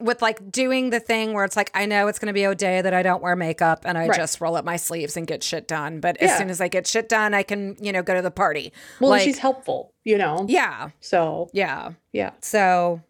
with 0.00 0.20
like 0.20 0.50
doing 0.50 0.90
the 0.90 0.98
thing 1.00 1.32
where 1.32 1.44
it's 1.44 1.56
like 1.56 1.70
I 1.72 1.86
know 1.86 2.08
it's 2.08 2.18
going 2.18 2.26
to 2.26 2.32
be 2.34 2.42
a 2.44 2.54
day 2.54 2.82
that 2.82 2.92
I 2.92 3.02
don't 3.02 3.22
wear 3.22 3.36
makeup 3.36 3.84
and 3.86 3.96
I 3.96 4.08
Right. 4.08 4.16
just 4.16 4.40
roll 4.40 4.56
up 4.56 4.64
my 4.64 4.76
sleeves 4.76 5.16
and 5.16 5.26
get 5.26 5.42
shit 5.44 5.68
done. 5.68 6.00
But 6.00 6.16
as 6.20 6.36
soon 6.36 6.50
as 6.50 6.60
I 6.60 6.66
get 6.68 6.86
shit 6.88 7.08
done, 7.08 7.32
I 7.32 7.44
can, 7.44 7.76
you 7.80 7.92
know, 7.92 8.02
go 8.02 8.12
to 8.14 8.20
the 8.20 8.32
party. 8.32 8.72
Well, 9.00 9.10
like 9.10 9.22
she's 9.22 9.38
helpful, 9.38 9.94
you 10.02 10.18
know. 10.18 10.44
yeah. 10.48 10.90
So 11.00 11.48
Yeah. 11.54 11.92
yeah, 12.12 12.32
So 12.42 13.00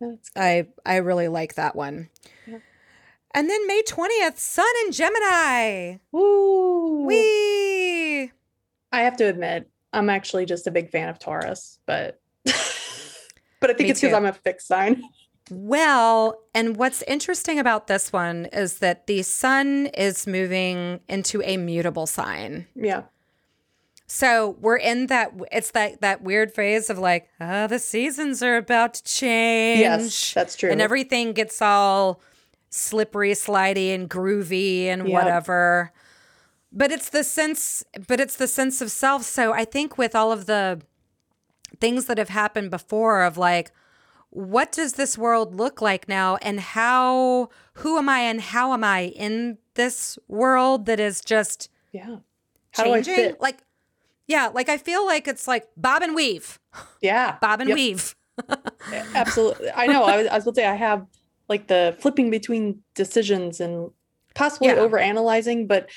that's 0.00 0.30
I 0.36 0.66
I 0.84 0.96
really 0.96 1.28
like 1.28 1.54
that 1.54 1.76
one. 1.76 2.08
And 3.32 3.48
then 3.48 3.66
May 3.66 3.82
20th, 3.82 4.38
Sun 4.38 4.66
and 4.84 4.92
Gemini. 4.92 5.96
Woo. 6.10 7.04
Wee. 7.06 8.32
I 8.92 9.02
have 9.02 9.16
to 9.18 9.24
admit, 9.24 9.70
I'm 9.92 10.10
actually 10.10 10.46
just 10.46 10.66
a 10.66 10.70
big 10.70 10.90
fan 10.90 11.08
of 11.08 11.18
Taurus, 11.18 11.78
but 11.86 12.20
but 12.44 13.70
I 13.70 13.74
think 13.74 13.80
Me 13.80 13.90
it's 13.90 14.00
because. 14.00 14.14
I'm 14.14 14.26
a 14.26 14.32
fixed 14.32 14.66
sign. 14.66 15.02
Well, 15.50 16.42
and 16.54 16.76
what's 16.76 17.02
interesting 17.02 17.58
about 17.58 17.86
this 17.88 18.12
one 18.12 18.46
is 18.52 18.78
that 18.78 19.06
the 19.06 19.22
sun 19.22 19.86
is 19.86 20.26
moving 20.26 21.00
into 21.08 21.42
a 21.42 21.56
mutable 21.56 22.06
sign. 22.06 22.66
Yeah. 22.74 23.02
So 24.06 24.56
we're 24.60 24.76
in 24.76 25.06
that 25.06 25.32
it's 25.52 25.70
that 25.70 26.00
that 26.00 26.22
weird 26.22 26.52
phase 26.52 26.90
of 26.90 26.98
like, 26.98 27.28
ah, 27.40 27.68
the 27.68 27.78
seasons 27.78 28.42
are 28.42 28.56
about 28.56 28.94
to 28.94 29.04
change. 29.04 29.80
Yes, 29.80 30.34
that's 30.34 30.56
true. 30.56 30.70
And 30.70 30.80
everything 30.80 31.32
gets 31.32 31.62
all 31.62 32.20
slippery, 32.70 33.32
slidey, 33.32 33.94
and 33.94 34.08
groovy 34.08 34.84
and 34.86 35.02
Yep. 35.08 35.12
whatever. 35.12 35.92
But 36.72 36.92
it's 36.92 37.10
the 37.10 37.24
sense, 37.24 37.84
but 38.08 38.20
it's 38.20 38.36
the 38.36 38.46
sense 38.46 38.80
of 38.80 38.90
self. 38.90 39.24
So 39.24 39.52
I 39.52 39.64
think 39.64 39.98
with 39.98 40.14
all 40.14 40.30
of 40.32 40.46
the 40.46 40.80
things 41.80 42.06
that 42.06 42.16
have 42.18 42.28
happened 42.28 42.70
before 42.70 43.22
of 43.22 43.36
like, 43.36 43.72
what 44.30 44.70
does 44.70 44.92
this 44.92 45.18
world 45.18 45.54
look 45.56 45.82
like 45.82 46.08
now 46.08 46.36
and 46.36 46.60
how 46.60 47.48
who 47.74 47.98
am 47.98 48.08
I 48.08 48.20
and 48.20 48.40
how 48.40 48.72
am 48.72 48.84
I 48.84 49.06
in 49.16 49.58
this 49.74 50.16
world 50.28 50.86
that 50.86 51.00
is 51.00 51.20
just 51.20 51.68
yeah. 51.90 52.18
How 52.72 52.84
do 52.84 52.92
I 52.92 53.02
changing? 53.02 53.34
Like 53.40 53.64
yeah, 54.28 54.50
like 54.54 54.68
I 54.68 54.78
feel 54.78 55.04
like 55.04 55.26
it's 55.26 55.48
like 55.48 55.66
bob 55.76 56.02
and 56.02 56.14
weave. 56.14 56.60
Yeah. 57.00 57.38
Bob 57.40 57.58
and 57.60 57.68
Yep. 57.70 57.74
weave. 57.76 58.14
Absolutely. 59.16 59.70
I 59.74 59.88
know. 59.88 60.04
I 60.04 60.16
was, 60.18 60.26
I 60.28 60.34
was 60.36 60.44
going 60.44 60.54
to 60.54 60.60
say 60.60 60.66
I 60.66 60.76
have 60.76 61.04
like 61.50 61.66
the 61.66 61.94
flipping 61.98 62.30
between 62.30 62.80
decisions 62.94 63.60
and 63.60 63.90
possibly 64.34 64.68
Yeah. 64.68 64.74
over 64.76 64.98
analyzing, 64.98 65.66
but 65.66 65.90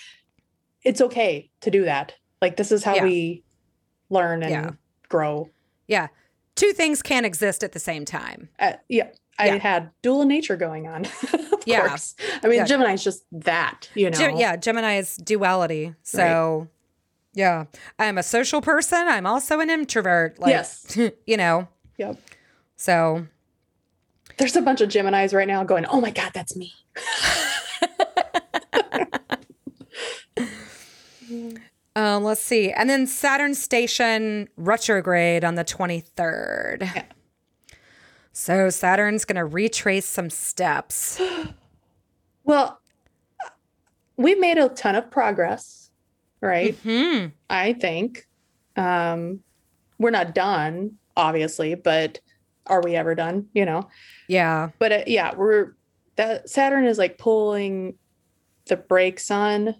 it's 0.83 0.99
okay 0.99 1.49
to 1.61 1.71
do 1.71 1.85
that. 1.85 2.15
Like 2.41 2.57
this 2.57 2.71
is 2.71 2.83
how 2.83 2.95
Yeah. 2.95 3.03
we 3.05 3.43
learn 4.09 4.43
and 4.43 4.51
Yeah. 4.51 4.71
grow. 5.07 5.49
Yeah. 5.87 6.07
Two 6.55 6.73
things 6.73 7.01
can't 7.01 7.25
exist 7.25 7.63
at 7.63 7.71
the 7.71 7.79
same 7.79 8.03
time. 8.03 8.49
Uh, 8.59 8.73
yeah. 8.89 9.09
I 9.39 9.57
had 9.57 9.89
dual 10.01 10.25
nature 10.25 10.55
going 10.55 10.87
on. 10.87 11.05
of 11.33 11.63
Yeah. 11.65 11.87
course. 11.87 12.15
I 12.43 12.47
mean. 12.47 12.65
Gemini's 12.65 13.03
just 13.03 13.23
that, 13.31 13.89
you 13.95 14.09
know. 14.09 14.17
Gem- 14.17 14.35
yeah, 14.35 14.55
Gemini 14.55 14.97
is 14.97 15.17
duality. 15.17 15.93
So, 16.03 16.67
yeah, 17.33 17.65
I'm 17.97 18.17
a 18.19 18.23
social 18.23 18.61
person. 18.61 19.07
I'm 19.07 19.25
also 19.25 19.59
an 19.59 19.69
introvert. 19.71 20.37
Like, 20.39 20.51
Yes. 20.51 20.97
you 21.25 21.37
know. 21.37 21.67
Yep. 21.97 22.17
So, 22.75 23.27
There's 24.37 24.55
a 24.55 24.61
bunch 24.61 24.81
of 24.81 24.89
Geminis 24.89 25.33
right 25.33 25.47
now 25.47 25.63
going, 25.63 25.85
oh 25.85 26.01
my 26.01 26.11
God, 26.11 26.31
that's 26.33 26.55
me. 26.55 26.73
um, 31.95 32.23
let's 32.23 32.41
see. 32.41 32.71
And 32.71 32.89
then 32.89 33.05
Saturn 33.07 33.53
station 33.55 34.49
retrograde 34.57 35.43
on 35.43 35.55
the 35.55 35.63
23rd. 35.63 36.81
Yeah. 36.81 37.03
So 38.31 38.69
Saturn's 38.69 39.25
going 39.25 39.35
to 39.35 39.45
retrace 39.45 40.05
some 40.05 40.29
steps. 40.29 41.21
Well, 42.45 42.77
we've 44.17 44.37
made 44.37 44.57
a 44.57 44.67
ton 44.67 44.95
of 44.95 45.09
progress, 45.09 45.91
right? 46.41 46.75
hmm 46.75 47.27
I 47.49 47.71
think. 47.71 48.27
Um, 48.75 49.39
we're 49.97 50.09
not 50.09 50.35
done, 50.35 50.97
obviously, 51.15 51.75
but 51.75 52.19
are 52.67 52.81
we 52.81 52.95
ever 52.95 53.15
done? 53.15 53.47
You 53.53 53.65
know? 53.65 53.89
Yeah. 54.27 54.69
But 54.79 54.91
uh, 54.91 55.03
yeah, 55.07 55.35
we're 55.35 55.73
that 56.15 56.49
Saturn 56.49 56.85
is 56.85 56.97
like 56.97 57.17
pulling 57.17 57.95
the 58.67 58.77
brakes 58.77 59.29
on 59.31 59.75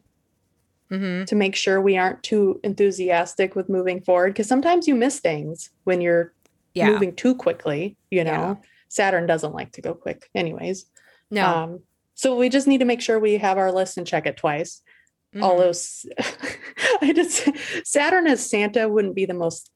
hmm 0.89 1.23
to 1.23 1.35
make 1.35 1.55
sure 1.55 1.79
we 1.81 1.97
aren't 1.97 2.21
too 2.23 2.59
enthusiastic 2.63 3.55
with 3.55 3.69
moving 3.69 4.01
forward 4.01 4.33
because 4.33 4.47
sometimes 4.47 4.87
you 4.87 4.95
miss 4.95 5.19
things 5.19 5.69
when 5.85 6.01
you're 6.01 6.33
Yeah. 6.73 6.89
moving 6.91 7.15
too 7.15 7.35
quickly, 7.35 7.95
you 8.11 8.23
know. 8.23 8.31
Yeah. 8.31 8.55
Saturn 8.89 9.25
doesn't 9.25 9.53
like 9.53 9.71
to 9.73 9.81
go 9.81 9.93
quick 9.93 10.29
anyways. 10.35 10.85
No. 11.31 11.45
Um 11.47 11.79
so 12.15 12.35
we 12.37 12.49
just 12.49 12.67
need 12.67 12.79
to 12.79 12.85
make 12.85 13.01
sure 13.01 13.19
we 13.19 13.37
have 13.37 13.57
our 13.57 13.71
list 13.71 13.97
and 13.97 14.05
check 14.05 14.25
it 14.27 14.37
twice. 14.37 14.81
Mhm. 15.33 15.41
Although 15.41 15.71
I 17.01 17.13
just 17.13 17.47
Saturn 17.87 18.27
as 18.27 18.47
Santa 18.47 18.87
wouldn't 18.89 19.15
be 19.15 19.25
the 19.25 19.33
most 19.33 19.71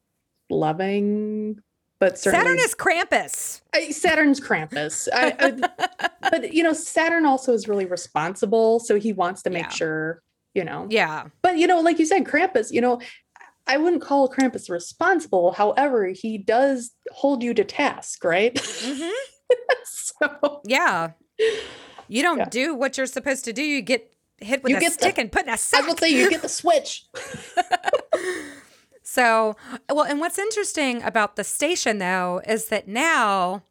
loving, 0.49 1.60
but 2.00 2.18
certainly 2.20 2.45
Saturn 2.45 2.60
is 2.60 2.76
Krampus. 2.76 3.62
I, 3.74 3.89
Saturn's 3.91 4.39
Krampus. 4.39 5.08
I, 5.14 5.34
I, 5.39 6.10
but 6.32 6.54
you 6.54 6.64
know, 6.64 6.74
Saturn 6.74 7.26
also 7.26 7.54
is 7.54 7.68
really 7.68 7.86
responsible, 7.86 8.80
so 8.80 8.95
he 9.00 9.14
wants 9.14 9.41
to 9.43 9.50
make 9.50 9.64
Yeah. 9.64 9.70
sure, 9.70 10.22
you 10.54 10.64
know. 10.64 10.88
Yeah. 10.89 11.28
But 11.41 11.58
you 11.58 11.68
know, 11.68 11.80
like 11.82 12.00
you 12.00 12.06
said, 12.06 12.24
Krampus, 12.26 12.72
you 12.72 12.82
know, 12.82 13.02
I 13.66 13.78
wouldn't 13.78 14.02
call 14.02 14.30
Krampus 14.30 14.70
responsible. 14.70 15.52
However, 15.52 16.08
he 16.08 16.38
does 16.38 16.91
hold 17.12 17.43
you 17.43 17.54
to 17.56 17.64
task, 17.66 18.24
right? 18.24 18.54
Mm-hmm. 18.56 19.10
so 19.84 20.62
Yeah. 20.66 21.12
You 22.08 22.22
don't 22.24 22.38
Yeah. 22.39 22.45
do 22.50 22.76
what 22.76 22.98
you're 22.98 23.06
supposed 23.08 23.43
to 23.45 23.54
do. 23.54 23.62
You 23.64 23.82
get 23.82 24.10
hit 24.39 24.64
with 24.64 24.70
You 24.72 24.78
a 24.78 24.80
get 24.80 24.93
the- 24.93 25.00
stick 25.00 25.18
and 25.18 25.30
put 25.32 25.43
in 25.43 25.50
a 25.50 25.54
I 25.54 25.56
sack. 25.58 25.86
will 25.86 25.98
say 25.98 26.10
you 26.10 26.30
get 26.30 26.41
the 26.41 26.48
switch. 26.62 27.06
So, 29.18 29.55
well, 29.89 30.05
and 30.05 30.20
what's 30.20 30.38
interesting 30.38 31.01
about 31.01 31.38
the 31.38 31.43
station 31.43 31.97
though 31.97 32.39
is 32.47 32.68
that 32.68 32.88
now 32.88 33.63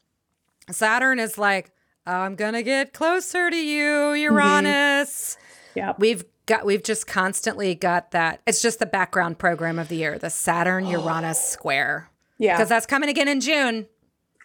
Saturn 0.73 1.21
is 1.21 1.39
like, 1.39 1.71
I'm 2.05 2.35
gonna 2.35 2.65
get 2.65 2.93
closer 2.93 3.49
to 3.49 3.57
you, 3.57 3.85
mm-hmm. 3.85 4.23
Uranus. 4.23 5.39
Yeah. 5.77 5.93
We've 5.99 6.25
got, 6.47 6.67
we've 6.67 6.83
just 6.83 7.07
constantly 7.07 7.77
got 7.77 8.11
that. 8.11 8.41
It's 8.45 8.61
just 8.61 8.81
the 8.81 8.87
background 8.87 9.39
program 9.39 9.79
of 9.79 9.87
the 9.87 9.95
year, 9.95 10.19
the 10.19 10.31
Saturn 10.31 10.85
Uranus 10.85 11.39
square, 11.39 12.11
Yeah. 12.39 12.57
because 12.57 12.69
that's 12.69 12.87
coming 12.87 13.09
again 13.09 13.29
in 13.29 13.41
June. 13.41 13.87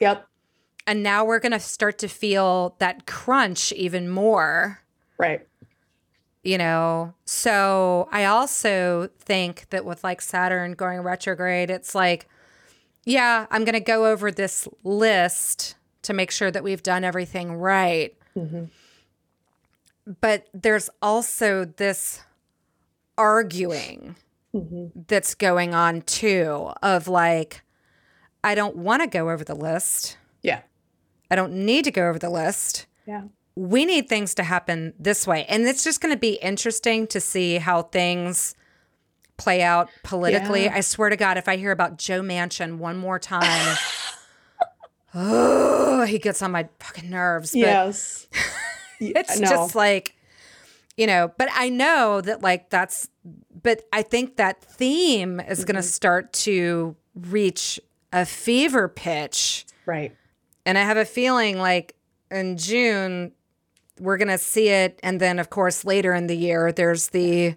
Yep. 0.02 0.28
And 0.86 1.02
now 1.02 1.26
we're 1.26 1.40
gonna 1.40 1.60
start 1.60 1.98
to 1.98 2.08
feel 2.08 2.76
that 2.78 3.08
crunch 3.08 3.72
even 3.72 4.08
more. 4.08 4.82
Right. 5.18 5.48
You 6.44 6.58
know 6.58 7.14
so 7.26 8.08
i 8.12 8.26
also 8.26 9.10
think 9.20 9.68
that 9.70 9.86
with 9.86 10.04
like 10.04 10.22
saturn 10.22 10.74
going 10.74 11.00
retrograde 11.02 11.70
it's 11.70 11.94
like 11.94 12.28
yeah 13.06 13.46
i'm 13.52 13.64
going 13.64 13.74
to 13.74 13.80
go 13.80 14.06
over 14.08 14.32
this 14.32 14.68
list 14.84 15.76
to 16.02 16.14
make 16.14 16.32
sure 16.32 16.50
that 16.52 16.64
we've 16.64 16.84
done 16.84 17.04
everything 17.04 17.54
right 17.54 18.16
Mhm. 18.36 18.70
but 20.20 20.48
there's 20.54 20.90
also 21.02 21.66
this 21.66 22.22
arguing 23.18 24.16
Mhm. 24.54 24.92
that's 25.08 25.36
going 25.36 25.74
on 25.76 26.02
too 26.02 26.72
of 26.82 27.08
like 27.08 27.62
i 28.44 28.56
don't 28.56 28.76
want 28.76 29.02
to 29.02 29.08
go 29.08 29.30
over 29.30 29.44
the 29.44 29.56
list 29.56 30.18
Yeah. 30.42 30.62
i 31.30 31.36
don't 31.36 31.54
need 31.54 31.84
to 31.86 31.92
go 31.92 32.10
over 32.10 32.20
the 32.20 32.30
list 32.30 32.88
Yeah. 33.06 33.24
We 33.56 33.86
need 33.86 34.08
things 34.08 34.34
to 34.36 34.44
happen 34.44 34.94
this 34.98 35.28
way. 35.28 35.46
And 35.46 35.68
it's 35.68 35.84
just 35.84 36.02
going 36.02 36.14
to 36.14 36.20
be 36.20 36.34
interesting 36.36 37.08
to 37.08 37.20
see 37.20 37.56
how 37.58 37.84
things 37.84 38.56
play 39.38 39.62
out 39.62 39.90
politically. 40.04 40.66
Yeah. 40.66 40.76
I 40.76 40.82
swear 40.82 41.10
to 41.10 41.18
God, 41.18 41.38
if 41.38 41.48
I 41.48 41.58
hear 41.58 41.72
about 41.72 41.98
Joe 41.98 42.22
Manchin 42.22 42.78
one 42.78 42.98
more 42.98 43.20
time, 43.20 43.78
oh, 45.16 46.04
he 46.04 46.20
gets 46.20 46.42
on 46.42 46.52
my 46.52 46.70
fucking 46.80 47.10
nerves. 47.10 47.52
But 47.52 47.60
yes. 47.60 48.28
It's 49.04 49.40
no. 49.40 49.50
just 49.50 49.74
like, 49.74 50.16
you 50.96 51.08
know, 51.08 51.34
but 51.40 51.50
I 51.54 51.70
know 51.70 52.22
that 52.22 52.44
like 52.44 52.70
that's, 52.70 53.10
but 53.64 53.82
I 53.92 54.04
think 54.04 54.36
that 54.38 54.64
theme 54.64 55.40
is 55.40 55.66
going 55.66 55.74
to 55.74 55.82
mm-hmm. 55.82 55.88
start 55.88 56.34
to 56.34 56.96
reach 57.16 57.80
a 58.14 58.28
fever 58.28 58.88
pitch 58.88 59.66
right. 59.88 60.16
and 60.68 60.78
I 60.78 60.84
have 60.84 60.98
a 60.98 61.06
feeling 61.06 61.58
like 61.58 61.96
in 62.30 62.58
June, 62.58 63.32
we're 64.02 64.18
going 64.18 64.28
to 64.28 64.38
see 64.38 64.70
it. 64.70 65.00
And 65.04 65.20
then, 65.20 65.40
of 65.40 65.50
course, 65.50 65.86
later 65.86 66.14
in 66.14 66.28
the 66.28 66.36
year, 66.36 66.72
there's 66.72 67.08
the, 67.10 67.56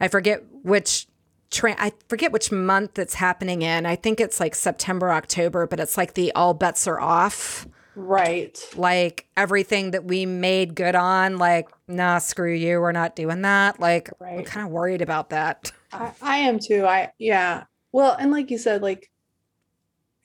I 0.00 0.08
forget 0.08 0.44
which. 0.62 1.06
Tra- 1.48 1.76
I 1.78 1.92
forget 2.08 2.32
which 2.32 2.50
month 2.50 2.98
it's 2.98 3.14
happening 3.14 3.62
in. 3.62 3.86
I 3.86 3.94
think 3.94 4.18
it's 4.18 4.40
like 4.40 4.56
September, 4.56 5.12
October, 5.12 5.68
but 5.68 5.78
it's 5.78 5.96
like 5.96 6.14
the 6.14 6.32
all 6.32 6.54
bets 6.54 6.88
are 6.88 7.00
off. 7.00 7.68
Right. 7.94 8.58
Like 8.74 9.28
everything 9.36 9.92
that 9.92 10.04
we 10.04 10.26
made 10.26 10.74
good 10.74 10.96
on, 10.96 11.38
like, 11.38 11.68
nah, 11.86 12.18
screw 12.18 12.52
you. 12.52 12.80
We're 12.80 12.90
not 12.90 13.14
doing 13.14 13.42
that. 13.42 13.78
Like, 13.78 14.10
I'm 14.20 14.42
kind 14.42 14.66
of 14.66 14.72
worried 14.72 15.02
about 15.02 15.30
that. 15.30 15.70
I, 15.92 16.12
I 16.20 16.36
am 16.38 16.58
too. 16.58 16.84
I 16.84 17.12
yeah. 17.16 17.64
Well, 17.92 18.16
and 18.18 18.32
like 18.32 18.50
you 18.50 18.58
said, 18.58 18.82
like 18.82 19.08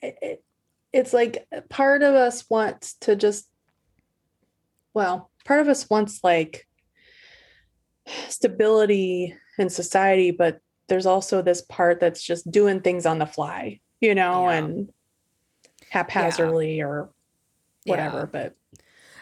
it, 0.02 0.18
it, 0.20 0.44
it's 0.92 1.12
like 1.12 1.46
part 1.70 2.02
of 2.02 2.14
us 2.14 2.44
wants 2.50 2.94
to 3.02 3.14
just 3.14 3.48
well, 4.92 5.30
part 5.44 5.60
of 5.60 5.68
us 5.68 5.88
wants 5.90 6.22
like 6.22 6.66
stability 8.28 9.34
in 9.58 9.68
society, 9.70 10.30
but 10.30 10.60
there's 10.88 11.06
also 11.06 11.42
this 11.42 11.62
part 11.62 12.00
that's 12.00 12.22
just 12.22 12.50
doing 12.50 12.80
things 12.80 13.06
on 13.06 13.18
the 13.18 13.26
fly, 13.26 13.80
you 14.00 14.14
know, 14.14 14.48
Yeah. 14.48 14.56
and 14.56 14.92
haphazardly 15.90 16.80
or 16.82 17.10
Yeah. 17.84 17.90
whatever. 17.92 18.26
But 18.26 18.54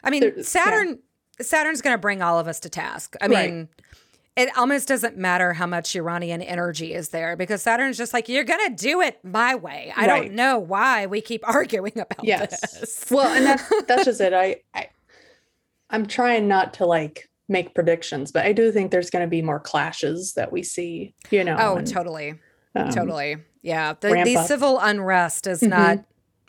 I 0.02 0.10
mean, 0.10 0.22
yeah. 0.22 0.42
Saturn 0.42 0.98
Saturn's 1.40 1.80
going 1.80 1.94
to 1.94 1.98
bring 2.00 2.20
all 2.20 2.38
of 2.38 2.46
us 2.48 2.60
to 2.60 2.68
task. 2.68 3.16
I 3.20 3.26
Right. 3.26 3.50
mean, 3.50 3.68
it 4.36 4.54
almost 4.58 4.86
doesn't 4.88 5.16
matter 5.16 5.54
how 5.54 5.66
much 5.66 5.94
Uranian 5.94 6.42
energy 6.42 6.92
is 6.92 7.08
there 7.10 7.34
because 7.34 7.62
Saturn's 7.62 7.96
just 7.96 8.12
like 8.12 8.28
you're 8.28 8.44
going 8.44 8.60
to 8.68 8.74
do 8.74 9.00
it 9.00 9.18
my 9.24 9.54
way. 9.54 9.90
I 9.96 10.06
Right. 10.06 10.22
don't 10.24 10.34
know 10.34 10.58
why 10.58 11.06
we 11.06 11.20
keep 11.22 11.42
arguing 11.48 11.92
about 11.98 12.24
yes. 12.24 12.60
this. 12.78 13.06
Well, 13.10 13.28
and 13.34 13.46
that's 13.46 13.62
that's 13.86 14.04
just 14.04 14.20
it. 14.22 14.32
I, 14.34 14.60
I 14.74 14.88
I'm 15.90 16.06
trying 16.06 16.48
not 16.48 16.74
to 16.74 16.86
like 16.86 17.28
make 17.48 17.74
predictions, 17.74 18.30
but 18.32 18.46
I 18.46 18.52
do 18.52 18.70
think 18.72 18.90
there's 18.92 19.10
going 19.10 19.24
to 19.24 19.28
be 19.30 19.42
more 19.42 19.58
clashes 19.60 20.34
that 20.34 20.52
we 20.52 20.62
see, 20.62 21.14
you 21.30 21.42
know. 21.44 21.56
oh, 21.58 21.76
and, 21.76 21.86
totally. 21.86 22.34
um, 22.76 22.90
totally. 22.90 23.36
Yeah. 23.62 23.94
The, 23.98 24.22
the 24.24 24.44
civil 24.44 24.78
unrest 24.78 25.46
is 25.48 25.60
Mhm. 25.60 25.68
not 25.68 25.98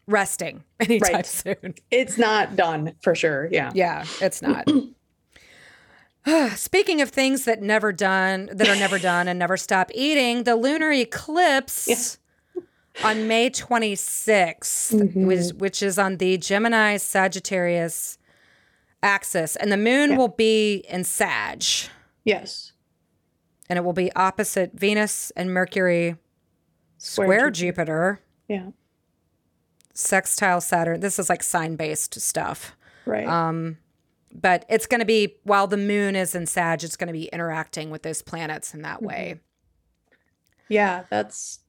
resting 0.08 0.64
anytime 0.80 1.14
Right. 1.14 1.26
soon. 1.26 1.76
It's 1.90 2.18
not 2.18 2.56
done 2.56 2.94
for 3.02 3.16
sure. 3.16 3.50
Yeah. 3.52 3.72
Yeah, 3.74 4.06
it's 4.22 4.42
not. 4.42 4.68
Speaking 6.56 7.02
of 7.02 7.10
things 7.10 7.46
that 7.46 7.62
never 7.64 7.92
done 7.92 8.50
that 8.54 8.70
are 8.70 8.76
never 8.76 9.00
done 9.00 9.28
and 9.28 9.40
never 9.40 9.58
stop 9.58 9.90
eating, 9.96 10.44
the 10.44 10.56
lunar 10.56 10.92
eclipse 10.92 12.20
on 13.04 13.28
May 13.28 13.50
26th, 13.50 14.94
Mhm. 14.94 15.26
which, 15.26 15.54
which 15.56 15.82
is 15.82 15.98
on 15.98 16.18
the 16.18 16.38
Gemini 16.38 16.98
Sagittarius 16.98 18.20
axis, 19.04 19.56
and 19.56 19.72
the 19.72 19.78
moon 19.78 20.12
Yeah. 20.12 20.18
will 20.18 20.28
be 20.28 20.84
in 20.90 21.04
Sag, 21.04 21.64
Yes. 22.24 22.72
and 23.70 23.78
it 23.78 23.84
will 23.84 23.94
be 23.94 24.12
opposite 24.16 24.74
Venus 24.74 25.32
and 25.36 25.54
Mercury, 25.54 26.18
Square 26.98 27.26
square 27.28 27.50
Jupiter. 27.52 28.20
Jupiter, 28.50 28.66
Yeah. 28.66 28.72
sextile 29.94 30.62
Saturn. 30.62 31.00
This 31.00 31.20
is 31.20 31.30
like 31.30 31.44
sign 31.44 31.76
based 31.76 32.20
stuff. 32.22 32.76
Right. 33.06 33.28
Um, 33.28 33.78
but 34.34 34.66
it's 34.70 34.86
going 34.86 35.00
to 35.00 35.06
be 35.06 35.36
while 35.44 35.68
the 35.68 35.78
moon 35.78 36.16
is 36.16 36.36
in 36.36 36.46
Sag, 36.46 36.84
it's 36.84 36.96
going 36.96 37.08
to 37.08 37.14
be 37.14 37.26
interacting 37.26 37.90
with 37.90 38.04
those 38.04 38.22
planets 38.22 38.74
in 38.74 38.82
that 38.84 39.02
way. 39.02 39.40
yeah. 40.70 41.04
That's 41.10 41.60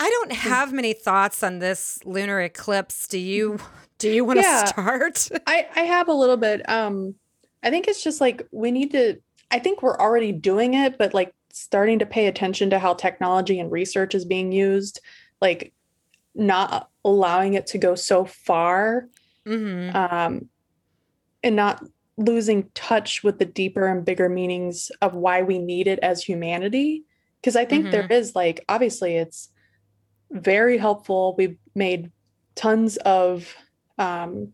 I 0.00 0.08
don't 0.08 0.32
have 0.32 0.72
many 0.72 0.94
thoughts 0.94 1.42
on 1.42 1.58
this 1.60 2.00
lunar 2.04 2.40
eclipse. 2.40 3.06
Do 3.06 3.18
you? 3.18 3.58
Do 4.02 4.10
you 4.10 4.24
want 4.24 4.38
to 4.38 4.42
Yeah. 4.42 4.64
start? 4.66 5.28
I 5.46 5.68
I 5.76 5.80
have 5.82 6.08
a 6.08 6.12
little 6.12 6.36
bit. 6.36 6.68
Um, 6.68 7.14
I 7.62 7.70
think 7.70 7.86
it's 7.86 8.02
just 8.02 8.20
like 8.20 8.42
we 8.50 8.72
need 8.72 8.90
to. 8.90 9.20
I 9.52 9.60
think 9.60 9.80
we're 9.80 9.96
already 9.96 10.32
doing 10.32 10.74
it, 10.74 10.98
but 10.98 11.14
like 11.14 11.32
starting 11.52 12.00
to 12.00 12.06
pay 12.06 12.26
attention 12.26 12.70
to 12.70 12.80
how 12.80 12.94
technology 12.94 13.60
and 13.60 13.70
research 13.70 14.16
is 14.16 14.24
being 14.24 14.50
used, 14.50 14.98
like 15.40 15.72
not 16.34 16.90
allowing 17.04 17.54
it 17.54 17.66
to 17.68 17.78
go 17.78 17.94
so 17.94 18.24
far, 18.24 19.06
hmm 19.46 19.90
um, 19.94 20.48
and 21.44 21.54
not 21.54 21.84
losing 22.16 22.70
touch 22.74 23.22
with 23.22 23.38
the 23.38 23.44
deeper 23.44 23.86
and 23.86 24.04
bigger 24.04 24.28
meanings 24.28 24.90
of 25.00 25.14
why 25.14 25.42
we 25.42 25.60
need 25.60 25.86
it 25.86 26.00
as 26.00 26.24
humanity. 26.24 27.04
Because 27.40 27.54
I 27.54 27.66
think 27.66 27.92
there 27.92 28.06
is 28.10 28.34
like 28.34 28.64
obviously 28.68 29.14
it's 29.14 29.48
very 30.32 30.76
helpful. 30.76 31.36
We've 31.38 31.58
made 31.76 32.10
tons 32.56 32.96
of 32.96 33.54
um, 34.02 34.52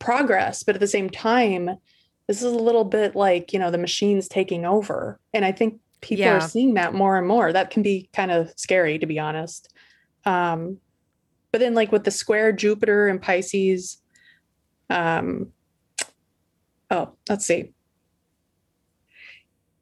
progress, 0.00 0.62
but 0.62 0.74
at 0.74 0.80
the 0.80 0.86
same 0.86 1.08
time, 1.08 1.70
this 2.26 2.42
is 2.42 2.52
a 2.52 2.58
little 2.58 2.84
bit 2.84 3.14
like 3.14 3.52
you 3.52 3.58
know 3.58 3.70
the 3.70 3.78
machines 3.78 4.28
taking 4.28 4.64
over, 4.64 5.20
and 5.32 5.44
I 5.44 5.52
think 5.52 5.80
people 6.00 6.24
Yeah. 6.24 6.36
are 6.36 6.48
seeing 6.48 6.74
that 6.74 6.94
more 6.94 7.16
and 7.16 7.26
more. 7.26 7.52
That 7.52 7.70
can 7.70 7.82
be 7.82 8.08
kind 8.12 8.30
of 8.30 8.52
scary, 8.56 8.98
to 8.98 9.06
be 9.06 9.18
honest. 9.18 9.72
Um, 10.24 10.78
but 11.52 11.60
then, 11.60 11.74
like 11.74 11.92
with 11.92 12.04
the 12.04 12.10
square 12.10 12.52
Jupiter 12.52 13.08
and 13.08 13.22
Pisces, 13.22 14.02
um, 14.90 15.52
oh, 16.90 17.12
let's 17.28 17.46
see. 17.46 17.72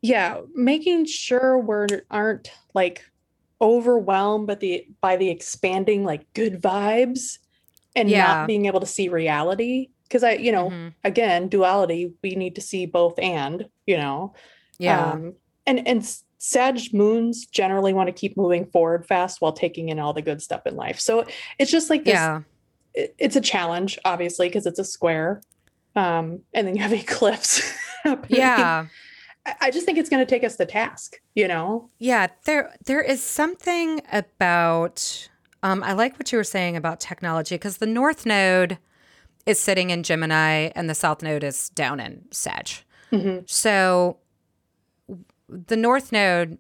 Yeah, 0.03 0.43
making 0.55 1.07
sure 1.07 1.59
we're 1.59 1.87
aren't 2.11 2.53
like 2.75 3.03
overwhelmed 3.61 4.47
by 4.47 4.55
the 4.57 4.87
by 5.01 5.17
the 5.17 5.31
expanding 5.31 6.05
like 6.05 6.33
good 6.35 6.61
vibes 6.61 7.39
and 7.97 8.09
Yeah. 8.09 8.27
not 8.27 8.47
being 8.47 8.67
able 8.67 8.79
to 8.81 8.87
see 8.87 9.09
reality. 9.09 9.89
Because 10.05 10.23
I, 10.23 10.33
you 10.35 10.53
know, 10.53 10.71
Mhm. 10.71 10.95
again, 11.03 11.49
duality, 11.49 12.13
we 12.23 12.37
need 12.37 12.55
to 12.55 12.61
see 12.61 12.87
both 12.87 13.19
and, 13.19 13.67
you 13.87 13.97
know. 13.97 14.35
Yeah. 14.79 15.11
Um, 15.11 15.35
and 15.67 15.87
and 15.89 16.07
Sag 16.39 16.79
moons 16.95 17.47
generally 17.47 17.93
want 17.95 18.07
to 18.09 18.13
keep 18.13 18.37
moving 18.37 18.67
forward 18.67 19.05
fast 19.07 19.41
while 19.41 19.53
taking 19.53 19.89
in 19.89 19.99
all 19.99 20.13
the 20.13 20.23
good 20.23 20.41
stuff 20.43 20.65
in 20.67 20.77
life. 20.77 21.01
So 21.01 21.25
it's 21.59 21.71
just 21.73 21.91
like 21.91 22.05
this. 22.05 22.15
yeah. 22.15 22.43
it- 22.95 23.15
it's 23.19 23.37
a 23.37 23.41
challenge, 23.43 23.99
obviously, 24.05 24.49
because 24.49 24.65
it's 24.65 24.79
a 24.79 24.85
square. 24.85 25.43
Um, 25.97 26.41
and 26.55 26.67
then 26.67 26.77
you 26.77 26.83
have 26.83 26.93
eclipse. 27.05 27.61
Yeah. 28.29 28.87
I- 29.45 29.55
I 29.61 29.71
just 29.71 29.87
think 29.87 29.99
it's 29.99 30.09
going 30.09 30.25
to 30.25 30.29
take 30.31 30.45
us 30.45 30.57
to 30.57 30.67
task. 30.67 31.17
You 31.35 31.49
know. 31.49 31.91
Yeah, 31.99 32.29
there 32.45 32.75
there 32.85 33.03
is 33.03 33.23
something 33.23 34.01
about 34.13 35.29
um 35.63 35.83
I 35.83 35.93
like 35.93 36.19
what 36.19 36.31
you 36.33 36.39
were 36.39 36.45
saying 36.45 36.77
about 36.77 37.01
technology 37.01 37.55
because 37.57 37.79
the 37.79 37.87
north 37.87 38.27
node 38.27 38.79
is 39.47 39.61
sitting 39.61 39.91
in 39.91 40.03
Gemini 40.03 40.71
and 40.75 40.89
the 40.91 40.95
south 40.95 41.23
node 41.23 41.45
is 41.45 41.69
down 41.71 42.01
in 42.01 42.25
Sag. 42.31 42.69
Mhm. 43.13 43.49
So 43.49 44.19
the 45.49 45.77
north 45.77 46.13
node 46.13 46.59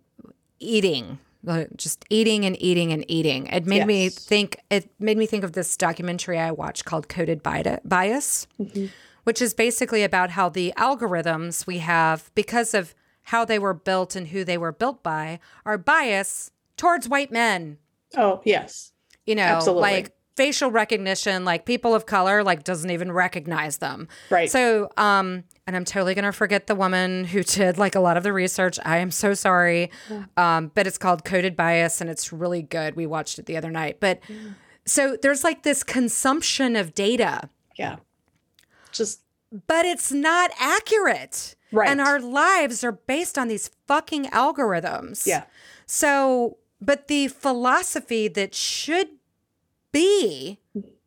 eating 0.61 1.18
uh, 1.49 1.64
just 1.76 2.05
eating 2.11 2.44
and 2.44 2.61
eating 2.61 2.92
and 2.92 3.05
eating. 3.09 3.47
It 3.47 3.66
made 3.66 3.86
me 3.86 4.09
think 4.09 4.59
it 4.70 4.90
made 4.99 5.16
me 5.16 5.26
think 5.26 5.44
of 5.44 5.53
this 5.53 5.76
documentary 5.76 6.38
I 6.40 6.51
watched 6.51 6.84
called 6.84 7.09
Coded 7.09 7.42
Bi- 7.42 7.78
Bias 7.84 8.47
Mhm. 8.61 8.90
which 9.24 9.40
is 9.42 9.55
basically 9.55 10.03
about 10.05 10.30
how 10.30 10.49
the 10.49 10.72
algorithms 10.76 11.66
we 11.66 11.78
have, 11.78 12.30
because 12.36 12.74
of 12.74 12.94
how 13.24 13.44
they 13.44 13.59
were 13.59 13.74
built 13.74 14.14
and 14.16 14.28
who 14.28 14.44
they 14.44 14.57
were 14.59 14.70
built 14.72 15.03
by, 15.03 15.40
are 15.64 15.76
biased 15.78 16.53
towards 16.76 17.09
white 17.09 17.32
men. 17.32 17.78
Oh 18.16 18.40
yes. 18.44 18.92
You 19.24 19.34
know, 19.34 19.42
Absolutely. 19.42 19.82
like 19.82 20.12
facial 20.36 20.70
recognition, 20.70 21.44
like 21.44 21.66
people 21.66 21.94
of 21.94 22.06
color, 22.06 22.44
like 22.44 22.62
doesn't 22.64 22.90
even 22.90 23.10
recognize 23.10 23.78
them. 23.78 24.08
Right. 24.30 24.50
So, 24.50 24.90
um, 24.96 25.44
and 25.66 25.74
I'm 25.74 25.84
totally 25.84 26.14
gonna 26.14 26.32
forget 26.32 26.66
the 26.66 26.74
woman 26.74 27.24
who 27.24 27.42
did 27.42 27.78
like 27.78 27.94
a 27.94 28.00
lot 28.00 28.16
of 28.16 28.22
the 28.22 28.32
research. 28.32 28.78
I 28.84 28.98
am 28.98 29.10
so 29.10 29.34
sorry, 29.34 29.90
um, 30.36 30.70
but 30.74 30.86
it's 30.86 30.98
called 30.98 31.24
Coded 31.24 31.56
Bias, 31.56 32.00
and 32.00 32.08
it's 32.08 32.32
really 32.32 32.62
good. 32.62 32.94
We 32.96 33.06
watched 33.06 33.38
it 33.38 33.46
the 33.46 33.56
other 33.56 33.70
night, 33.70 33.98
but 34.00 34.20
so 34.84 35.16
there's 35.20 35.42
like 35.42 35.62
this 35.64 35.82
consumption 35.82 36.76
of 36.76 36.94
data 36.94 37.48
yeah. 37.78 37.96
Just 38.92 39.22
but 39.66 39.84
it's 39.86 40.10
not 40.10 40.50
accurate. 40.58 41.54
Right. 41.72 41.88
And 41.88 42.00
our 42.00 42.20
lives 42.20 42.82
are 42.84 42.92
based 42.92 43.38
on 43.38 43.48
these 43.48 43.70
fucking 43.86 44.26
algorithms. 44.26 45.26
yeah. 45.26 45.44
So, 45.86 46.58
but 46.81 47.09
the 47.09 47.29
philosophy 47.29 48.29
that 48.29 48.55
should 48.55 49.09
be 49.93 50.59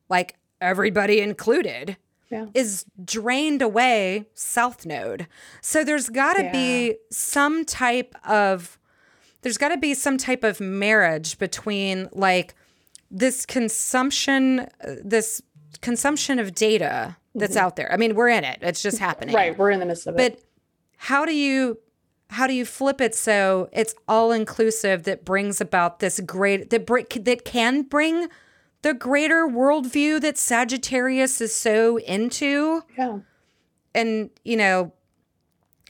like 0.09 0.35
everybody 0.61 1.19
included 1.21 1.97
Yeah. 2.29 2.47
is 2.53 2.85
drained 3.03 3.61
away 3.61 4.25
south 4.33 4.85
node. 4.85 5.27
So 5.61 5.83
there's 5.83 6.09
got 6.09 6.33
to 6.33 6.49
be 6.51 6.97
some 7.11 7.65
type 7.65 8.15
of 8.27 8.77
there's 9.41 9.57
got 9.57 9.69
to 9.69 9.77
be 9.77 9.93
some 9.93 10.17
type 10.17 10.43
of 10.43 10.59
marriage 10.59 11.37
between 11.37 12.09
like 12.11 12.53
this 13.09 13.45
consumption 13.45 14.59
uh, 14.59 14.95
this 15.03 15.41
consumption 15.81 16.39
of 16.39 16.53
data 16.53 17.15
that's 17.35 17.55
out 17.55 17.75
there. 17.77 17.91
I 17.93 17.95
mean, 17.97 18.15
we're 18.15 18.27
in 18.29 18.43
it. 18.43 18.57
It's 18.61 18.81
just 18.81 18.97
happening. 18.97 19.33
Right. 19.33 19.57
We're 19.57 19.71
in 19.71 19.79
the 19.79 19.85
midst 19.85 20.07
of 20.07 20.15
it. 20.15 20.17
But 20.17 20.41
how 20.97 21.25
do 21.25 21.33
you 21.33 21.77
how 22.31 22.45
do 22.47 22.53
you 22.53 22.65
flip 22.65 23.01
it 23.01 23.15
so 23.15 23.69
it's 23.73 23.95
all 24.07 24.31
inclusive 24.31 25.03
that 25.03 25.25
brings 25.25 25.59
about 25.59 25.99
this 25.99 26.19
great 26.21 26.69
that 26.69 26.85
br- 26.85 27.01
that 27.19 27.43
can 27.45 27.81
bring 27.83 28.27
the 28.81 28.93
greater 28.93 29.45
worldview 29.47 30.21
that 30.21 30.37
Sagittarius 30.37 31.41
is 31.41 31.55
so 31.55 31.97
into 31.97 32.83
yeah. 32.97 33.19
and 33.95 34.29
you 34.43 34.55
know 34.57 34.93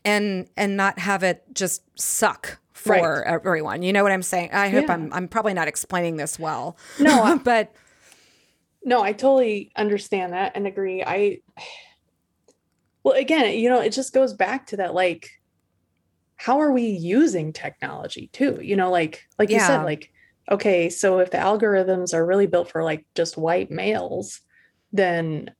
and 0.06 0.48
and 0.56 0.78
not 0.78 0.98
have 1.00 1.24
it 1.24 1.44
just 1.54 1.84
suck 2.00 2.60
for 2.72 2.94
Right. 3.26 3.28
everyone. 3.34 3.82
You 3.84 3.92
know 3.92 4.04
what 4.04 4.14
I'm 4.14 4.24
saying? 4.24 4.52
I 4.54 4.70
hope 4.70 4.86
Yeah. 4.88 4.94
I'm 4.94 5.12
I'm 5.14 5.28
probably 5.28 5.54
not 5.54 5.68
explaining 5.68 6.16
this 6.16 6.40
well. 6.40 6.78
No, 7.00 7.38
but 7.44 7.74
No, 8.86 9.02
I 9.04 9.12
totally 9.12 9.72
understand 9.76 10.32
that 10.32 10.54
and 10.56 10.66
agree. 10.66 11.04
I 11.04 11.40
well, 13.04 13.16
again, 13.16 13.58
you 13.60 13.70
know, 13.70 13.82
it 13.82 13.92
just 13.92 14.14
goes 14.14 14.34
back 14.34 14.68
to 14.68 14.78
that 14.78 14.94
like 14.94 15.30
how 16.42 16.60
are 16.62 16.72
we 16.72 16.84
using 16.84 17.52
technology 17.52 18.30
too? 18.32 18.58
You 18.62 18.76
know, 18.78 18.90
like 18.90 19.28
like 19.38 19.50
you 19.50 19.60
said, 19.60 19.84
like, 19.84 20.10
okay, 20.50 20.90
so 20.90 21.20
if 21.20 21.32
the 21.32 21.38
algorithms 21.38 22.14
are 22.14 22.26
really 22.26 22.48
built 22.48 22.72
for 22.72 22.82
like 22.84 23.06
just 23.14 23.38
white 23.38 23.70
males, 23.70 24.40
then 24.94 25.52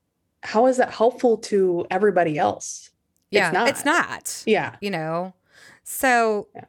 how 0.42 0.68
is 0.68 0.78
that 0.78 0.92
helpful 0.92 1.38
to 1.38 1.86
everybody 1.92 2.38
else? 2.38 2.92
yeah, 3.32 3.52
not. 3.52 3.68
it's 3.68 3.84
not. 3.86 4.42
Yeah. 4.48 4.76
you 4.82 4.90
know 4.90 5.34
so 5.84 6.48
Yeah. 6.56 6.66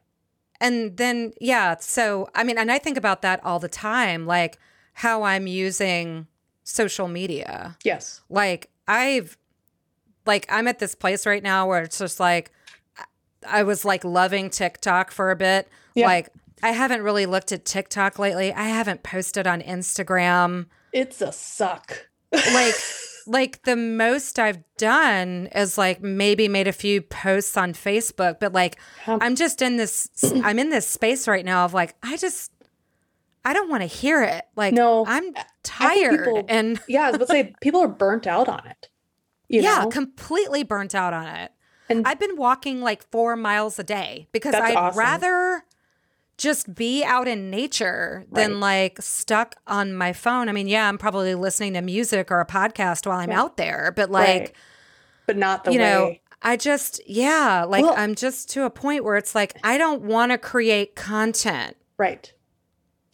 and 0.60 0.96
then 0.96 1.32
yeah 1.40 1.76
so 1.80 2.28
i 2.34 2.42
mean 2.44 2.58
and 2.58 2.70
i 2.70 2.78
think 2.78 2.96
about 2.98 3.22
that 3.22 3.40
all 3.44 3.58
the 3.58 3.68
time 3.68 4.26
like 4.26 4.58
how 4.94 5.22
i'm 5.22 5.46
using 5.46 6.26
social 6.64 7.08
media 7.08 7.76
Yes. 7.84 8.20
like 8.28 8.70
i've 8.88 9.38
like 10.26 10.44
i'm 10.50 10.68
at 10.68 10.78
this 10.80 10.94
place 10.94 11.24
right 11.26 11.42
now 11.42 11.66
where 11.66 11.82
it's 11.82 11.98
just 11.98 12.18
like 12.20 12.50
I- 13.48 13.62
was 13.62 13.84
like 13.84 14.04
loving 14.04 14.50
tiktok 14.50 15.10
for 15.10 15.30
a 15.30 15.36
bit 15.36 15.68
Yeah. 15.94 16.06
like 16.06 16.28
i 16.62 16.70
haven't 16.70 17.02
really 17.02 17.26
looked 17.26 17.52
at 17.52 17.64
tiktok 17.64 18.18
lately 18.18 18.52
i 18.52 18.64
haven't 18.64 19.02
posted 19.02 19.46
on 19.46 19.60
instagram 19.62 20.66
It's 20.92 21.20
a 21.22 21.32
suck. 21.32 22.08
like 22.32 22.74
like 23.26 23.62
the 23.62 23.76
most 23.76 24.38
I've 24.38 24.58
done 24.76 25.48
is 25.54 25.76
like 25.78 26.02
maybe 26.02 26.48
made 26.48 26.66
a 26.66 26.72
few 26.72 27.00
posts 27.02 27.56
on 27.56 27.74
Facebook, 27.74 28.40
but 28.40 28.52
like 28.52 28.78
I'm 29.06 29.36
just 29.36 29.62
in 29.62 29.76
this 29.76 30.08
I'm 30.42 30.58
in 30.58 30.70
this 30.70 30.88
space 30.88 31.28
right 31.28 31.44
now 31.44 31.64
of 31.64 31.74
like 31.74 31.94
I 32.02 32.16
just 32.16 32.50
I 33.44 33.52
don't 33.52 33.68
want 33.70 33.82
to 33.82 33.86
hear 33.86 34.22
it. 34.22 34.44
Like 34.56 34.74
No, 34.74 35.04
I'm 35.06 35.34
tired 35.62 36.24
people- 36.24 36.44
and 36.48 36.80
yeah, 36.88 37.02
I 37.02 37.06
was 37.08 37.16
about 37.16 37.26
to 37.28 37.32
say 37.32 37.52
people 37.60 37.80
are 37.82 37.88
burnt 37.88 38.26
out 38.26 38.48
on 38.48 38.66
it. 38.66 38.88
You 39.48 39.62
yeah, 39.68 39.82
know? 39.84 39.88
completely 39.90 40.64
burnt 40.64 40.94
out 40.94 41.12
on 41.12 41.26
it. 41.26 41.52
And- 41.90 42.06
I've 42.06 42.18
been 42.20 42.36
walking 42.36 42.80
like 42.80 43.02
4 43.10 43.36
miles 43.36 43.78
a 43.78 43.84
day 43.84 44.28
because 44.32 44.54
I'd 44.54 44.74
awesome. 44.76 44.98
rather 44.98 45.64
just 46.38 46.74
be 46.74 47.04
out 47.04 47.28
in 47.28 47.50
nature 47.50 48.24
than 48.32 48.52
Right. 48.52 48.60
like 48.60 49.02
stuck 49.02 49.56
on 49.66 49.92
my 49.92 50.12
phone. 50.14 50.48
I 50.48 50.52
mean, 50.52 50.68
yeah, 50.68 50.88
I'm 50.88 50.96
probably 50.96 51.34
listening 51.34 51.74
to 51.74 51.82
music 51.82 52.30
or 52.30 52.40
a 52.40 52.46
podcast 52.46 53.06
while 53.06 53.18
I'm 53.18 53.30
Yeah. 53.30 53.42
out 53.42 53.56
there, 53.58 53.92
but 53.94 54.10
like 54.10 54.40
Right. 54.40 54.52
but 55.26 55.36
not 55.36 55.64
the 55.64 55.72
you 55.72 55.78
way 55.78 55.84
know 55.84 56.14
i 56.42 56.56
just 56.56 57.00
yeah 57.06 57.64
like 57.68 57.84
Well- 57.84 57.94
i'm 57.98 58.14
just 58.14 58.48
to 58.52 58.64
a 58.64 58.70
point 58.70 59.04
where 59.04 59.16
it's 59.16 59.34
like 59.34 59.58
i 59.62 59.76
don't 59.76 60.00
want 60.02 60.32
to 60.32 60.38
create 60.38 60.96
content 60.96 61.76
Right. 61.98 62.32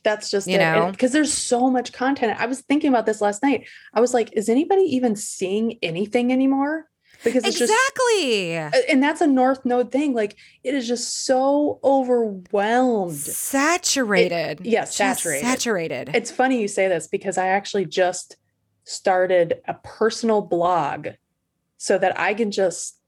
That's 0.05 0.31
just 0.31 0.47
You 0.47 0.59
know? 0.59 0.91
because 0.93 1.11
there's 1.11 1.33
so 1.33 1.69
much 1.69 1.93
content. 1.93 2.41
I 2.41 2.47
was 2.47 2.61
thinking 2.61 2.89
about 2.91 3.05
this 3.07 3.21
last 3.21 3.43
night. 3.43 3.67
I 3.93 4.01
was 4.01 4.15
like, 4.15 4.31
is 4.35 4.49
anybody 4.49 4.83
even 4.83 5.17
seeing 5.17 5.77
anything 5.83 6.33
anymore? 6.33 6.87
Because 7.25 7.45
it's 7.45 7.61
exactly 7.61 8.53
just 8.53 8.77
and 8.89 9.03
that's 9.03 9.21
a 9.21 9.27
North 9.27 9.65
Node 9.65 9.91
thing. 9.91 10.15
Like 10.15 10.37
it 10.63 10.75
is 10.75 10.87
just 10.87 11.25
so 11.25 11.81
overwhelmed. 11.83 13.15
saturated 13.17 14.61
yes, 14.65 14.97
Just 14.97 15.23
saturated. 15.23 15.45
saturated 15.47 16.11
It's 16.15 16.31
funny 16.31 16.61
you 16.61 16.69
say 16.69 16.89
this 16.89 17.07
because 17.09 17.39
I 17.39 17.49
actually 17.49 17.87
just 17.87 18.37
started 18.85 19.61
a 19.67 19.75
personal 19.75 20.41
blog 20.43 21.09
so 21.79 21.99
that 21.99 22.19
I 22.19 22.35
can 22.35 22.51
just 22.51 22.99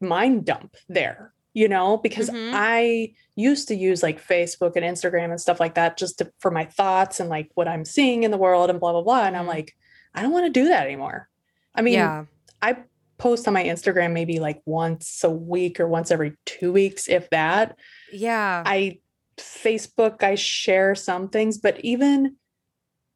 mind 0.00 0.44
dump 0.44 0.76
there, 0.88 1.32
you 1.54 1.68
know, 1.68 1.96
because 1.96 2.28
Mhm. 2.28 2.50
I 2.52 3.14
used 3.36 3.68
to 3.68 3.74
use 3.74 4.02
like 4.02 4.20
Facebook 4.22 4.72
and 4.76 4.84
Instagram 4.84 5.30
and 5.30 5.40
stuff 5.40 5.60
like 5.60 5.74
that 5.76 5.96
just 5.96 6.18
to, 6.18 6.30
for 6.40 6.50
my 6.50 6.64
thoughts 6.64 7.20
and 7.20 7.30
like 7.30 7.50
what 7.54 7.68
I'm 7.68 7.84
seeing 7.84 8.24
in 8.24 8.30
the 8.30 8.36
world 8.36 8.68
and 8.68 8.80
blah, 8.80 8.92
blah, 8.92 9.02
blah. 9.02 9.24
And 9.24 9.36
I'm 9.36 9.44
Mhm. 9.44 9.48
like, 9.48 9.74
I 10.14 10.22
don't 10.22 10.32
want 10.32 10.46
to 10.46 10.50
do 10.60 10.68
that 10.68 10.84
anymore. 10.86 11.28
I 11.74 11.82
mean, 11.82 11.94
yeah 11.94 12.24
I 12.60 12.76
post 13.22 13.46
on 13.46 13.54
my 13.54 13.62
Instagram 13.64 14.12
maybe 14.12 14.40
like 14.40 14.60
once 14.66 15.22
a 15.22 15.30
week 15.30 15.78
or 15.80 15.86
once 15.86 16.10
every 16.10 16.32
two 16.44 16.72
weeks, 16.72 17.08
if 17.08 17.30
that. 17.30 17.78
yeah 18.12 18.62
I 18.66 18.98
Facebook, 19.38 20.22
I 20.22 20.34
share 20.34 20.94
some 20.94 21.28
things, 21.28 21.58
but 21.58 21.80
even 21.84 22.36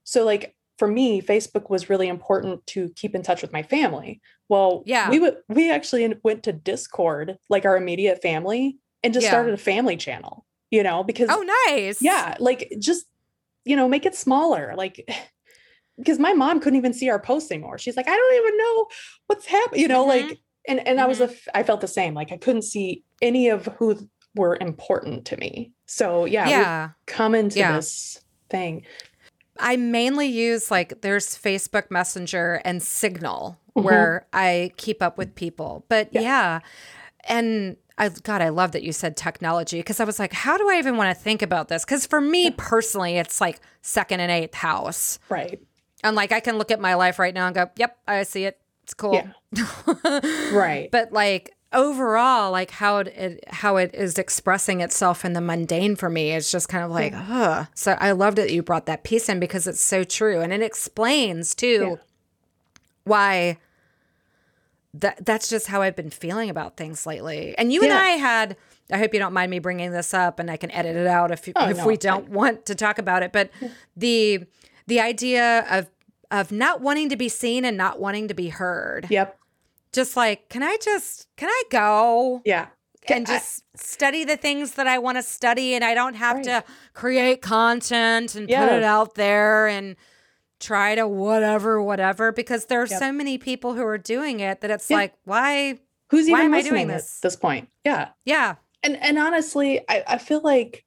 so, 0.04 0.24
like 0.24 0.54
for 0.78 0.86
me, 0.88 1.20
Facebook 1.20 1.68
was 1.70 1.90
really 1.90 2.06
important 2.08 2.64
to 2.68 2.90
keep 2.96 3.14
in 3.14 3.22
touch 3.22 3.42
with 3.42 3.52
my 3.52 3.62
family. 3.62 4.20
Well, 4.48 4.82
Yeah. 4.86 5.10
we 5.10 5.18
would 5.18 5.36
we 5.48 5.70
actually 5.70 6.14
went 6.22 6.44
to 6.44 6.52
Discord, 6.52 7.36
like 7.50 7.64
our 7.64 7.76
immediate 7.76 8.22
family, 8.22 8.78
and 9.02 9.12
just 9.12 9.24
Yeah. 9.24 9.30
started 9.30 9.54
a 9.54 9.58
family 9.72 9.96
channel. 9.96 10.44
You 10.70 10.82
know, 10.82 11.02
because 11.04 11.28
Oh, 11.30 11.44
nice. 11.68 12.00
yeah, 12.02 12.36
like 12.38 12.72
just 12.78 13.06
you 13.64 13.74
know, 13.76 13.88
make 13.88 14.06
it 14.06 14.14
smaller. 14.14 14.74
Like 14.76 14.96
because 15.98 16.18
my 16.18 16.32
mom 16.32 16.60
couldn't 16.60 16.76
even 16.78 16.92
see 16.92 17.08
our 17.08 17.18
posts 17.20 17.50
anymore. 17.50 17.78
She's 17.78 17.96
like, 17.96 18.08
I 18.08 18.14
don't 18.16 18.34
even 18.46 18.56
know 18.58 18.86
what's 19.26 19.46
happening. 19.46 19.80
You 19.82 19.88
know, 19.88 20.04
Mhm. 20.04 20.08
like 20.08 20.38
and 20.68 20.86
and 20.86 21.00
I 21.00 21.06
was 21.06 21.20
a 21.20 21.24
f- 21.30 21.48
I 21.54 21.62
felt 21.62 21.80
the 21.80 21.88
same. 21.88 22.14
Like 22.14 22.32
I 22.32 22.36
couldn't 22.36 22.62
see 22.62 23.04
any 23.22 23.48
of 23.48 23.66
who 23.78 24.08
were 24.34 24.58
important 24.60 25.24
to 25.26 25.36
me. 25.36 25.72
So 25.86 26.24
yeah, 26.24 26.48
Yeah. 26.48 26.88
come 27.06 27.34
into 27.34 27.58
Yeah. 27.58 27.76
this 27.76 28.20
thing. 28.50 28.84
I 29.58 29.76
mainly 29.76 30.26
use 30.26 30.70
like 30.70 31.00
there's 31.00 31.28
Facebook 31.38 31.90
Messenger 31.90 32.60
and 32.64 32.82
Signal 32.82 33.58
Mhm. 33.76 33.82
where 33.84 34.26
I 34.32 34.72
keep 34.76 35.02
up 35.02 35.16
with 35.16 35.34
people. 35.34 35.84
But 35.88 36.08
Yeah. 36.12 36.20
yeah. 36.20 36.60
And 37.24 37.76
I 37.98 38.10
God, 38.10 38.42
I 38.42 38.50
love 38.50 38.72
that 38.72 38.82
you 38.82 38.92
said 38.92 39.16
technology 39.16 39.78
because 39.78 40.00
I 40.00 40.04
was 40.04 40.18
like, 40.18 40.34
how 40.34 40.58
do 40.58 40.68
I 40.68 40.74
even 40.76 40.98
want 40.98 41.16
to 41.16 41.22
think 41.22 41.40
about 41.40 41.68
this? 41.68 41.84
Because 41.84 42.04
for 42.04 42.20
me 42.20 42.50
personally, 42.50 43.16
it's 43.16 43.40
like 43.40 43.58
second 43.80 44.20
and 44.20 44.30
eighth 44.30 44.54
house. 44.54 45.18
Right. 45.30 45.58
And 46.04 46.14
like 46.16 46.32
I 46.32 46.40
can 46.40 46.58
look 46.58 46.70
at 46.70 46.80
my 46.80 46.94
life 46.94 47.18
right 47.18 47.34
now 47.34 47.46
and 47.46 47.54
go, 47.54 47.70
Yep, 47.76 47.98
I 48.06 48.22
see 48.22 48.44
it. 48.44 48.58
It's 48.84 48.94
cool. 48.94 49.14
Yeah. 49.14 49.66
Right. 50.52 50.90
But 50.90 51.12
like 51.12 51.54
overall, 51.72 52.52
like 52.52 52.70
how 52.70 52.98
it, 52.98 53.44
how 53.48 53.76
it 53.76 53.94
is 53.94 54.16
expressing 54.18 54.80
itself 54.80 55.24
in 55.24 55.32
the 55.32 55.40
mundane 55.40 55.96
for 55.96 56.08
me 56.08 56.32
is 56.32 56.50
just 56.50 56.68
kind 56.68 56.84
of 56.84 56.90
like, 56.90 57.12
ugh. 57.14 57.66
So 57.74 57.96
I 58.00 58.12
love 58.12 58.36
that 58.36 58.52
you 58.52 58.62
brought 58.62 58.86
that 58.86 59.02
piece 59.04 59.28
in 59.28 59.40
because 59.40 59.66
it's 59.66 59.80
so 59.82 60.04
true. 60.04 60.40
And 60.40 60.52
it 60.52 60.62
explains 60.62 61.54
too 61.54 61.88
Yeah. 61.90 62.02
why 63.04 63.58
that 64.94 65.24
that's 65.26 65.48
just 65.48 65.66
how 65.66 65.82
I've 65.82 65.96
been 65.96 66.10
feeling 66.10 66.48
about 66.48 66.76
things 66.76 67.06
lately. 67.06 67.54
And 67.58 67.72
you 67.72 67.82
and 67.82 67.92
I 67.92 68.10
had 68.10 68.56
I 68.90 68.98
hope 68.98 69.12
you 69.12 69.18
don't 69.18 69.32
mind 69.34 69.50
me 69.50 69.58
bringing 69.58 69.90
this 69.90 70.14
up 70.14 70.38
and 70.38 70.50
I 70.50 70.56
can 70.56 70.70
edit 70.70 70.94
it 70.96 71.06
out 71.08 71.32
if 71.32 71.48
you, 71.48 71.52
Oh, 71.56 71.68
if 71.68 71.78
no, 71.78 71.86
we 71.86 71.96
don't 71.96 72.28
want 72.28 72.66
to 72.66 72.74
talk 72.76 72.98
about 72.98 73.22
it, 73.24 73.32
but 73.32 73.50
the 73.96 74.44
the 74.86 75.00
idea 75.00 75.64
of 75.70 75.88
of 76.30 76.50
not 76.50 76.80
wanting 76.80 77.08
to 77.10 77.16
be 77.16 77.28
seen 77.28 77.64
and 77.64 77.76
not 77.76 78.00
wanting 78.00 78.26
to 78.28 78.34
be 78.34 78.48
heard. 78.48 79.06
Yep. 79.10 79.38
Just 79.92 80.16
like, 80.16 80.48
can 80.48 80.62
I 80.62 80.76
just 80.82 81.28
can 81.36 81.48
I 81.48 81.62
go 81.70 82.42
Yeah. 82.44 82.66
and 83.08 83.28
I- 83.28 83.34
just 83.38 83.62
study 83.76 84.24
the 84.24 84.36
things 84.36 84.72
that 84.72 84.86
I 84.88 84.98
want 84.98 85.18
to 85.18 85.22
study 85.22 85.74
and 85.74 85.84
I 85.84 85.94
don't 85.94 86.14
have 86.14 86.36
Right. 86.38 86.44
to 86.46 86.64
create 86.94 87.42
content 87.42 88.34
and 88.34 88.48
put 88.48 88.54
it 88.72 88.82
out 88.82 89.14
there 89.14 89.68
and 89.68 89.94
try 90.58 90.94
to 90.96 91.06
whatever 91.06 91.80
whatever 91.82 92.32
because 92.32 92.64
there 92.66 92.82
are 92.82 92.86
Yep. 92.86 92.98
so 92.98 93.12
many 93.12 93.38
people 93.38 93.74
who 93.74 93.84
are 93.84 93.98
doing 93.98 94.40
it 94.40 94.62
that 94.62 94.70
it's 94.70 94.90
Yeah. 94.90 94.96
like 94.96 95.14
why 95.24 95.78
Who's 96.10 96.28
Why 96.30 96.38
even 96.40 96.46
am 96.46 96.54
I 96.54 96.62
doing 96.62 96.88
at 96.90 96.96
this? 96.98 97.18
this 97.20 97.34
point? 97.36 97.68
Yeah. 97.84 98.08
yeah 98.24 98.54
And 98.82 98.96
and 98.96 99.18
honestly, 99.18 99.80
I, 99.88 100.02
I 100.06 100.18
feel 100.18 100.40
like 100.40 100.84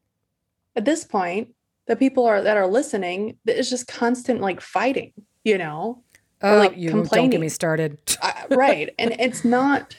at 0.75 0.85
this 0.85 1.03
point, 1.03 1.53
the 1.89 1.95
people 1.95 2.25
are 2.25 2.41
that 2.41 2.55
are 2.55 2.67
listening, 2.67 3.35
it's 3.47 3.69
just 3.69 3.87
constant 3.87 4.41
like 4.41 4.61
fighting, 4.61 5.11
you 5.43 5.57
know? 5.57 6.03
Or, 6.41 6.55
like, 6.55 6.77
you 6.77 6.91
don't 6.91 7.01
get 7.01 7.09
complaining. 7.09 7.41
me 7.41 7.49
started 7.49 7.97
I- 8.21 8.45
right. 8.51 8.93
And 8.99 9.15
it's 9.19 9.43
not 9.43 9.97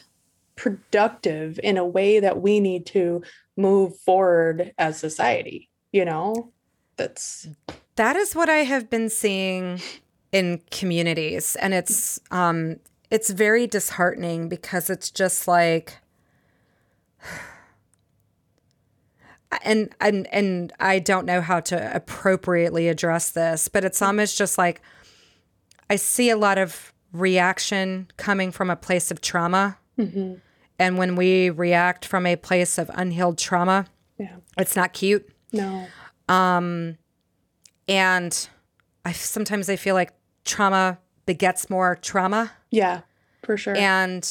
productive 0.55 1.59
in 1.63 1.77
a 1.77 1.85
way 1.85 2.21
that 2.21 2.41
we 2.41 2.61
need 2.61 2.87
to 2.87 3.23
move 3.57 3.99
forward 3.99 4.73
as 4.79 4.99
society, 4.99 5.69
you 5.91 6.05
know? 6.05 6.53
That's 6.97 7.49
That 7.97 8.15
is 8.15 8.37
what 8.37 8.49
I 8.49 8.59
have 8.59 8.89
been 8.89 9.11
seeing 9.11 9.81
in 10.31 10.61
communities 10.71 11.57
and 11.57 11.75
it's 11.75 12.21
um 12.31 12.77
it's 13.11 13.31
very 13.31 13.67
disheartening 13.67 14.49
because 14.49 14.89
it's 14.89 15.11
just 15.11 15.49
like 15.49 15.99
and 19.65 19.95
and 20.01 20.27
and 20.33 20.73
I 20.81 20.99
don't 20.99 21.27
know 21.27 21.41
how 21.41 21.61
to 21.61 21.95
appropriately 21.95 22.89
address 22.89 23.31
this, 23.31 23.69
but 23.69 23.85
it's 23.85 24.01
almost 24.03 24.39
just 24.39 24.59
like 24.59 24.81
I 25.89 25.97
see 25.97 26.31
a 26.31 26.37
lot 26.37 26.59
of 26.59 26.93
reaction 27.13 28.09
coming 28.17 28.53
from 28.53 28.71
a 28.71 28.77
place 28.77 29.11
of 29.11 29.21
trauma. 29.21 29.79
Mhm. 29.99 30.41
And 30.79 30.97
when 30.99 31.17
we 31.17 31.51
react 31.51 32.05
from 32.07 32.25
a 32.27 32.37
place 32.37 32.79
of 32.79 32.91
unhealed 32.95 33.37
trauma, 33.39 33.87
yeah. 34.19 34.37
it's 34.57 34.77
not 34.77 34.93
cute. 34.93 35.29
No. 35.53 35.87
Um, 36.29 36.97
and 37.89 38.49
I 39.05 39.13
sometimes 39.13 39.69
I 39.69 39.77
feel 39.77 39.95
like 39.95 40.13
trauma 40.45 40.99
begets 41.27 41.69
more 41.69 41.97
trauma, 42.01 42.53
Yeah, 42.71 43.01
for 43.45 43.57
sure. 43.57 43.77
and 43.77 44.27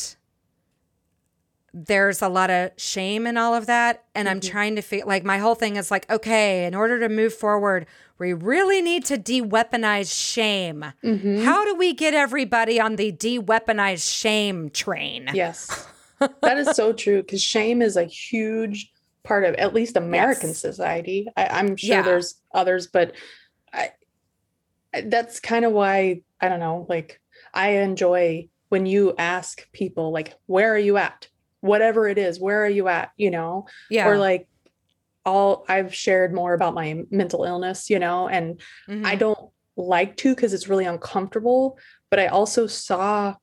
there's 1.73 2.21
a 2.21 2.29
lot 2.29 2.49
of 2.49 2.71
shame 2.77 3.27
in 3.27 3.37
all 3.37 3.53
of 3.53 3.65
that. 3.67 4.03
And 4.15 4.27
I'm 4.27 4.39
trying 4.39 4.75
to 4.75 4.81
feel 4.81 5.05
like 5.07 5.23
my 5.23 5.37
whole 5.37 5.55
thing 5.55 5.75
is 5.75 5.91
like, 5.91 6.09
okay, 6.11 6.65
in 6.65 6.73
order 6.75 6.99
to 6.99 7.09
move 7.09 7.33
forward, 7.33 7.85
we 8.17 8.33
really 8.33 8.81
need 8.81 9.05
to 9.05 9.17
de-weaponize 9.17 10.11
shame. 10.13 10.85
Mhm. 11.03 11.43
How 11.43 11.63
do 11.65 11.75
we 11.75 11.93
get 11.93 12.13
everybody 12.13 12.79
on 12.79 12.95
the 12.95 13.11
de-weaponize 13.11 14.11
shame 14.11 14.69
train? 14.71 15.29
Yes. 15.33 15.87
that 16.41 16.57
is 16.57 16.69
so 16.75 16.91
true 16.91 17.21
because 17.21 17.41
shame 17.41 17.81
is 17.81 17.95
a 17.95 18.03
huge 18.03 18.91
part 19.23 19.45
of 19.45 19.55
at 19.55 19.73
least 19.73 19.95
American 19.95 20.49
Yes. 20.49 20.57
society. 20.59 21.27
I, 21.37 21.47
I'm 21.47 21.75
sure 21.77 21.89
Yeah. 21.97 22.01
there's 22.01 22.35
others, 22.53 22.87
but 22.87 23.13
I- 23.73 23.91
that's 25.05 25.39
kind 25.39 25.65
of 25.65 25.71
why 25.71 26.21
I 26.41 26.49
don't 26.49 26.59
know. 26.59 26.85
Like 26.89 27.21
I 27.53 27.69
enjoy 27.77 28.49
when 28.69 28.85
you 28.85 29.13
ask 29.17 29.69
people 29.71 30.11
like, 30.11 30.33
"Where 30.47 30.73
are 30.73 30.77
you 30.79 30.97
at?" 30.97 31.27
Whatever 31.61 32.07
it 32.07 32.17
is, 32.17 32.39
where 32.39 32.63
are 32.63 32.69
you 32.69 32.87
at? 32.87 33.11
You 33.17 33.31
know, 33.31 33.67
Yeah. 33.89 34.07
or 34.07 34.17
like 34.17 34.47
all 35.25 35.65
I've 35.67 35.93
shared 35.93 36.33
more 36.33 36.53
about 36.53 36.73
my 36.73 37.03
mental 37.11 37.43
illness, 37.43 37.89
you 37.89 37.99
know, 37.99 38.27
and 38.27 38.59
Mhm. 38.87 39.05
I 39.05 39.15
don't 39.15 39.49
like 39.75 40.15
to 40.17 40.33
because 40.35 40.53
it's 40.53 40.67
really 40.67 40.85
uncomfortable. 40.85 41.77
But 42.09 42.19
I 42.19 42.27
also 42.27 42.67
saw, 42.67 43.35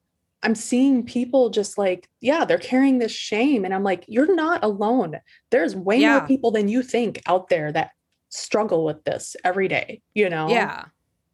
I'm 0.42 0.54
seeing 0.54 1.04
people 1.04 1.50
just 1.50 1.78
like, 1.78 2.08
yeah, 2.20 2.44
they're 2.44 2.58
carrying 2.58 2.98
this 2.98 3.12
shame. 3.12 3.64
And 3.64 3.72
I'm 3.74 3.82
like, 3.84 4.04
you're 4.08 4.34
not 4.34 4.64
alone. 4.64 5.20
There's 5.50 5.76
way 5.76 5.98
Yeah. 5.98 6.18
more 6.18 6.26
people 6.26 6.50
than 6.50 6.68
you 6.68 6.82
think 6.82 7.22
out 7.26 7.48
there 7.48 7.70
that 7.72 7.90
struggle 8.30 8.84
with 8.84 9.04
this 9.04 9.36
every 9.44 9.68
day, 9.68 10.02
you 10.14 10.28
know? 10.28 10.48
yeah. 10.48 10.86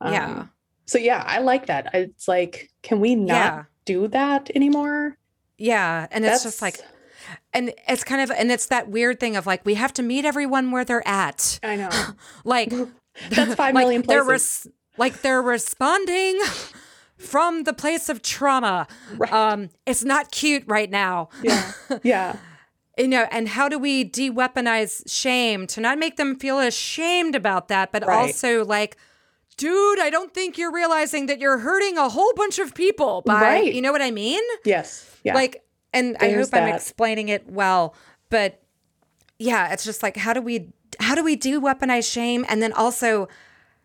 yeah. 0.05 0.27
Um, 0.27 0.51
so 0.87 0.99
yeah, 0.99 1.23
I 1.27 1.39
like 1.39 1.67
that. 1.67 1.95
It's 1.95 2.29
like, 2.29 2.69
can 2.83 3.01
we 3.01 3.15
not 3.15 3.29
Yeah. 3.35 3.63
do 3.87 4.09
that 4.09 4.51
anymore? 4.55 5.17
Yeah. 5.59 6.07
And 6.11 6.25
it's 6.25 6.43
just 6.43 6.61
like, 6.63 6.79
and 7.53 7.73
it's 7.89 8.05
kind 8.05 8.21
of, 8.21 8.31
and 8.31 8.51
it's 8.51 8.67
that 8.67 8.89
weird 8.89 9.21
thing 9.21 9.37
of 9.37 9.47
like, 9.47 9.65
we 9.65 9.75
have 9.75 9.93
to 9.95 10.03
meet 10.03 10.25
everyone 10.25 10.71
where 10.71 10.85
they're 10.85 11.07
at. 11.07 11.59
I 11.63 11.77
know. 11.77 11.91
Like, 12.45 12.73
That's 13.31 13.55
five 13.55 13.75
million 13.75 13.75
like 13.75 13.75
million 13.75 14.03
they're 14.07 14.25
places. 14.25 14.67
res- 14.67 14.73
like 14.99 15.23
they're 15.23 15.43
responding 15.43 16.41
from 17.17 17.65
the 17.65 17.73
place 17.73 18.09
of 18.09 18.23
trauma. 18.23 18.87
Right. 19.17 19.33
Um, 19.33 19.71
it's 19.87 20.03
not 20.05 20.31
cute 20.31 20.65
right 20.67 20.91
now. 20.91 21.29
yeah. 21.43 21.73
Yeah. 22.03 22.37
You 22.99 23.09
know, 23.09 23.27
and 23.31 23.49
how 23.49 23.69
do 23.71 23.79
we 23.79 24.05
de-weaponize 24.05 25.03
shame 25.11 25.67
to 25.69 25.81
not 25.81 25.99
make 25.99 26.17
them 26.17 26.37
feel 26.39 26.59
ashamed 26.59 27.35
about 27.35 27.69
that, 27.69 27.91
but 27.93 28.05
Right. 28.07 28.15
also 28.19 28.65
like, 28.67 28.97
dude, 29.57 30.01
I 30.01 30.11
don't 30.11 30.33
think 30.35 30.57
you're 30.59 30.73
realizing 30.73 31.27
that 31.27 31.39
you're 31.39 31.59
hurting 31.59 31.99
a 31.99 32.09
whole 32.09 32.33
bunch 32.35 32.59
of 32.59 32.75
people 32.75 33.23
by, 33.25 33.41
Right. 33.41 33.75
you 33.75 33.83
know 33.83 33.93
what 33.93 34.03
I 34.03 34.11
mean? 34.11 34.43
Yes. 34.65 35.09
Yeah. 35.25 35.35
Like, 35.35 35.63
and 35.93 36.17
I 36.21 36.29
There's 36.29 36.51
hope 36.51 36.61
I'm 36.63 36.75
explaining 36.75 37.29
it 37.29 37.49
well, 37.51 37.95
but 38.31 38.63
yeah, 39.39 39.73
it's 39.73 39.85
just 39.85 40.03
like, 40.03 40.17
how 40.17 40.33
do 40.33 40.41
we, 40.41 40.71
how 41.01 41.15
do 41.15 41.23
we 41.23 41.37
do 41.37 41.61
weaponize 41.61 42.11
shame? 42.11 42.45
And 42.49 42.63
then 42.63 42.73
also, 42.73 43.29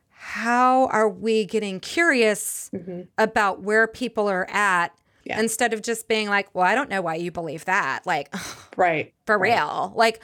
how 0.10 0.88
are 0.88 1.08
we 1.10 1.46
getting 1.46 1.80
curious 1.80 2.70
Mhm. 2.74 3.08
about 3.18 3.62
where 3.62 3.88
people 3.88 4.28
are 4.30 4.48
at 4.50 4.94
Yeah. 5.26 5.40
instead 5.40 5.74
of 5.74 5.82
just 5.82 6.08
being 6.08 6.28
like, 6.30 6.48
well, 6.54 6.66
I 6.66 6.76
don't 6.76 6.90
know 6.90 7.02
why 7.02 7.16
you 7.16 7.32
believe 7.32 7.66
that. 7.66 8.06
Like, 8.06 8.34
right. 8.78 9.14
for 9.26 9.38
Right. 9.38 9.54
real. 9.54 9.94
Like, 9.96 10.22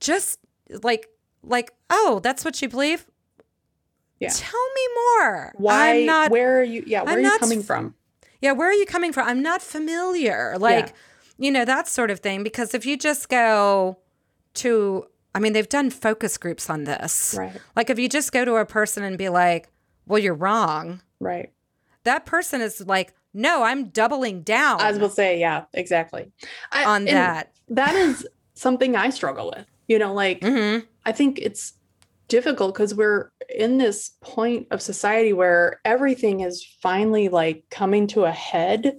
just 0.00 0.38
like, 0.82 1.08
like, 1.44 1.72
oh, 1.90 2.20
that's 2.22 2.44
what 2.44 2.60
you 2.62 2.68
believe? 2.68 3.06
Yeah. 4.22 4.30
Tell 4.34 4.68
me 4.74 4.88
more. 4.94 5.52
Why? 5.56 5.90
I'm 5.90 6.06
not 6.06 6.30
where 6.30 6.60
are 6.60 6.62
you? 6.62 6.82
Yeah. 6.86 7.02
Where 7.02 7.12
I'm 7.12 7.18
are 7.18 7.22
you 7.22 7.38
coming 7.38 7.62
from? 7.62 7.94
yeah, 8.40 8.52
where 8.52 8.68
are 8.68 8.72
you 8.74 8.86
coming 8.86 9.12
from? 9.12 9.28
I'm 9.28 9.42
not 9.42 9.62
familiar. 9.62 10.56
Like, 10.58 10.94
you 11.38 11.50
know, 11.50 11.64
that 11.64 11.86
sort 11.88 12.10
of 12.10 12.20
thing. 12.20 12.42
Because 12.42 12.74
if 12.74 12.84
you 12.86 12.96
just 12.96 13.28
go 13.28 13.98
to, 14.54 15.06
I 15.34 15.38
mean, 15.38 15.52
they've 15.52 15.68
done 15.68 15.90
focus 15.90 16.36
groups 16.38 16.68
on 16.68 16.84
this. 16.84 17.34
Right. 17.38 17.52
Like, 17.76 17.88
if 17.90 17.98
you 17.98 18.08
just 18.08 18.32
go 18.32 18.44
to 18.44 18.56
a 18.56 18.66
person 18.66 19.04
and 19.04 19.16
be 19.16 19.28
like, 19.28 19.68
well, 20.06 20.18
you're 20.18 20.34
wrong, 20.34 21.02
Right. 21.20 21.52
that 22.04 22.26
person 22.26 22.60
is 22.60 22.80
like, 22.86 23.14
no, 23.32 23.62
I'm 23.62 23.86
doubling 23.90 24.42
down 24.42 24.80
I 24.80 24.90
was 24.90 24.98
to 24.98 25.08
say, 25.08 25.38
yeah, 25.40 25.64
exactly. 25.72 26.30
I, 26.72 26.84
on 26.84 27.04
that. 27.06 27.52
That 27.68 27.94
is 27.94 28.26
something 28.54 28.94
I 28.96 29.10
struggle 29.10 29.52
with. 29.56 29.66
You 29.88 29.98
know, 29.98 30.12
like 30.12 30.42
hmm 30.42 30.78
I 31.06 31.12
think 31.12 31.38
it's 31.38 31.74
difficult 32.32 32.72
because 32.72 32.94
we're 32.94 33.30
in 33.54 33.76
this 33.76 34.12
point 34.22 34.66
of 34.70 34.80
society 34.80 35.34
where 35.34 35.82
everything 35.84 36.40
is 36.40 36.64
finally 36.80 37.28
like 37.28 37.62
coming 37.70 38.06
to 38.06 38.24
a 38.24 38.32
head 38.32 38.96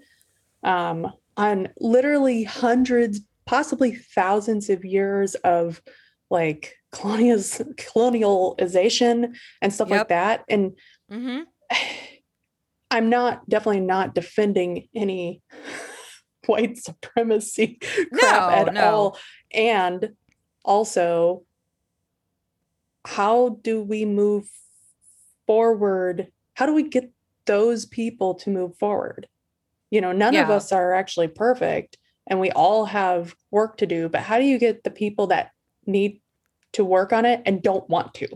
um, 0.63 1.11
on 1.35 1.69
literally 1.79 2.43
hundreds, 2.43 3.21
possibly 3.47 3.95
thousands 3.95 4.69
of 4.69 4.85
years 4.85 5.33
of 5.33 5.81
like 6.29 6.75
colonialization 6.93 9.35
and 9.63 9.73
stuff 9.73 9.89
Yep. 9.89 9.97
like 9.97 10.09
that. 10.09 10.45
And 10.47 10.73
mm-hmm. 11.11 11.39
I'm 12.91 13.09
not 13.09 13.49
definitely 13.49 13.81
not 13.81 14.13
defending 14.13 14.89
any 14.93 15.41
white 16.45 16.77
supremacy 16.77 17.79
crap 18.13 18.21
No, 18.21 18.49
at 18.67 18.73
no. 18.75 18.95
all. 18.95 19.17
And 19.51 20.11
also, 20.63 21.45
how 23.05 23.59
do 23.63 23.81
we 23.81 24.05
move 24.05 24.49
forward? 25.47 26.27
How 26.55 26.65
do 26.65 26.73
we 26.73 26.83
get 26.83 27.11
those 27.45 27.85
people 27.85 28.35
to 28.35 28.49
move 28.49 28.77
forward? 28.77 29.27
You 29.91 30.01
know, 30.01 30.11
none 30.11 30.35
of 30.35 30.49
us 30.49 30.71
are 30.71 30.93
actually 30.93 31.27
perfect 31.27 31.97
and 32.27 32.39
we 32.39 32.51
all 32.51 32.85
have 32.85 33.35
work 33.51 33.77
to 33.77 33.85
do, 33.85 34.09
but 34.09 34.21
how 34.21 34.39
do 34.39 34.45
you 34.45 34.57
get 34.57 34.83
the 34.83 34.89
people 34.89 35.27
that 35.27 35.51
need 35.85 36.21
to 36.71 36.85
work 36.85 37.13
on 37.13 37.25
it 37.25 37.41
and 37.45 37.61
don't 37.61 37.87
want 37.89 38.13
to? 38.15 38.27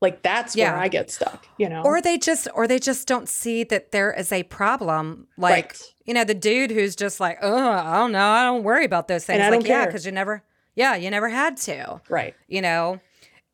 Like 0.00 0.22
that's 0.22 0.54
Yeah. 0.54 0.72
where 0.72 0.80
I 0.82 0.88
get 0.88 1.10
stuck, 1.10 1.46
you 1.58 1.68
know. 1.68 1.82
Or 1.82 2.00
they 2.00 2.16
just 2.16 2.48
or 2.54 2.66
they 2.68 2.78
just 2.78 3.08
don't 3.08 3.28
see 3.28 3.64
that 3.64 3.90
there 3.92 4.12
is 4.12 4.30
a 4.32 4.44
problem. 4.44 5.26
Like 5.36 5.64
Right. 5.72 5.82
you 6.04 6.14
know, 6.14 6.24
the 6.24 6.34
dude 6.34 6.70
who's 6.70 6.94
just 6.96 7.18
like, 7.20 7.38
oh, 7.42 7.70
I 7.70 7.96
don't 7.98 8.12
know, 8.12 8.28
I 8.30 8.44
don't 8.44 8.62
worry 8.62 8.84
about 8.84 9.08
those 9.08 9.24
things. 9.24 9.36
And 9.36 9.42
I 9.42 9.50
like, 9.50 9.60
don't 9.60 9.68
yeah, 9.68 9.86
because 9.86 10.06
you 10.06 10.12
never, 10.12 10.42
yeah, 10.74 10.94
you 10.94 11.10
never 11.10 11.28
had 11.28 11.56
to. 11.58 12.00
right. 12.08 12.34
you 12.48 12.62
know 12.62 13.00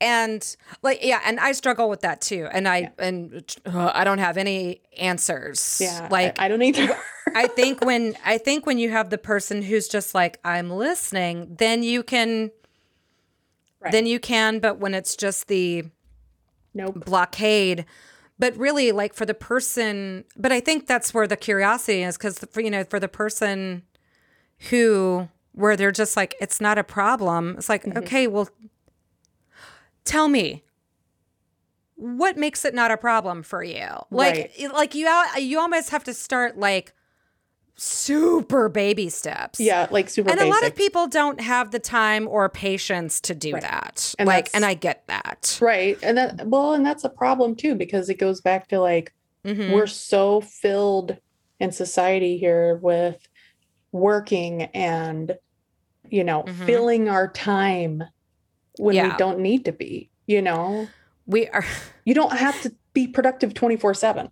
and 0.00 0.56
like 0.82 0.98
yeah 1.02 1.20
and 1.24 1.40
i 1.40 1.52
struggle 1.52 1.88
with 1.88 2.00
that 2.00 2.20
too 2.20 2.46
and 2.52 2.68
i 2.68 2.78
Yeah. 2.78 2.90
and 2.98 3.56
uh, 3.64 3.92
i 3.94 4.04
don't 4.04 4.18
have 4.18 4.36
any 4.36 4.82
answers 4.98 5.78
Yeah. 5.80 6.08
like 6.10 6.38
I, 6.38 6.44
I 6.46 6.48
don't 6.48 6.62
either. 6.62 6.94
I 7.34 7.46
think 7.46 7.82
when 7.84 8.14
i 8.24 8.36
think 8.38 8.66
when 8.66 8.78
you 8.78 8.90
have 8.90 9.08
the 9.10 9.18
person 9.18 9.62
who's 9.62 9.88
just 9.88 10.14
like 10.14 10.38
i'm 10.44 10.70
listening 10.70 11.56
then 11.58 11.82
you 11.82 12.02
can 12.02 12.50
Right. 13.80 13.92
then 13.92 14.06
you 14.06 14.18
can 14.18 14.58
but 14.58 14.78
when 14.78 14.94
it's 14.94 15.14
just 15.16 15.48
the 15.48 15.84
nope. 16.74 17.04
blockade 17.04 17.84
but 18.38 18.56
really 18.56 18.90
like 18.92 19.14
for 19.14 19.24
the 19.26 19.34
person 19.34 20.24
but 20.36 20.50
i 20.52 20.60
think 20.60 20.86
that's 20.86 21.12
where 21.14 21.26
the 21.26 21.36
curiosity 21.36 22.02
is 22.02 22.16
because 22.16 22.38
for 22.38 22.60
you 22.60 22.70
know 22.70 22.84
for 22.84 22.98
the 22.98 23.08
person 23.08 23.82
who 24.70 25.28
where 25.52 25.76
they're 25.76 25.92
just 25.92 26.16
like 26.16 26.34
it's 26.40 26.60
not 26.60 26.78
a 26.78 26.84
problem 26.84 27.54
it's 27.58 27.68
like 27.68 27.84
Mhm. 27.84 27.98
okay 27.98 28.26
well 28.26 28.48
tell 30.06 30.28
me 30.28 30.64
what 31.96 32.36
makes 32.36 32.64
it 32.64 32.74
not 32.74 32.90
a 32.90 32.96
problem 32.96 33.42
for 33.42 33.62
you 33.62 33.86
like 34.10 34.52
like 34.72 34.94
you 34.94 35.08
you 35.38 35.58
almost 35.58 35.90
have 35.90 36.04
to 36.04 36.12
start 36.14 36.58
like 36.58 36.92
super 37.78 38.68
baby 38.68 39.08
steps 39.08 39.60
Yeah, 39.60 39.86
like 39.90 40.08
super 40.08 40.30
and 40.30 40.38
basic. 40.38 40.50
a 40.50 40.54
lot 40.54 40.66
of 40.70 40.76
people 40.76 41.06
don't 41.08 41.40
have 41.40 41.70
the 41.70 41.78
time 41.78 42.26
or 42.26 42.48
patience 42.48 43.20
to 43.22 43.34
do 43.34 43.52
Right. 43.54 43.62
that 43.62 44.14
And 44.18 44.26
like 44.26 44.48
and 44.54 44.64
i 44.64 44.74
get 44.74 45.06
that 45.08 45.58
right. 45.60 45.98
And 46.02 46.16
that 46.18 46.46
well, 46.46 46.72
and 46.74 46.84
that's 46.84 47.04
a 47.04 47.10
problem 47.10 47.54
too, 47.54 47.74
because 47.74 48.08
it 48.08 48.14
goes 48.18 48.40
back 48.40 48.68
to 48.68 48.80
like 48.80 49.12
Mhm. 49.46 49.70
we're 49.72 49.86
so 49.86 50.40
filled 50.40 51.18
in 51.60 51.70
society 51.72 52.36
here 52.38 52.76
with 52.76 53.18
working 53.92 54.62
and 54.64 55.36
you 56.08 56.22
know, 56.24 56.44
Mhm. 56.44 56.66
filling 56.66 57.08
our 57.08 57.28
time 57.28 58.04
when 58.78 58.94
we 59.10 59.16
don't 59.16 59.38
need 59.40 59.64
to 59.64 59.72
be, 59.72 60.10
you 60.26 60.42
know. 60.42 60.88
we 61.26 61.48
are 61.48 61.64
You 62.04 62.14
don't 62.14 62.32
have 62.36 62.60
to 62.62 62.72
be 62.92 63.06
productive 63.08 63.52
24/7. 63.54 64.30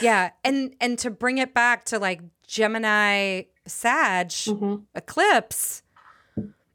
yeah 0.00 0.30
and 0.44 0.74
and 0.80 0.98
to 1.00 1.10
bring 1.10 1.38
it 1.38 1.54
back 1.54 1.84
to 1.86 1.98
like 1.98 2.20
gemini 2.46 3.42
sag 3.66 4.28
Mhm. 4.28 4.84
eclipse 4.94 5.82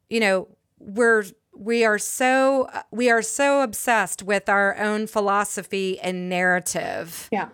you 0.10 0.20
know 0.20 0.48
we're 0.80 1.24
we 1.56 1.86
are 1.86 2.00
so 2.00 2.68
we 2.92 3.10
are 3.12 3.22
so 3.22 3.62
obsessed 3.62 4.24
with 4.24 4.50
our 4.50 4.76
own 4.78 5.06
philosophy 5.08 6.00
and 6.00 6.28
narrative 6.30 7.28
Yeah. 7.32 7.50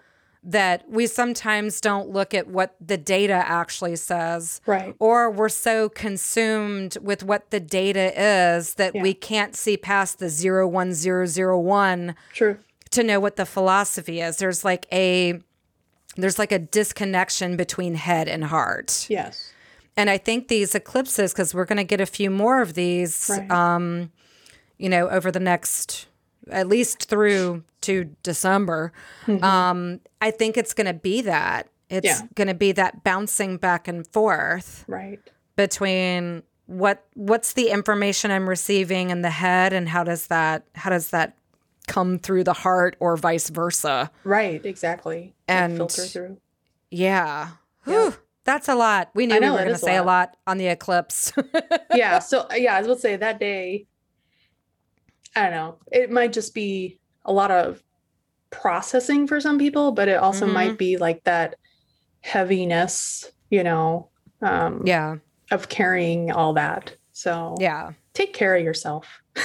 That 0.48 0.88
we 0.88 1.08
sometimes 1.08 1.82
don't 1.82 2.10
look 2.10 2.34
at 2.36 2.48
what 2.48 2.76
the 2.80 2.98
data 2.98 3.34
actually 3.34 3.96
says 3.96 4.62
Right. 4.68 4.96
or 5.00 5.32
we're 5.32 5.50
so 5.50 5.89
consumed 5.89 6.98
with 7.02 7.24
what 7.24 7.50
the 7.50 7.60
data 7.60 8.14
is 8.16 8.76
that 8.76 8.93
Yeah. 8.93 9.02
we 9.02 9.16
can't 9.16 9.56
see 9.56 9.76
past 9.76 10.20
the 10.20 10.30
01001 10.30 12.16
True. 12.34 12.58
to 12.91 13.04
know 13.04 13.20
what 13.20 13.36
the 13.36 13.46
philosophy 13.46 14.22
is 14.22 14.38
there's 14.38 14.64
like 14.64 14.86
a 14.91 15.39
there's 16.18 16.39
like 16.39 16.52
a 16.52 16.60
disconnection 16.60 17.58
between 17.58 17.96
head 17.96 18.28
and 18.28 18.46
heart 18.46 19.06
Yes. 19.10 19.52
and 19.98 20.10
i 20.10 20.18
think 20.18 20.48
these 20.48 20.76
eclipses 20.76 21.34
because 21.34 21.54
we're 21.54 21.66
going 21.66 21.78
to 21.78 21.84
get 21.84 22.00
a 22.02 22.06
few 22.06 22.30
more 22.30 22.62
of 22.62 22.74
these 22.76 23.30
Right. 23.30 23.50
um 23.52 24.12
you 24.78 24.89
know 24.89 25.10
over 25.10 25.32
the 25.32 25.39
next 25.39 26.08
at 26.52 26.68
least 26.68 27.10
through 27.10 27.64
to 27.86 28.05
december 28.23 28.91
Mhm. 29.25 29.41
um 29.43 29.99
i 30.21 30.31
think 30.31 30.57
it's 30.57 30.73
going 30.73 30.88
to 30.88 30.93
be 30.93 31.21
that 31.21 31.69
it's 31.89 32.05
Yeah. 32.05 32.21
going 32.36 32.47
to 32.47 32.53
be 32.55 32.71
that 32.73 33.03
bouncing 33.03 33.57
back 33.57 33.88
and 33.88 34.05
forth 34.07 34.83
right. 34.88 35.19
between 35.55 36.43
what 36.67 37.05
what's 37.13 37.53
the 37.53 37.69
information 37.69 38.31
i'm 38.31 38.49
receiving 38.49 39.09
in 39.11 39.21
the 39.21 39.29
head 39.29 39.71
and 39.73 39.88
how 39.89 40.03
does 40.03 40.27
that 40.27 40.63
how 40.75 40.89
does 40.89 41.11
that 41.11 41.38
come 41.88 42.17
through 42.17 42.43
the 42.43 42.53
heart 42.53 42.95
or 42.99 43.15
vice 43.15 43.49
versa 43.51 44.09
Right, 44.23 44.65
exactly. 44.65 45.36
Like 45.47 45.57
And- 45.59 45.77
filter 45.77 46.01
through. 46.05 46.38
yeah, 46.89 47.49
Yeah. 47.86 47.93
Whew, 48.09 48.15
that's 48.45 48.67
a 48.67 48.73
lot 48.73 49.11
we 49.13 49.27
knew 49.27 49.39
know, 49.39 49.51
we 49.51 49.51
were 49.51 49.57
going 49.57 49.67
to 49.69 49.73
is 49.75 49.83
a 49.83 49.86
say 49.86 49.95
a 49.95 50.03
lot. 50.03 50.05
lot 50.29 50.38
on 50.47 50.57
the 50.57 50.67
eclipse 50.67 51.31
yeah 51.93 52.17
so 52.19 52.47
yeah 52.55 52.77
i 52.77 52.81
to 52.81 52.97
say 52.97 53.15
that 53.15 53.39
day 53.39 53.86
i 55.36 55.43
don't 55.43 55.51
know 55.51 55.77
it 55.91 56.09
might 56.09 56.33
just 56.33 56.53
be 56.55 56.99
a 57.26 57.34
lot 57.34 57.51
of 57.51 57.84
processing 58.51 59.28
for 59.28 59.41
some 59.41 59.57
people 59.57 59.91
but 59.91 60.07
it 60.07 60.17
also 60.17 60.45
Mhm. 60.47 60.53
might 60.53 60.78
be 60.78 60.97
like 60.97 61.23
that 61.26 61.55
heaviness 62.21 63.30
you 63.49 63.63
know 63.63 64.09
um 64.41 64.82
yeah 64.86 65.15
of 65.51 65.69
carrying 65.69 66.32
all 66.32 66.53
that 66.53 66.95
so 67.11 67.55
yeah 67.59 67.91
take 68.13 68.34
care 68.34 68.55
of 68.55 68.63
yourself 68.63 69.21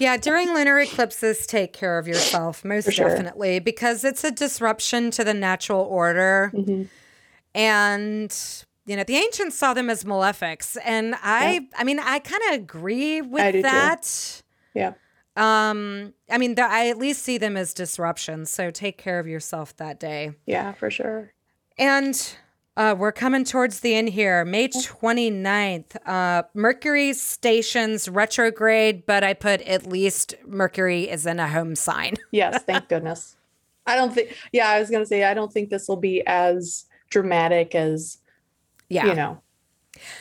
Yeah, 0.00 0.16
during 0.16 0.54
lunar 0.54 0.78
eclipses, 0.78 1.44
take 1.44 1.72
care 1.72 1.98
of 1.98 2.06
yourself, 2.06 2.64
most 2.64 2.92
sure. 2.92 3.08
definitely, 3.08 3.58
because 3.58 4.04
it's 4.04 4.22
a 4.22 4.30
disruption 4.30 5.10
to 5.10 5.24
the 5.24 5.34
natural 5.34 5.80
order. 5.80 6.52
Mhm. 6.54 6.88
And, 7.52 8.64
you 8.86 8.94
know, 8.94 9.02
the 9.02 9.16
ancients 9.16 9.56
saw 9.58 9.74
them 9.74 9.90
as 9.90 10.04
malefics. 10.04 10.76
And 10.84 11.16
I, 11.20 11.66
I 11.76 11.82
mean, 11.82 11.98
I 11.98 12.20
kind 12.20 12.42
of 12.48 12.54
agree 12.60 13.20
with 13.22 13.44
do 13.52 13.58
too. 13.58 13.62
that. 13.62 14.42
Yeah. 14.72 14.92
Um, 15.38 16.14
I 16.30 16.38
mean, 16.38 16.54
I 16.58 16.88
at 16.88 16.98
least 16.98 17.22
see 17.22 17.38
them 17.38 17.56
as 17.56 17.72
disruptions. 17.74 18.50
So 18.50 18.70
take 18.70 18.98
care 18.98 19.18
of 19.18 19.26
yourself 19.26 19.76
that 19.76 20.00
day. 20.00 20.32
yeah 20.46 20.72
for 20.72 20.90
sure 20.90 21.32
And 21.78 22.36
uh, 22.76 22.94
we're 22.96 23.12
coming 23.12 23.44
towards 23.44 23.80
the 23.80 23.94
end 23.94 24.08
here. 24.10 24.44
May 24.44 24.68
29th, 24.68 25.96
uh, 26.06 26.42
Mercury 26.54 27.12
stations 27.12 28.08
retrograde, 28.08 29.04
but 29.06 29.24
I 29.24 29.34
put 29.34 29.62
at 29.62 29.86
least 29.86 30.34
Mercury 30.46 31.08
is 31.10 31.26
in 31.26 31.40
a 31.40 31.48
home 31.48 31.74
sign. 31.74 32.14
yes 32.30 32.62
thank 32.64 32.88
goodness 32.88 33.36
i 33.86 33.96
don't 33.96 34.12
think 34.14 34.36
yeah 34.52 34.68
i 34.68 34.78
was 34.78 34.90
gonna 34.90 35.06
say 35.06 35.24
i 35.24 35.32
don't 35.32 35.50
think 35.52 35.70
this 35.70 35.88
will 35.88 35.96
be 35.96 36.22
as 36.26 36.84
dramatic 37.08 37.74
as 37.74 38.18
Yeah. 38.90 39.06
you 39.06 39.14
know 39.14 39.40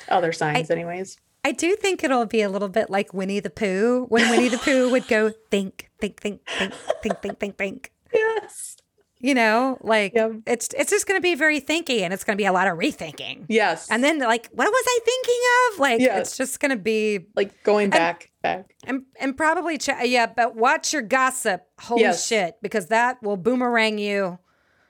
other 0.07 0.31
signs 0.31 0.71
anyways 0.71 1.17
I 1.43 1.51
do 1.53 1.75
think 1.75 2.03
it'll 2.03 2.25
be 2.25 2.41
a 2.41 2.49
little 2.49 2.69
bit 2.69 2.89
like 2.89 3.13
Winnie 3.13 3.39
the 3.39 3.49
Pooh 3.49 4.05
when 4.09 4.29
Winnie 4.29 4.49
the 4.49 4.57
Pooh 4.57 4.89
would 4.91 5.07
go 5.07 5.29
think, 5.51 5.89
think, 5.99 6.19
think, 6.19 6.41
think, 6.47 6.73
think, 7.01 7.21
think, 7.21 7.39
think, 7.39 7.57
think. 7.57 7.91
yes 8.13 8.75
You 9.19 9.33
know, 9.33 9.77
like 9.81 10.13
Yep. 10.13 10.31
it's 10.45 10.69
it's 10.77 10.91
just 10.91 11.07
going 11.07 11.17
to 11.17 11.21
be 11.21 11.35
very 11.35 11.59
thinky 11.61 12.01
and 12.01 12.13
it's 12.13 12.23
going 12.23 12.35
to 12.37 12.41
be 12.41 12.45
a 12.45 12.51
lot 12.51 12.67
of 12.67 12.77
rethinking. 12.77 13.45
yes 13.47 13.87
And 13.89 14.03
then 14.03 14.19
like, 14.19 14.49
what 14.51 14.67
was 14.67 14.85
I 14.87 14.99
thinking 15.05 15.41
of? 15.73 15.79
Like, 15.79 16.01
Yeah. 16.01 16.19
it's 16.19 16.35
just 16.37 16.59
going 16.59 16.71
to 16.71 16.75
be 16.77 17.27
like 17.35 17.63
going 17.63 17.89
back 17.89 18.29
back 18.43 18.75
And 18.83 19.03
and 19.19 19.35
probably 19.37 19.77
ch- 19.77 19.89
yeah, 20.03 20.25
but 20.27 20.55
watch 20.55 20.91
your 20.93 21.01
gossip. 21.01 21.61
Holy 21.79 22.01
Yes. 22.01 22.27
shit, 22.27 22.55
because 22.61 22.87
that 22.87 23.21
will 23.23 23.37
boomerang 23.37 23.97
you. 23.99 24.37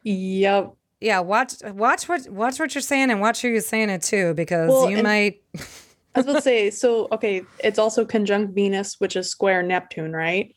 yep 0.04 0.74
Yeah, 1.00 1.20
watch 1.20 1.54
watch 1.64 2.10
what 2.10 2.28
watch 2.30 2.60
what 2.60 2.74
you're 2.74 2.82
saying 2.82 3.12
and 3.12 3.22
watch 3.22 3.42
who 3.44 3.48
you're 3.50 3.62
saying 3.62 3.90
it 3.92 4.02
to 4.04 4.34
because 4.34 4.70
Well, 4.70 4.90
you 4.90 4.98
and- 4.98 5.04
might. 5.04 5.42
i 6.18 6.20
was 6.20 6.26
about 6.26 6.36
to 6.38 6.42
say 6.42 6.70
so 6.70 7.08
okay 7.12 7.44
it's 7.60 7.80
also 7.80 8.04
conjunct 8.06 8.54
venus 8.54 9.00
which 9.00 9.16
is 9.16 9.30
square 9.30 9.62
neptune 9.64 10.14
right 10.14 10.56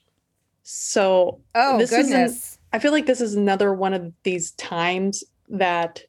so 0.62 1.40
Oh 1.54 1.78
this 1.78 1.90
goodness. 1.90 2.58
i 2.72 2.78
feel 2.78 2.92
like 2.92 3.06
this 3.06 3.20
is 3.20 3.34
another 3.34 3.72
one 3.74 3.94
of 3.94 4.12
these 4.24 4.52
times 4.52 5.22
that 5.48 6.02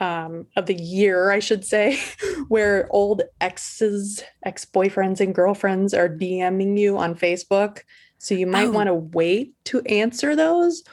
um, 0.00 0.46
of 0.54 0.66
the 0.66 0.74
year, 0.80 1.32
I 1.32 1.40
should 1.40 1.64
say, 1.64 1.98
where 2.48 2.86
old 2.90 3.22
exes, 3.40 4.22
ex 4.44 4.64
boyfriends, 4.64 5.18
and 5.20 5.34
girlfriends 5.34 5.92
are 5.92 6.08
DMing 6.08 6.78
you 6.78 6.96
on 6.98 7.16
Facebook. 7.16 7.80
So 8.18 8.36
you 8.36 8.46
might 8.46 8.68
Oh. 8.68 8.70
want 8.70 8.86
to 8.86 8.94
wait 8.94 9.54
to 9.64 9.80
answer 9.86 10.36
those 10.36 10.84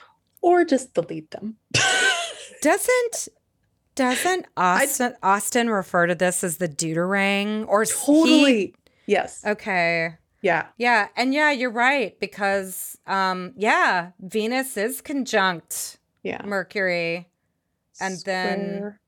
or 0.42 0.66
just 0.66 0.96
delete 0.96 1.30
them. 1.30 1.58
Doesn't 2.64 3.28
doesn't 3.96 4.46
Austin 4.58 5.16
Austin 5.24 5.70
refer 5.70 6.08
to 6.08 6.16
this 6.16 6.44
as 6.44 6.58
the 6.58 6.68
deuterang 6.68 7.66
or 7.68 7.82
s- 7.84 7.92
he- 7.92 8.06
totally. 8.06 8.76
yes. 9.08 9.42
okay. 9.46 10.16
Yeah. 10.42 10.68
Yeah, 10.78 11.08
and 11.18 11.34
yeah, 11.34 11.50
you're 11.52 11.72
right 11.72 12.20
because 12.20 12.98
um 13.08 13.54
yeah, 13.58 14.12
Venus 14.20 14.78
is 14.78 15.02
conjunct 15.02 15.98
Yeah. 16.24 16.42
Mercury. 16.46 17.28
And 18.02 18.18
then- 18.26 19.00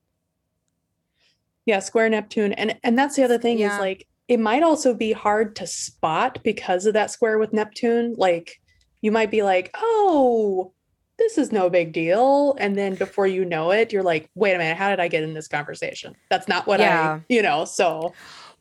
yeah 1.65 1.79
square 1.79 2.07
neptune 2.09 2.53
and 2.53 2.77
and 2.83 2.97
that's 2.97 3.15
the 3.17 3.23
other 3.23 3.37
thing 3.37 3.59
Yeah. 3.59 3.73
is 3.75 3.79
like 3.81 4.07
it 4.29 4.39
might 4.39 4.63
also 4.63 4.93
be 4.93 5.11
hard 5.11 5.55
to 5.57 5.67
spot 5.67 6.39
because 6.43 6.85
of 6.85 6.93
that 6.93 7.11
square 7.11 7.37
with 7.37 7.51
neptune 7.53 8.15
like 8.17 8.61
you 9.01 9.11
might 9.11 9.29
be 9.31 9.43
like 9.43 9.69
oh 9.75 10.71
this 11.19 11.37
is 11.37 11.51
no 11.51 11.69
big 11.69 11.91
deal 11.93 12.55
and 12.59 12.75
then 12.77 12.95
before 12.95 13.25
you 13.27 13.43
know 13.43 13.71
it 13.71 13.91
you're 13.91 14.03
like 14.03 14.29
wait 14.35 14.53
a 14.53 14.57
minute 14.57 14.77
how 14.77 14.89
did 14.89 14.99
i 14.99 15.07
get 15.07 15.23
in 15.23 15.33
this 15.33 15.47
conversation 15.47 16.15
that's 16.29 16.47
not 16.47 16.67
what 16.67 16.79
Yeah. 16.79 17.19
i 17.19 17.25
you 17.29 17.41
know 17.41 17.65
so 17.65 18.13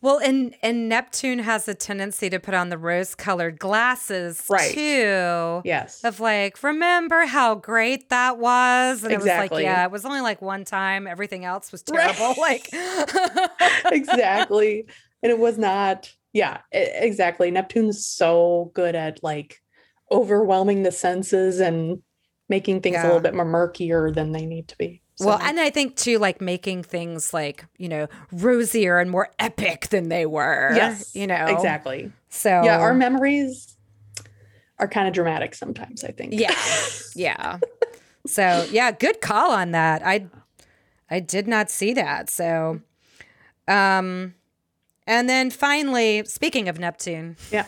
Well, 0.03 0.19
and 0.19 0.55
and 0.63 0.89
Neptune 0.91 1.39
has 1.41 1.67
a 1.69 1.75
tendency 1.75 2.29
to 2.31 2.39
put 2.39 2.53
on 2.55 2.69
the 2.69 2.77
rose-colored 2.79 3.59
glasses 3.59 4.45
Right. 4.49 4.73
too. 4.75 5.63
yes 5.65 6.05
Of 6.05 6.21
like, 6.21 6.63
remember 6.63 7.25
how 7.25 7.55
great 7.57 8.11
that 8.11 8.39
was? 8.39 9.03
And 9.03 9.11
it 9.13 9.17
was 9.17 9.25
Exactly. 9.25 9.65
like, 9.65 9.65
yeah, 9.65 9.85
it 9.85 9.91
was 9.91 10.05
only 10.05 10.21
like 10.21 10.43
one 10.43 10.65
time. 10.65 11.07
Everything 11.07 11.45
else 11.47 11.73
was 11.73 11.83
Right. 11.91 12.15
terrible. 12.15 12.35
Like, 12.41 12.69
exactly 13.87 14.85
and 15.23 15.33
it 15.33 15.39
was 15.39 15.59
not 15.59 16.13
yeah 16.33 16.59
e- 16.75 16.79
exactly 17.09 17.51
neptune's 17.51 18.07
so 18.07 18.71
good 18.75 18.95
at 18.95 19.23
like 19.23 19.61
overwhelming 20.13 20.83
the 20.83 20.93
senses 20.93 21.59
and 21.61 22.03
making 22.49 22.81
things 22.81 22.97
a 22.97 23.03
little 23.03 23.21
bit 23.21 23.35
more 23.35 23.45
murkier 23.45 24.11
than 24.11 24.33
they 24.33 24.47
need 24.47 24.69
to 24.69 24.77
be 24.79 25.03
well, 25.19 25.39
and 25.41 25.59
I 25.59 25.71
think 25.71 25.97
too, 25.97 26.19
like 26.19 26.43
making 26.43 26.83
things 26.83 27.33
like 27.33 27.65
you 27.79 27.89
know 27.89 28.07
rosier 28.33 28.99
and 28.99 29.11
more 29.11 29.31
epic 29.39 29.89
than 29.89 30.09
they 30.11 30.27
were. 30.27 30.73
yes 30.75 31.15
you 31.17 31.27
know 31.27 31.47
exactly 31.47 32.13
So 32.29 32.51
yeah 32.51 32.79
our 32.81 32.93
memories 32.95 33.77
are 34.79 34.87
kind 34.89 35.09
of 35.09 35.15
dramatic 35.15 35.55
sometimes 35.55 36.05
i 36.05 36.09
think 36.11 36.35
Yeah. 36.35 36.55
yeah. 37.15 37.59
So 38.27 38.67
yeah, 38.73 38.91
good 38.91 39.21
call 39.21 39.53
on 39.53 39.71
that. 39.71 40.03
I 40.05 40.27
I 41.09 41.21
did 41.21 41.47
not 41.49 41.71
see 41.71 41.95
that. 41.95 42.29
So 42.29 42.81
um 43.69 44.35
and 45.07 45.29
then 45.29 45.51
finally, 45.51 46.25
speaking 46.27 46.69
of 46.69 46.79
Neptune, 46.79 47.37
yeah 47.51 47.67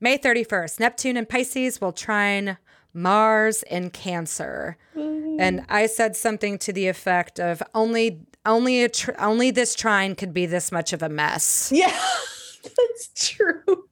May 0.00 0.18
31st, 0.18 0.80
Neptune 0.80 1.16
and 1.16 1.28
Pisces 1.28 1.80
will 1.80 1.92
trine 1.92 2.58
Mars 2.92 3.62
in 3.64 3.90
Cancer. 3.90 4.76
And 4.94 5.64
I 5.68 5.86
said 5.86 6.16
something 6.16 6.58
to 6.58 6.72
the 6.72 6.88
effect 6.88 7.38
of 7.40 7.62
only 7.74 8.20
only 8.46 8.82
a 8.84 8.88
tr- 8.88 9.12
only 9.18 9.50
this 9.50 9.74
trine 9.74 10.14
could 10.14 10.32
be 10.32 10.46
this 10.46 10.72
much 10.72 10.92
of 10.92 11.02
a 11.02 11.08
mess. 11.08 11.70
yeah 11.74 11.98
that's 12.62 13.10
true 13.14 13.84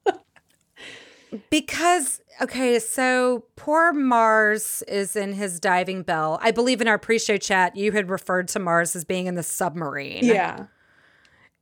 Because 1.51 2.21
okay, 2.41 2.79
so 2.79 3.45
poor 3.55 3.93
Mars 3.93 4.81
is 4.87 5.15
in 5.15 5.33
his 5.33 5.59
diving 5.59 6.01
bell. 6.01 6.39
I 6.41 6.49
believe 6.51 6.81
in 6.81 6.87
our 6.87 6.97
pre-show 6.97 7.37
chat 7.37 7.75
you 7.75 7.91
had 7.91 8.09
referred 8.09 8.47
to 8.49 8.59
Mars 8.59 8.95
as 8.95 9.05
being 9.05 9.27
in 9.27 9.35
the 9.35 9.43
submarine. 9.43 10.25
yeah 10.25 10.65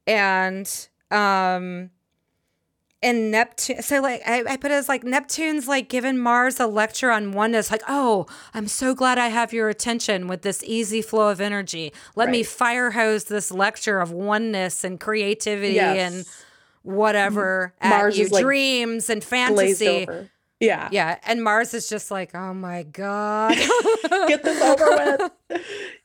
And 0.05 0.87
um 1.11 1.89
and 3.03 3.31
Neptune 3.31 3.81
so 3.81 4.01
like 4.01 4.21
I, 4.25 4.43
I 4.47 4.57
put 4.57 4.71
it 4.71 4.75
as 4.75 4.89
like 4.89 5.03
Neptune's 5.03 5.67
like 5.67 5.87
giving 5.89 6.17
Mars 6.17 6.59
a 6.59 6.67
lecture 6.67 7.11
on 7.11 7.31
oneness, 7.31 7.69
like, 7.71 7.83
oh, 7.87 8.25
I'm 8.53 8.67
so 8.67 8.95
glad 8.95 9.17
I 9.17 9.27
have 9.27 9.53
your 9.53 9.69
attention 9.69 10.27
with 10.27 10.41
this 10.41 10.63
easy 10.63 11.01
flow 11.01 11.29
of 11.29 11.39
energy. 11.39 11.93
Let 12.15 12.29
me 12.29 12.39
Right. 12.39 12.47
fire 12.47 12.91
hose 12.91 13.25
this 13.25 13.51
lecture 13.51 13.99
of 13.99 14.11
oneness 14.11 14.83
and 14.83 14.99
creativity 14.99 15.75
yes 15.75 16.13
and 16.13 16.25
whatever 16.83 17.73
Mars 17.83 18.15
at 18.17 18.23
you 18.23 18.27
like, 18.29 18.43
dreams 18.43 19.09
and 19.09 19.23
fantasy. 19.23 20.07
yeah 20.59 20.89
Yeah, 20.91 21.19
and 21.25 21.43
Mars 21.43 21.73
is 21.73 21.87
just 21.89 22.09
like, 22.11 22.33
oh 22.33 22.53
my 22.53 22.83
god, 22.83 23.55
get 24.27 24.43
this 24.43 24.61
over 24.61 24.85
with. 25.49 25.61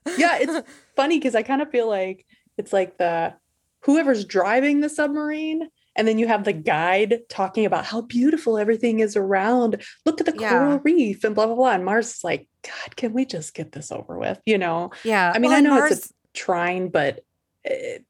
yeah, 0.18 0.38
it's 0.40 0.68
funny 0.96 1.18
because 1.18 1.34
I 1.34 1.42
kind 1.42 1.62
of 1.62 1.70
feel 1.70 1.88
like 1.88 2.26
it's 2.58 2.72
like 2.72 2.98
the 2.98 3.34
whoever's 3.80 4.24
driving 4.24 4.80
the 4.80 4.88
submarine, 4.88 5.68
and 5.96 6.08
then 6.08 6.18
you 6.18 6.26
have 6.26 6.44
the 6.44 6.52
guide 6.52 7.20
talking 7.28 7.66
about 7.66 7.84
how 7.84 8.00
beautiful 8.00 8.58
everything 8.58 9.00
is 9.00 9.16
around. 9.16 9.82
Look 10.06 10.20
at 10.20 10.26
the 10.26 10.34
Yeah. 10.38 10.50
coral 10.50 10.78
reef 10.78 11.24
and 11.24 11.34
blah 11.34 11.46
blah 11.46 11.54
blah. 11.54 11.72
And 11.72 11.84
Mars 11.84 12.14
is 12.14 12.24
like, 12.24 12.48
God, 12.62 12.96
can 12.96 13.12
we 13.12 13.24
just 13.24 13.54
get 13.54 13.72
this 13.72 13.92
over 13.92 14.18
with? 14.18 14.40
You 14.46 14.58
know, 14.58 14.90
Yeah, 15.04 15.32
I 15.34 15.38
mean, 15.38 15.50
well, 15.50 15.58
I 15.58 15.60
know 15.60 15.74
Mars. 15.74 15.92
it's 15.92 16.10
a 16.10 16.12
trine, 16.34 16.88
but 16.88 17.24
eh, 17.64 17.98
it, 17.98 18.04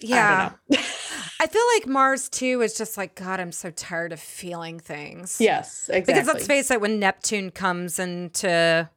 yeah, 0.00 0.52
I. 0.72 0.84
I 1.40 1.46
feel 1.46 1.62
like 1.76 1.86
Mars 1.86 2.28
too 2.28 2.62
is 2.62 2.76
just 2.76 2.96
like 2.96 3.14
God. 3.14 3.38
I'm 3.38 3.52
so 3.52 3.70
tired 3.70 4.12
of 4.12 4.20
feeling 4.20 4.80
things. 4.80 5.40
yes, 5.40 5.88
exactly. 5.88 6.14
because 6.14 6.26
let's 6.26 6.46
face 6.46 6.70
it, 6.70 6.80
when 6.80 6.98
Neptune 6.98 7.50
comes 7.50 7.98
into 7.98 8.90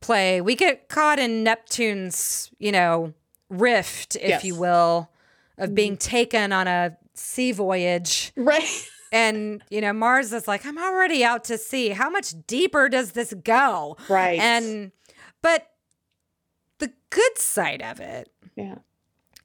play, 0.00 0.40
we 0.40 0.54
get 0.54 0.88
caught 0.88 1.18
in 1.18 1.44
Neptune's, 1.44 2.50
you 2.58 2.72
know, 2.72 3.12
rift, 3.50 4.16
if 4.16 4.44
you 4.44 4.54
will, 4.54 5.10
of 5.58 5.74
being 5.74 5.92
mm-hmm. 5.92 5.98
taken 5.98 6.52
on 6.52 6.66
a 6.66 6.96
sea 7.14 7.52
voyage. 7.52 8.32
right. 8.36 8.62
And, 9.12 9.62
you 9.70 9.80
know, 9.80 9.92
Mars 9.92 10.32
is 10.32 10.48
like, 10.48 10.66
I'm 10.66 10.76
already 10.76 11.22
out 11.22 11.44
to 11.44 11.56
sea. 11.56 11.90
How 11.90 12.10
much 12.10 12.34
deeper 12.48 12.88
does 12.88 13.12
this 13.12 13.32
go? 13.44 13.96
Right. 14.08 14.40
And, 14.40 14.90
but 15.40 15.68
the 16.78 16.90
good 17.10 17.38
side 17.38 17.80
of 17.80 18.00
it 18.00 18.28
yeah. 18.56 18.78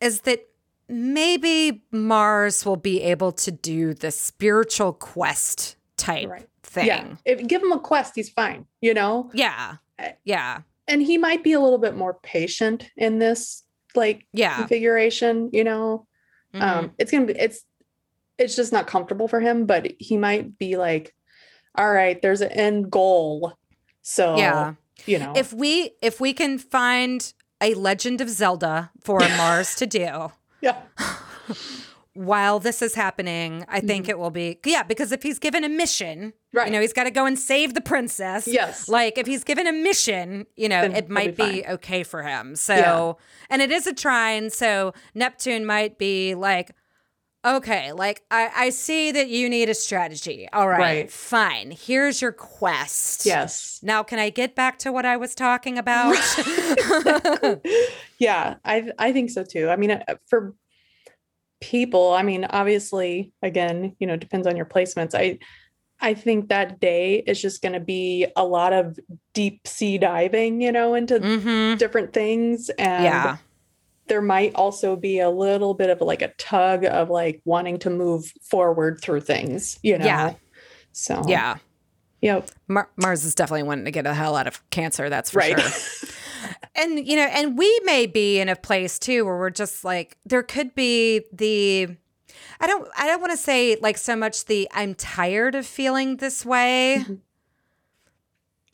is 0.02 0.22
that 0.22 0.48
maybe 0.88 1.84
Mars 1.92 2.66
will 2.66 2.78
be 2.78 3.04
able 3.04 3.32
to 3.34 3.52
do 3.52 3.94
the 3.94 4.10
spiritual 4.10 4.92
quest 4.94 5.76
type 5.98 6.28
Right. 6.30 6.50
thing. 6.64 6.88
Yeah. 6.88 7.16
If 7.26 7.46
give 7.46 7.62
him 7.62 7.72
a 7.72 7.80
quest, 7.80 8.14
he's 8.16 8.30
fine, 8.30 8.66
you 8.82 8.96
know? 8.96 9.30
Yeah. 9.36 9.76
Uh, 10.00 10.08
yeah. 10.24 10.62
and 10.88 11.04
he 11.04 11.20
might 11.20 11.44
be 11.44 11.54
a 11.54 11.60
little 11.60 11.78
bit 11.78 11.96
more 11.96 12.16
patient 12.24 12.90
in 12.98 13.20
this 13.20 13.64
like 13.94 14.26
Yeah. 14.34 14.56
configuration 14.56 15.52
you 15.54 15.64
know 15.64 16.08
Mhm. 16.54 16.62
um 16.62 16.92
it's 16.98 17.12
gonna 17.12 17.26
be 17.26 17.34
it's 17.34 17.64
it's 18.38 18.56
just 18.56 18.72
not 18.72 18.88
comfortable 18.88 19.28
for 19.28 19.40
him 19.40 19.66
but 19.66 19.92
he 20.00 20.18
might 20.18 20.58
be 20.58 20.78
like 20.78 21.14
all 21.78 21.92
right 21.92 22.22
there's 22.22 22.42
an 22.42 22.52
end 22.52 22.90
goal 22.92 23.54
so 24.02 24.36
yeah. 24.38 24.74
you 25.06 25.20
know 25.20 25.34
If 25.36 25.54
we 25.54 25.92
if 26.02 26.20
we 26.20 26.34
can 26.34 26.58
find 26.58 27.32
a 27.62 27.74
Legend 27.74 28.22
of 28.22 28.30
Zelda 28.30 28.92
for 29.02 29.20
Mars 29.38 29.76
to 29.76 29.86
do 29.86 30.32
yeah 30.62 30.82
while 32.26 32.60
this 32.60 32.82
is 32.82 32.96
happening, 32.96 33.64
I 33.70 33.80
think 33.80 34.10
it 34.10 34.20
will 34.20 34.30
be 34.32 34.60
yeah, 34.66 34.84
because 34.84 35.12
if 35.14 35.24
he's 35.24 35.40
given 35.40 35.64
a 35.64 35.70
mission, 35.70 36.34
Mm-hmm. 36.34 36.58
right 36.58 36.68
you 36.68 36.74
know, 36.74 36.82
he's 36.82 36.94
got 36.94 37.04
to 37.04 37.12
go 37.12 37.26
and 37.28 37.38
save 37.38 37.74
the 37.76 37.82
princess. 37.82 38.48
yes 38.48 38.90
Like 38.90 39.18
if 39.18 39.28
he's 39.28 39.44
given 39.44 39.68
a 39.68 39.72
mission, 39.72 40.48
you 40.56 40.68
know, 40.68 40.82
Then 40.82 40.96
it 40.96 41.08
might 41.10 41.38
be 41.38 41.62
be, 41.62 41.68
okay 41.68 42.04
for 42.04 42.24
him. 42.24 42.56
So, 42.56 42.74
Yeah. 42.76 43.14
and 43.52 43.62
it 43.62 43.72
is 43.72 43.86
a 43.88 43.94
trine, 43.94 44.50
so 44.50 44.94
Neptune 45.14 45.64
might 45.66 45.98
be 46.00 46.34
like, 46.36 46.72
okay, 47.46 47.94
like 47.94 48.24
I, 48.32 48.50
I 48.66 48.70
see 48.72 49.12
that 49.12 49.30
you 49.30 49.48
need 49.48 49.70
a 49.70 49.74
strategy. 49.76 50.50
All 50.52 50.68
right, 50.68 50.80
Right. 50.80 51.12
fine. 51.12 51.72
Here's 51.72 52.22
your 52.22 52.32
quest. 52.34 53.26
yes 53.26 53.80
Now, 53.84 54.04
can 54.04 54.20
I 54.20 54.30
get 54.30 54.56
back 54.56 54.78
to 54.80 54.92
what 54.92 55.06
I 55.06 55.16
was 55.18 55.34
talking 55.36 55.78
about? 55.78 56.16
yeah 58.20 58.56
i 58.66 58.92
i 59.00 59.12
think 59.14 59.30
so 59.30 59.44
too 59.44 59.70
i 59.70 59.76
mean 59.78 59.92
uh, 59.92 60.04
for 60.28 60.54
people 61.62 62.14
i 62.14 62.24
mean 62.24 62.46
obviously 62.46 63.32
again 63.42 63.96
you 64.00 64.08
know 64.08 64.16
depends 64.16 64.48
on 64.48 64.56
your 64.56 64.66
placements 64.66 65.14
i 65.14 65.38
i 66.00 66.14
think 66.14 66.48
that 66.50 66.80
day 66.80 67.16
is 67.28 67.42
just 67.42 67.62
going 67.62 67.74
to 67.74 67.80
be 67.80 68.26
a 68.38 68.46
lot 68.46 68.72
of 68.72 68.98
deep 69.34 69.68
sea 69.68 69.98
diving 69.98 70.62
you 70.62 70.72
know 70.72 70.94
into 70.94 71.20
mm-hmm. 71.20 71.78
different 71.78 72.14
things 72.14 72.70
and 72.78 73.04
Yeah. 73.04 73.38
there 74.08 74.22
might 74.22 74.56
also 74.56 74.96
be 74.96 75.20
a 75.20 75.30
little 75.30 75.74
bit 75.74 75.90
of 75.90 76.00
like 76.00 76.22
a 76.22 76.30
tug 76.38 76.86
of 76.86 77.10
like 77.10 77.42
wanting 77.44 77.78
to 77.80 77.90
move 77.90 78.32
forward 78.42 79.02
through 79.02 79.22
things 79.22 79.78
you 79.84 79.98
know 79.98 80.06
Yeah. 80.06 80.34
so 80.94 81.22
Yeah. 81.28 81.58
yep 82.22 82.50
Mar- 82.70 82.90
Mars 82.96 83.26
is 83.26 83.36
definitely 83.36 83.64
wanting 83.64 83.86
to 83.86 83.92
get 83.92 84.04
the 84.04 84.14
hell 84.14 84.38
out 84.38 84.48
of 84.48 84.68
cancer. 84.70 85.10
That's 85.10 85.32
for 85.32 85.40
right 85.40 85.60
sure. 85.60 86.10
and 86.76 87.08
you 87.08 87.16
know 87.16 87.28
and 87.32 87.58
we 87.58 87.80
may 87.84 88.06
be 88.06 88.40
in 88.40 88.50
a 88.50 88.56
place 88.56 88.98
too 89.00 89.26
where 89.26 89.38
we're 89.38 89.50
just 89.50 89.84
like 89.84 90.18
there 90.26 90.44
could 90.44 90.74
be 90.76 91.22
the 91.34 91.88
i 92.60 92.68
don't 92.68 92.88
i 92.98 93.06
don't 93.08 93.20
want 93.22 93.32
to 93.32 93.38
say 93.38 93.76
like 93.82 93.98
so 93.98 94.16
much 94.16 94.46
the 94.46 94.68
i'm 94.74 94.94
tired 94.96 95.56
of 95.56 95.66
feeling 95.66 96.18
this 96.18 96.46
way 96.46 97.04
Mhm. 97.08 97.20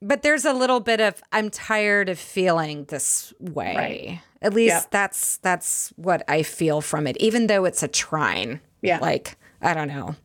but 0.01 0.21
there's 0.21 0.45
a 0.45 0.53
little 0.53 0.79
bit 0.79 0.99
of 0.99 1.21
I'm 1.31 1.49
tired 1.49 2.09
of 2.09 2.19
feeling 2.19 2.85
this 2.85 3.33
way. 3.39 3.75
Right. 3.75 4.19
At 4.41 4.53
least 4.53 4.73
Yep. 4.75 4.91
that's 4.91 5.37
that's 5.37 5.91
what 5.95 6.21
I 6.27 6.43
feel 6.43 6.81
from 6.81 7.07
it, 7.07 7.17
even 7.17 7.47
though 7.47 7.65
it's 7.65 7.81
a 7.81 7.87
trine. 7.87 8.59
Yeah. 8.83 8.99
Like, 8.99 9.37
I 9.61 9.73
don't 9.73 9.87
know. 9.87 10.15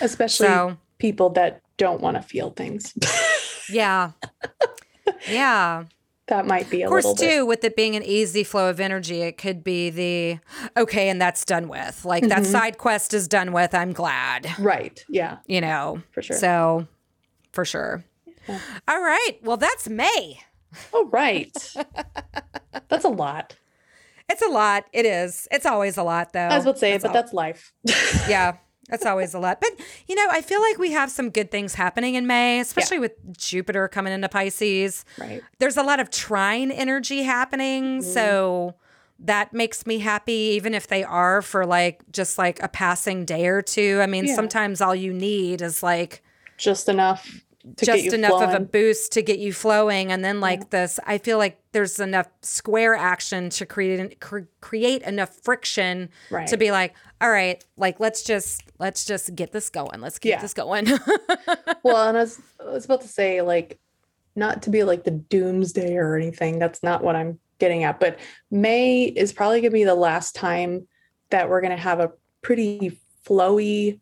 Especially 0.00 0.46
So- 0.46 0.76
people 0.98 1.30
that 1.30 1.62
don't 1.78 2.00
want 2.00 2.16
to 2.16 2.22
feel 2.22 2.50
things. 2.50 2.94
Yeah. 3.70 4.10
yeah. 5.28 5.84
That 6.28 6.46
might 6.46 6.70
be 6.70 6.82
a 6.82 6.86
Of 6.86 6.90
course, 6.90 7.04
little 7.04 7.16
bit. 7.16 7.30
too, 7.38 7.46
with 7.46 7.64
it 7.64 7.76
being 7.76 7.96
an 7.96 8.02
easy 8.02 8.44
flow 8.44 8.70
of 8.70 8.80
energy, 8.80 9.22
it 9.22 9.36
could 9.38 9.62
be 9.62 9.90
the 9.90 10.38
okay, 10.76 11.08
and 11.08 11.20
that's 11.20 11.44
done 11.44 11.68
with. 11.68 12.04
Like 12.04 12.26
that 12.28 12.42
Mhm. 12.42 12.46
side 12.46 12.78
quest 12.78 13.12
is 13.14 13.28
done 13.28 13.52
with. 13.52 13.74
I'm 13.74 13.92
glad, 13.92 14.48
Right. 14.58 15.04
Yeah, 15.08 15.38
you 15.46 15.60
know. 15.60 16.02
for 16.12 16.22
sure. 16.22 16.36
So, 16.36 16.86
for 17.52 17.64
sure. 17.64 18.04
Yeah. 18.48 18.58
All 18.88 19.00
right. 19.00 19.32
Well, 19.42 19.56
that's 19.56 19.88
May. 19.88 20.40
oh, 20.92 21.06
right. 21.12 21.52
that's 22.88 23.04
a 23.04 23.08
lot. 23.08 23.56
It's 24.30 24.40
a 24.42 24.48
lot. 24.48 24.84
It 24.92 25.04
is. 25.04 25.46
It's 25.50 25.66
always 25.66 25.96
a 25.98 26.02
lot, 26.02 26.32
though. 26.32 26.40
I 26.40 26.56
was 26.56 26.64
about 26.64 26.72
to 26.76 26.78
say, 26.78 26.92
That's 26.92 27.02
but 27.02 27.08
all- 27.08 27.14
that's 27.14 27.32
life. 27.34 27.72
yeah, 28.28 28.56
that's 28.88 29.06
always 29.06 29.34
a 29.34 29.38
lot. 29.38 29.60
But 29.60 29.70
you 30.06 30.14
know, 30.14 30.26
I 30.30 30.40
feel 30.40 30.60
like 30.60 30.78
we 30.78 30.92
have 30.92 31.10
some 31.10 31.30
good 31.30 31.50
things 31.50 31.74
happening 31.74 32.14
in 32.14 32.26
May, 32.26 32.60
especially 32.60 32.98
with 32.98 33.12
Jupiter 33.36 33.88
coming 33.88 34.12
into 34.12 34.28
Pisces. 34.28 35.04
right. 35.18 35.42
There's 35.58 35.76
a 35.76 35.82
lot 35.82 36.00
of 36.00 36.10
trine 36.10 36.70
energy 36.70 37.22
happening, 37.22 38.00
Mm-hmm. 38.00 38.10
so 38.12 38.74
that 39.20 39.52
makes 39.54 39.86
me 39.86 40.00
happy, 40.00 40.32
even 40.56 40.74
if 40.74 40.88
they 40.88 41.04
are 41.04 41.40
for 41.40 41.64
like 41.64 42.02
just 42.12 42.36
like 42.36 42.62
a 42.62 42.68
passing 42.68 43.24
day 43.24 43.46
or 43.46 43.62
two. 43.62 44.00
I 44.02 44.06
mean, 44.06 44.26
Yeah. 44.26 44.34
sometimes 44.34 44.80
all 44.80 44.94
you 44.94 45.12
need 45.12 45.62
is 45.62 45.82
like 45.82 46.22
Just 46.58 46.88
enough 46.88 47.40
to 47.76 47.86
get 47.86 48.02
just 48.02 48.14
enough 48.14 48.42
of 48.42 48.52
a 48.52 48.60
boost 48.60 49.12
to 49.12 49.22
get 49.22 49.38
you 49.38 49.50
flowing 49.50 50.12
and 50.12 50.22
then 50.22 50.38
like 50.38 50.68
this 50.68 51.00
i 51.06 51.16
feel 51.16 51.38
like 51.38 51.58
there's 51.72 51.98
enough 51.98 52.28
square 52.42 52.94
action 52.94 53.48
to 53.48 53.64
create 53.64 54.20
cre- 54.20 54.40
create 54.60 55.00
enough 55.04 55.30
friction 55.42 56.10
Right. 56.30 56.46
to 56.48 56.58
be 56.58 56.70
like 56.70 56.92
all 57.24 57.30
right 57.30 57.64
like 57.78 57.98
let's 58.00 58.22
just 58.22 58.62
let's 58.78 59.06
just 59.06 59.34
get 59.34 59.50
this 59.50 59.70
going 59.70 60.00
let's 60.02 60.18
keep 60.18 60.30
Yeah. 60.30 60.42
this 60.42 60.52
going 60.52 60.84
well, 61.82 62.08
and 62.08 62.16
I 62.18 62.20
was, 62.20 62.40
I 62.60 62.70
was 62.70 62.84
about 62.84 63.00
to 63.02 63.08
say, 63.08 63.40
like, 63.42 63.78
not 64.36 64.62
to 64.62 64.70
be 64.70 64.84
like 64.84 65.04
the 65.04 65.10
doomsday 65.12 65.96
or 65.96 66.16
anything. 66.16 66.58
That's 66.58 66.82
not 66.82 67.02
what 67.04 67.16
I'm 67.16 67.38
getting 67.58 67.84
at. 67.84 68.00
But 68.00 68.18
May 68.50 69.04
is 69.04 69.32
probably 69.32 69.60
going 69.60 69.70
to 69.70 69.74
be 69.74 69.84
the 69.84 69.94
last 69.94 70.34
time 70.34 70.86
that 71.30 71.48
we're 71.48 71.60
going 71.60 71.76
to 71.76 71.82
have 71.82 72.00
a 72.00 72.12
pretty 72.42 73.00
flowy, 73.26 74.00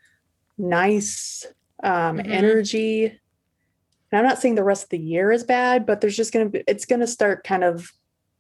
nice 0.59 1.47
um, 1.83 2.19
Mhm. 2.19 2.29
energy. 2.29 3.05
And 3.07 4.19
I'm 4.19 4.25
not 4.25 4.39
saying 4.41 4.55
the 4.55 4.65
rest 4.65 4.85
of 4.85 4.89
the 4.91 4.99
year 4.99 5.33
is 5.33 5.45
bad, 5.45 5.87
but 5.87 6.01
there's 6.01 6.17
just 6.17 6.33
going 6.33 6.47
to 6.47 6.51
be, 6.51 6.65
it's 6.69 6.87
going 6.87 7.01
to 7.01 7.07
start 7.07 7.45
kind 7.45 7.65
of 7.65 7.91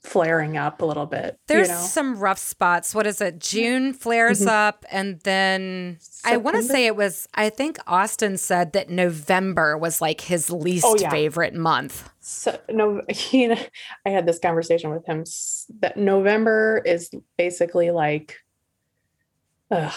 flaring 0.05 0.57
up 0.57 0.83
a 0.83 0.85
little 0.85 1.07
bit. 1.07 1.39
there's 1.47 1.69
you 1.69 1.74
know? 1.74 1.81
some 1.81 2.19
rough 2.19 2.39
spots 2.39 2.93
what 2.93 3.07
is 3.07 3.20
it 3.20 3.39
june 3.39 3.93
flares 3.93 4.41
Mhm. 4.43 4.49
up 4.49 4.85
and 4.91 5.20
then 5.20 5.99
i 6.24 6.37
want 6.37 6.57
to 6.57 6.62
say 6.65 6.87
it 6.87 6.97
was 6.97 7.29
i 7.35 7.49
think 7.49 7.79
austin 7.87 8.37
said 8.37 8.73
that 8.73 8.91
november 8.91 9.79
was 9.79 10.01
like 10.01 10.20
his 10.23 10.51
least 10.51 10.85
Oh, 10.87 10.97
yeah. 10.99 11.09
favorite 11.09 11.55
month 11.55 12.11
so 12.20 12.59
no 12.69 13.03
you 13.31 13.49
know 13.49 13.59
i 14.05 14.11
had 14.11 14.27
this 14.27 14.41
conversation 14.41 14.91
with 14.91 15.07
him 15.07 15.23
that 15.81 15.97
november 15.97 16.83
is 16.85 17.09
basically 17.39 17.93
like 17.93 18.39
ugh, 19.70 19.93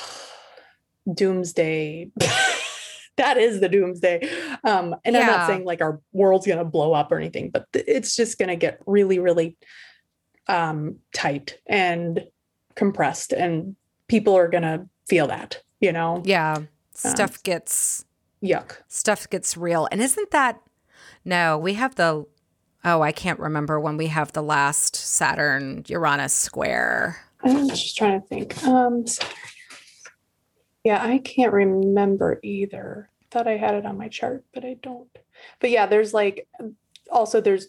doomsday 1.11 2.11
that 3.17 3.37
is 3.37 3.59
the 3.59 3.69
doomsday 3.69 4.27
um 4.63 4.95
and 5.05 5.15
i'm 5.17 5.25
not 5.25 5.47
saying 5.47 5.63
like 5.65 5.81
our 5.81 5.99
world's 6.13 6.45
gonna 6.45 6.65
blow 6.65 6.93
up 6.93 7.11
or 7.11 7.17
anything 7.17 7.49
but 7.49 7.65
th- 7.73 7.85
it's 7.87 8.15
just 8.15 8.37
gonna 8.37 8.55
get 8.55 8.79
really 8.85 9.19
really 9.19 9.57
um 10.47 10.97
tight 11.13 11.57
and 11.67 12.25
compressed 12.75 13.33
and 13.33 13.75
people 14.07 14.35
are 14.35 14.47
gonna 14.47 14.87
feel 15.07 15.27
that 15.27 15.61
you 15.79 15.91
know 15.91 16.21
yeah 16.25 16.57
stuff 16.93 17.41
gets 17.43 18.05
yuck 18.43 18.77
stuff 18.87 19.29
gets 19.29 19.57
real. 19.57 19.87
And 19.91 20.01
isn't 20.01 20.31
that 20.31 20.61
no, 21.25 21.57
we 21.57 21.73
have 21.73 21.95
the 21.95 22.25
oh, 22.83 23.01
I 23.01 23.11
can't 23.11 23.39
remember 23.39 23.79
when 23.79 23.97
we 23.97 24.07
have 24.07 24.31
the 24.31 24.43
last 24.43 24.95
Saturn 24.95 25.83
Uranus 25.87 26.33
square. 26.33 27.19
I'm 27.43 27.67
just 27.67 27.97
trying 27.97 28.21
to 28.21 28.27
think. 28.27 28.63
Um, 28.63 29.05
yeah, 30.83 31.03
I 31.03 31.17
can't 31.17 31.51
remember 31.51 32.39
either. 32.43 33.09
Thought 33.31 33.47
I 33.47 33.57
had 33.57 33.73
it 33.73 33.85
on 33.87 33.97
my 33.97 34.07
chart, 34.07 34.45
but 34.53 34.63
I 34.63 34.75
don't. 34.81 35.09
But 35.59 35.71
yeah, 35.71 35.87
there's 35.87 36.13
like 36.13 36.47
also 37.11 37.41
there's 37.41 37.67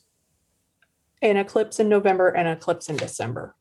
an 1.31 1.36
eclipse 1.36 1.78
in 1.81 1.89
November 1.89 2.28
and 2.28 2.47
an 2.48 2.57
eclipse 2.57 2.89
in 2.89 2.97
December. 2.97 3.55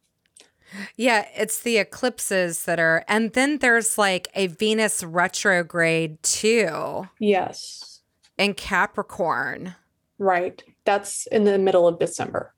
Yeah, 0.95 1.27
it's 1.35 1.59
the 1.61 1.77
eclipses 1.77 2.65
that 2.65 2.79
are 2.79 3.05
and 3.07 3.31
then 3.33 3.59
there's 3.59 3.97
like 3.97 4.27
a 4.35 4.47
Venus 4.47 5.03
retrograde 5.03 6.21
too 6.23 7.07
Yes, 7.19 8.01
in 8.37 8.53
Capricorn. 8.55 9.75
right. 10.17 10.61
That's 10.85 11.25
in 11.27 11.45
the 11.45 11.57
middle 11.57 11.87
of 11.87 11.97
December. 11.97 12.53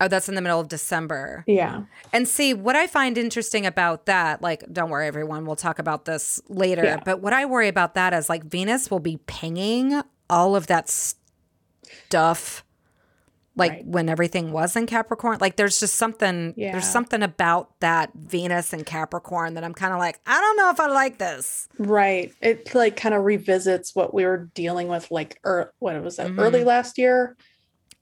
Oh, 0.00 0.08
that's 0.08 0.28
in 0.28 0.34
the 0.34 0.40
middle 0.40 0.60
of 0.60 0.68
December. 0.68 1.44
Yeah. 1.46 1.82
And 2.12 2.26
see, 2.28 2.54
what 2.54 2.74
I 2.76 2.86
find 2.86 3.16
interesting 3.18 3.64
about 3.66 4.06
that, 4.06 4.40
like, 4.42 4.62
don't 4.72 4.90
worry, 4.90 5.06
everyone, 5.06 5.44
we'll 5.46 5.56
talk 5.56 5.78
about 5.78 6.04
this 6.06 6.40
later. 6.48 6.84
Yeah. 6.84 7.00
But 7.04 7.20
what 7.20 7.32
I 7.32 7.44
worry 7.46 7.68
about 7.68 7.94
that 7.94 8.12
is 8.14 8.28
like 8.28 8.44
Venus 8.44 8.90
will 8.90 9.00
be 9.00 9.18
pinging 9.26 10.02
all 10.30 10.56
of 10.56 10.66
that 10.68 10.88
stuff, 10.90 12.64
like 13.56 13.70
Right. 13.72 13.86
when 13.86 14.08
everything 14.08 14.50
was 14.52 14.74
in 14.76 14.86
Capricorn. 14.86 15.38
Like, 15.40 15.56
there's 15.56 15.78
just 15.78 15.94
something, 15.94 16.54
Yeah. 16.56 16.72
there's 16.72 16.88
something 16.88 17.22
about 17.22 17.78
that 17.80 18.10
Venus 18.14 18.72
and 18.72 18.84
Capricorn 18.84 19.54
that 19.54 19.62
I'm 19.64 19.74
kind 19.74 19.92
of 19.92 19.98
like, 20.00 20.18
I 20.26 20.40
don't 20.40 20.56
know 20.56 20.70
if 20.70 20.80
I 20.80 20.86
like 20.88 21.18
this. 21.18 21.68
Right. 21.78 22.32
It 22.40 22.74
like 22.74 22.96
kind 22.96 23.14
of 23.14 23.24
revisits 23.24 23.94
what 23.94 24.12
we 24.12 24.24
were 24.24 24.50
dealing 24.54 24.88
with 24.88 25.10
like 25.10 25.38
er, 25.46 25.72
what 25.78 26.02
was 26.02 26.16
that 26.16 26.28
Mhm. 26.28 26.40
early 26.40 26.64
last 26.64 26.98
year? 26.98 27.36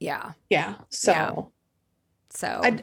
Yeah. 0.00 0.32
Yeah. 0.48 0.74
So 0.88 1.12
Yeah. 1.12 1.32
So, 2.30 2.60
I, 2.62 2.82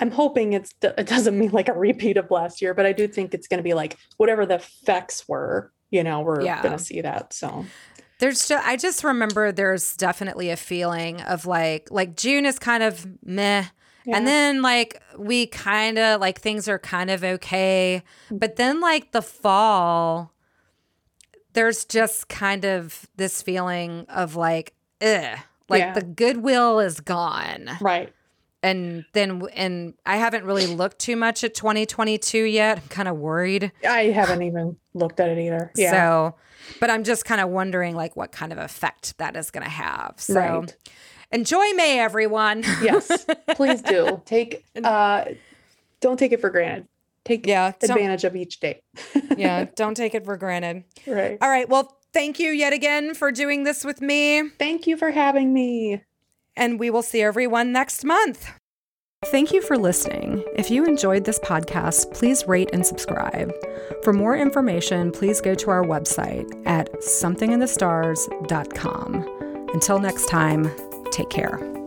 I'm 0.00 0.10
hoping 0.10 0.54
it's 0.54 0.72
it 0.82 1.06
doesn't 1.06 1.38
mean 1.38 1.50
like 1.50 1.68
a 1.68 1.74
repeat 1.74 2.16
of 2.16 2.30
last 2.30 2.62
year, 2.62 2.72
but 2.72 2.86
I 2.86 2.92
do 2.92 3.06
think 3.06 3.34
it's 3.34 3.46
going 3.46 3.58
to 3.58 3.62
be 3.62 3.74
like 3.74 3.98
whatever 4.16 4.46
the 4.46 4.54
effects 4.54 5.28
were. 5.28 5.70
You 5.90 6.02
know, 6.04 6.20
we're 6.20 6.40
Yeah. 6.40 6.62
going 6.62 6.76
to 6.78 6.82
see 6.82 7.00
that. 7.02 7.32
So 7.34 7.66
There's 8.20 8.46
just, 8.46 8.64
I 8.66 8.76
just 8.76 9.02
remember 9.02 9.50
there's 9.50 9.96
definitely 9.96 10.50
a 10.50 10.56
feeling 10.56 11.20
of 11.22 11.46
like 11.46 11.88
like 11.90 12.16
June 12.16 12.46
is 12.46 12.58
kind 12.58 12.82
of 12.82 13.06
meh. 13.24 13.64
yeah. 14.04 14.16
And 14.16 14.26
then 14.26 14.62
like 14.62 15.02
we 15.18 15.46
kind 15.46 15.98
of 15.98 16.20
like 16.20 16.40
things 16.40 16.68
are 16.68 16.78
kind 16.78 17.10
of 17.10 17.24
okay. 17.24 18.02
But 18.30 18.56
then 18.56 18.80
like 18.80 19.10
the 19.12 19.22
fall 19.22 20.32
there's 21.52 21.84
just 21.84 22.28
kind 22.28 22.64
of 22.64 23.08
this 23.16 23.42
feeling 23.42 24.06
of 24.08 24.36
like 24.36 24.74
ugh. 25.02 25.38
Like 25.68 25.80
Yeah. 25.80 25.92
the 25.94 26.02
goodwill 26.02 26.78
is 26.80 27.00
gone. 27.00 27.70
right, 27.80 28.12
And 28.62 29.04
then 29.14 29.42
and 29.54 29.94
I 30.04 30.16
haven't 30.16 30.44
really 30.44 30.66
looked 30.66 30.98
too 30.98 31.16
much 31.16 31.44
at 31.44 31.54
2022 31.54 32.42
yet. 32.44 32.78
I'm 32.78 32.88
kind 32.88 33.08
of 33.08 33.16
worried. 33.16 33.72
I 33.88 34.04
haven't 34.04 34.42
even 34.42 34.76
looked 34.92 35.18
at 35.18 35.30
it 35.30 35.38
either. 35.38 35.70
Yeah, 35.76 35.90
So 35.90 36.34
but 36.78 36.90
I'm 36.90 37.04
just 37.04 37.24
kind 37.24 37.40
of 37.40 37.48
wondering 37.48 37.96
like 37.96 38.16
what 38.16 38.32
kind 38.32 38.52
of 38.52 38.58
effect 38.58 39.16
that 39.18 39.34
is 39.36 39.50
going 39.50 39.64
to 39.64 39.70
have. 39.70 40.14
So 40.18 40.34
right. 40.34 40.76
enjoy 41.32 41.72
May 41.74 42.00
everyone. 42.00 42.62
Yes, 42.82 43.26
please 43.54 43.80
do 43.80 44.20
take. 44.26 44.64
uh 44.84 45.24
Don't 46.00 46.18
take 46.18 46.32
it 46.32 46.40
for 46.40 46.50
granted. 46.50 46.86
Take 47.24 47.46
Yeah, 47.46 47.72
advantage 47.82 48.24
of 48.24 48.34
each 48.36 48.60
day. 48.60 48.82
yeah, 49.36 49.66
don't 49.76 49.94
take 49.96 50.14
it 50.14 50.24
for 50.24 50.36
granted. 50.36 50.84
right. 51.06 51.38
All 51.40 51.48
right. 51.50 51.68
Well, 51.68 51.96
thank 52.12 52.38
you 52.38 52.50
yet 52.50 52.72
again 52.72 53.14
for 53.14 53.30
doing 53.30 53.64
this 53.64 53.84
with 53.84 54.00
me. 54.00 54.48
Thank 54.58 54.86
you 54.86 54.96
for 54.96 55.10
having 55.10 55.52
me. 55.52 56.02
And 56.60 56.78
we 56.78 56.90
will 56.90 57.02
see 57.02 57.22
everyone 57.22 57.72
next 57.72 58.04
month. 58.04 58.52
Thank 59.26 59.52
you 59.52 59.60
for 59.60 59.76
listening. 59.76 60.42
If 60.56 60.70
you 60.70 60.86
enjoyed 60.86 61.24
this 61.24 61.38
podcast, 61.40 62.14
please 62.14 62.46
rate 62.46 62.70
and 62.72 62.86
subscribe. 62.86 63.52
For 64.02 64.14
more 64.14 64.34
information, 64.36 65.10
please 65.10 65.42
go 65.42 65.54
to 65.56 65.70
our 65.70 65.82
website 65.82 66.48
at 66.66 66.90
somethinginthestars.com. 66.92 69.68
Until 69.74 69.98
next 69.98 70.28
time, 70.28 70.70
take 71.10 71.28
care. 71.28 71.79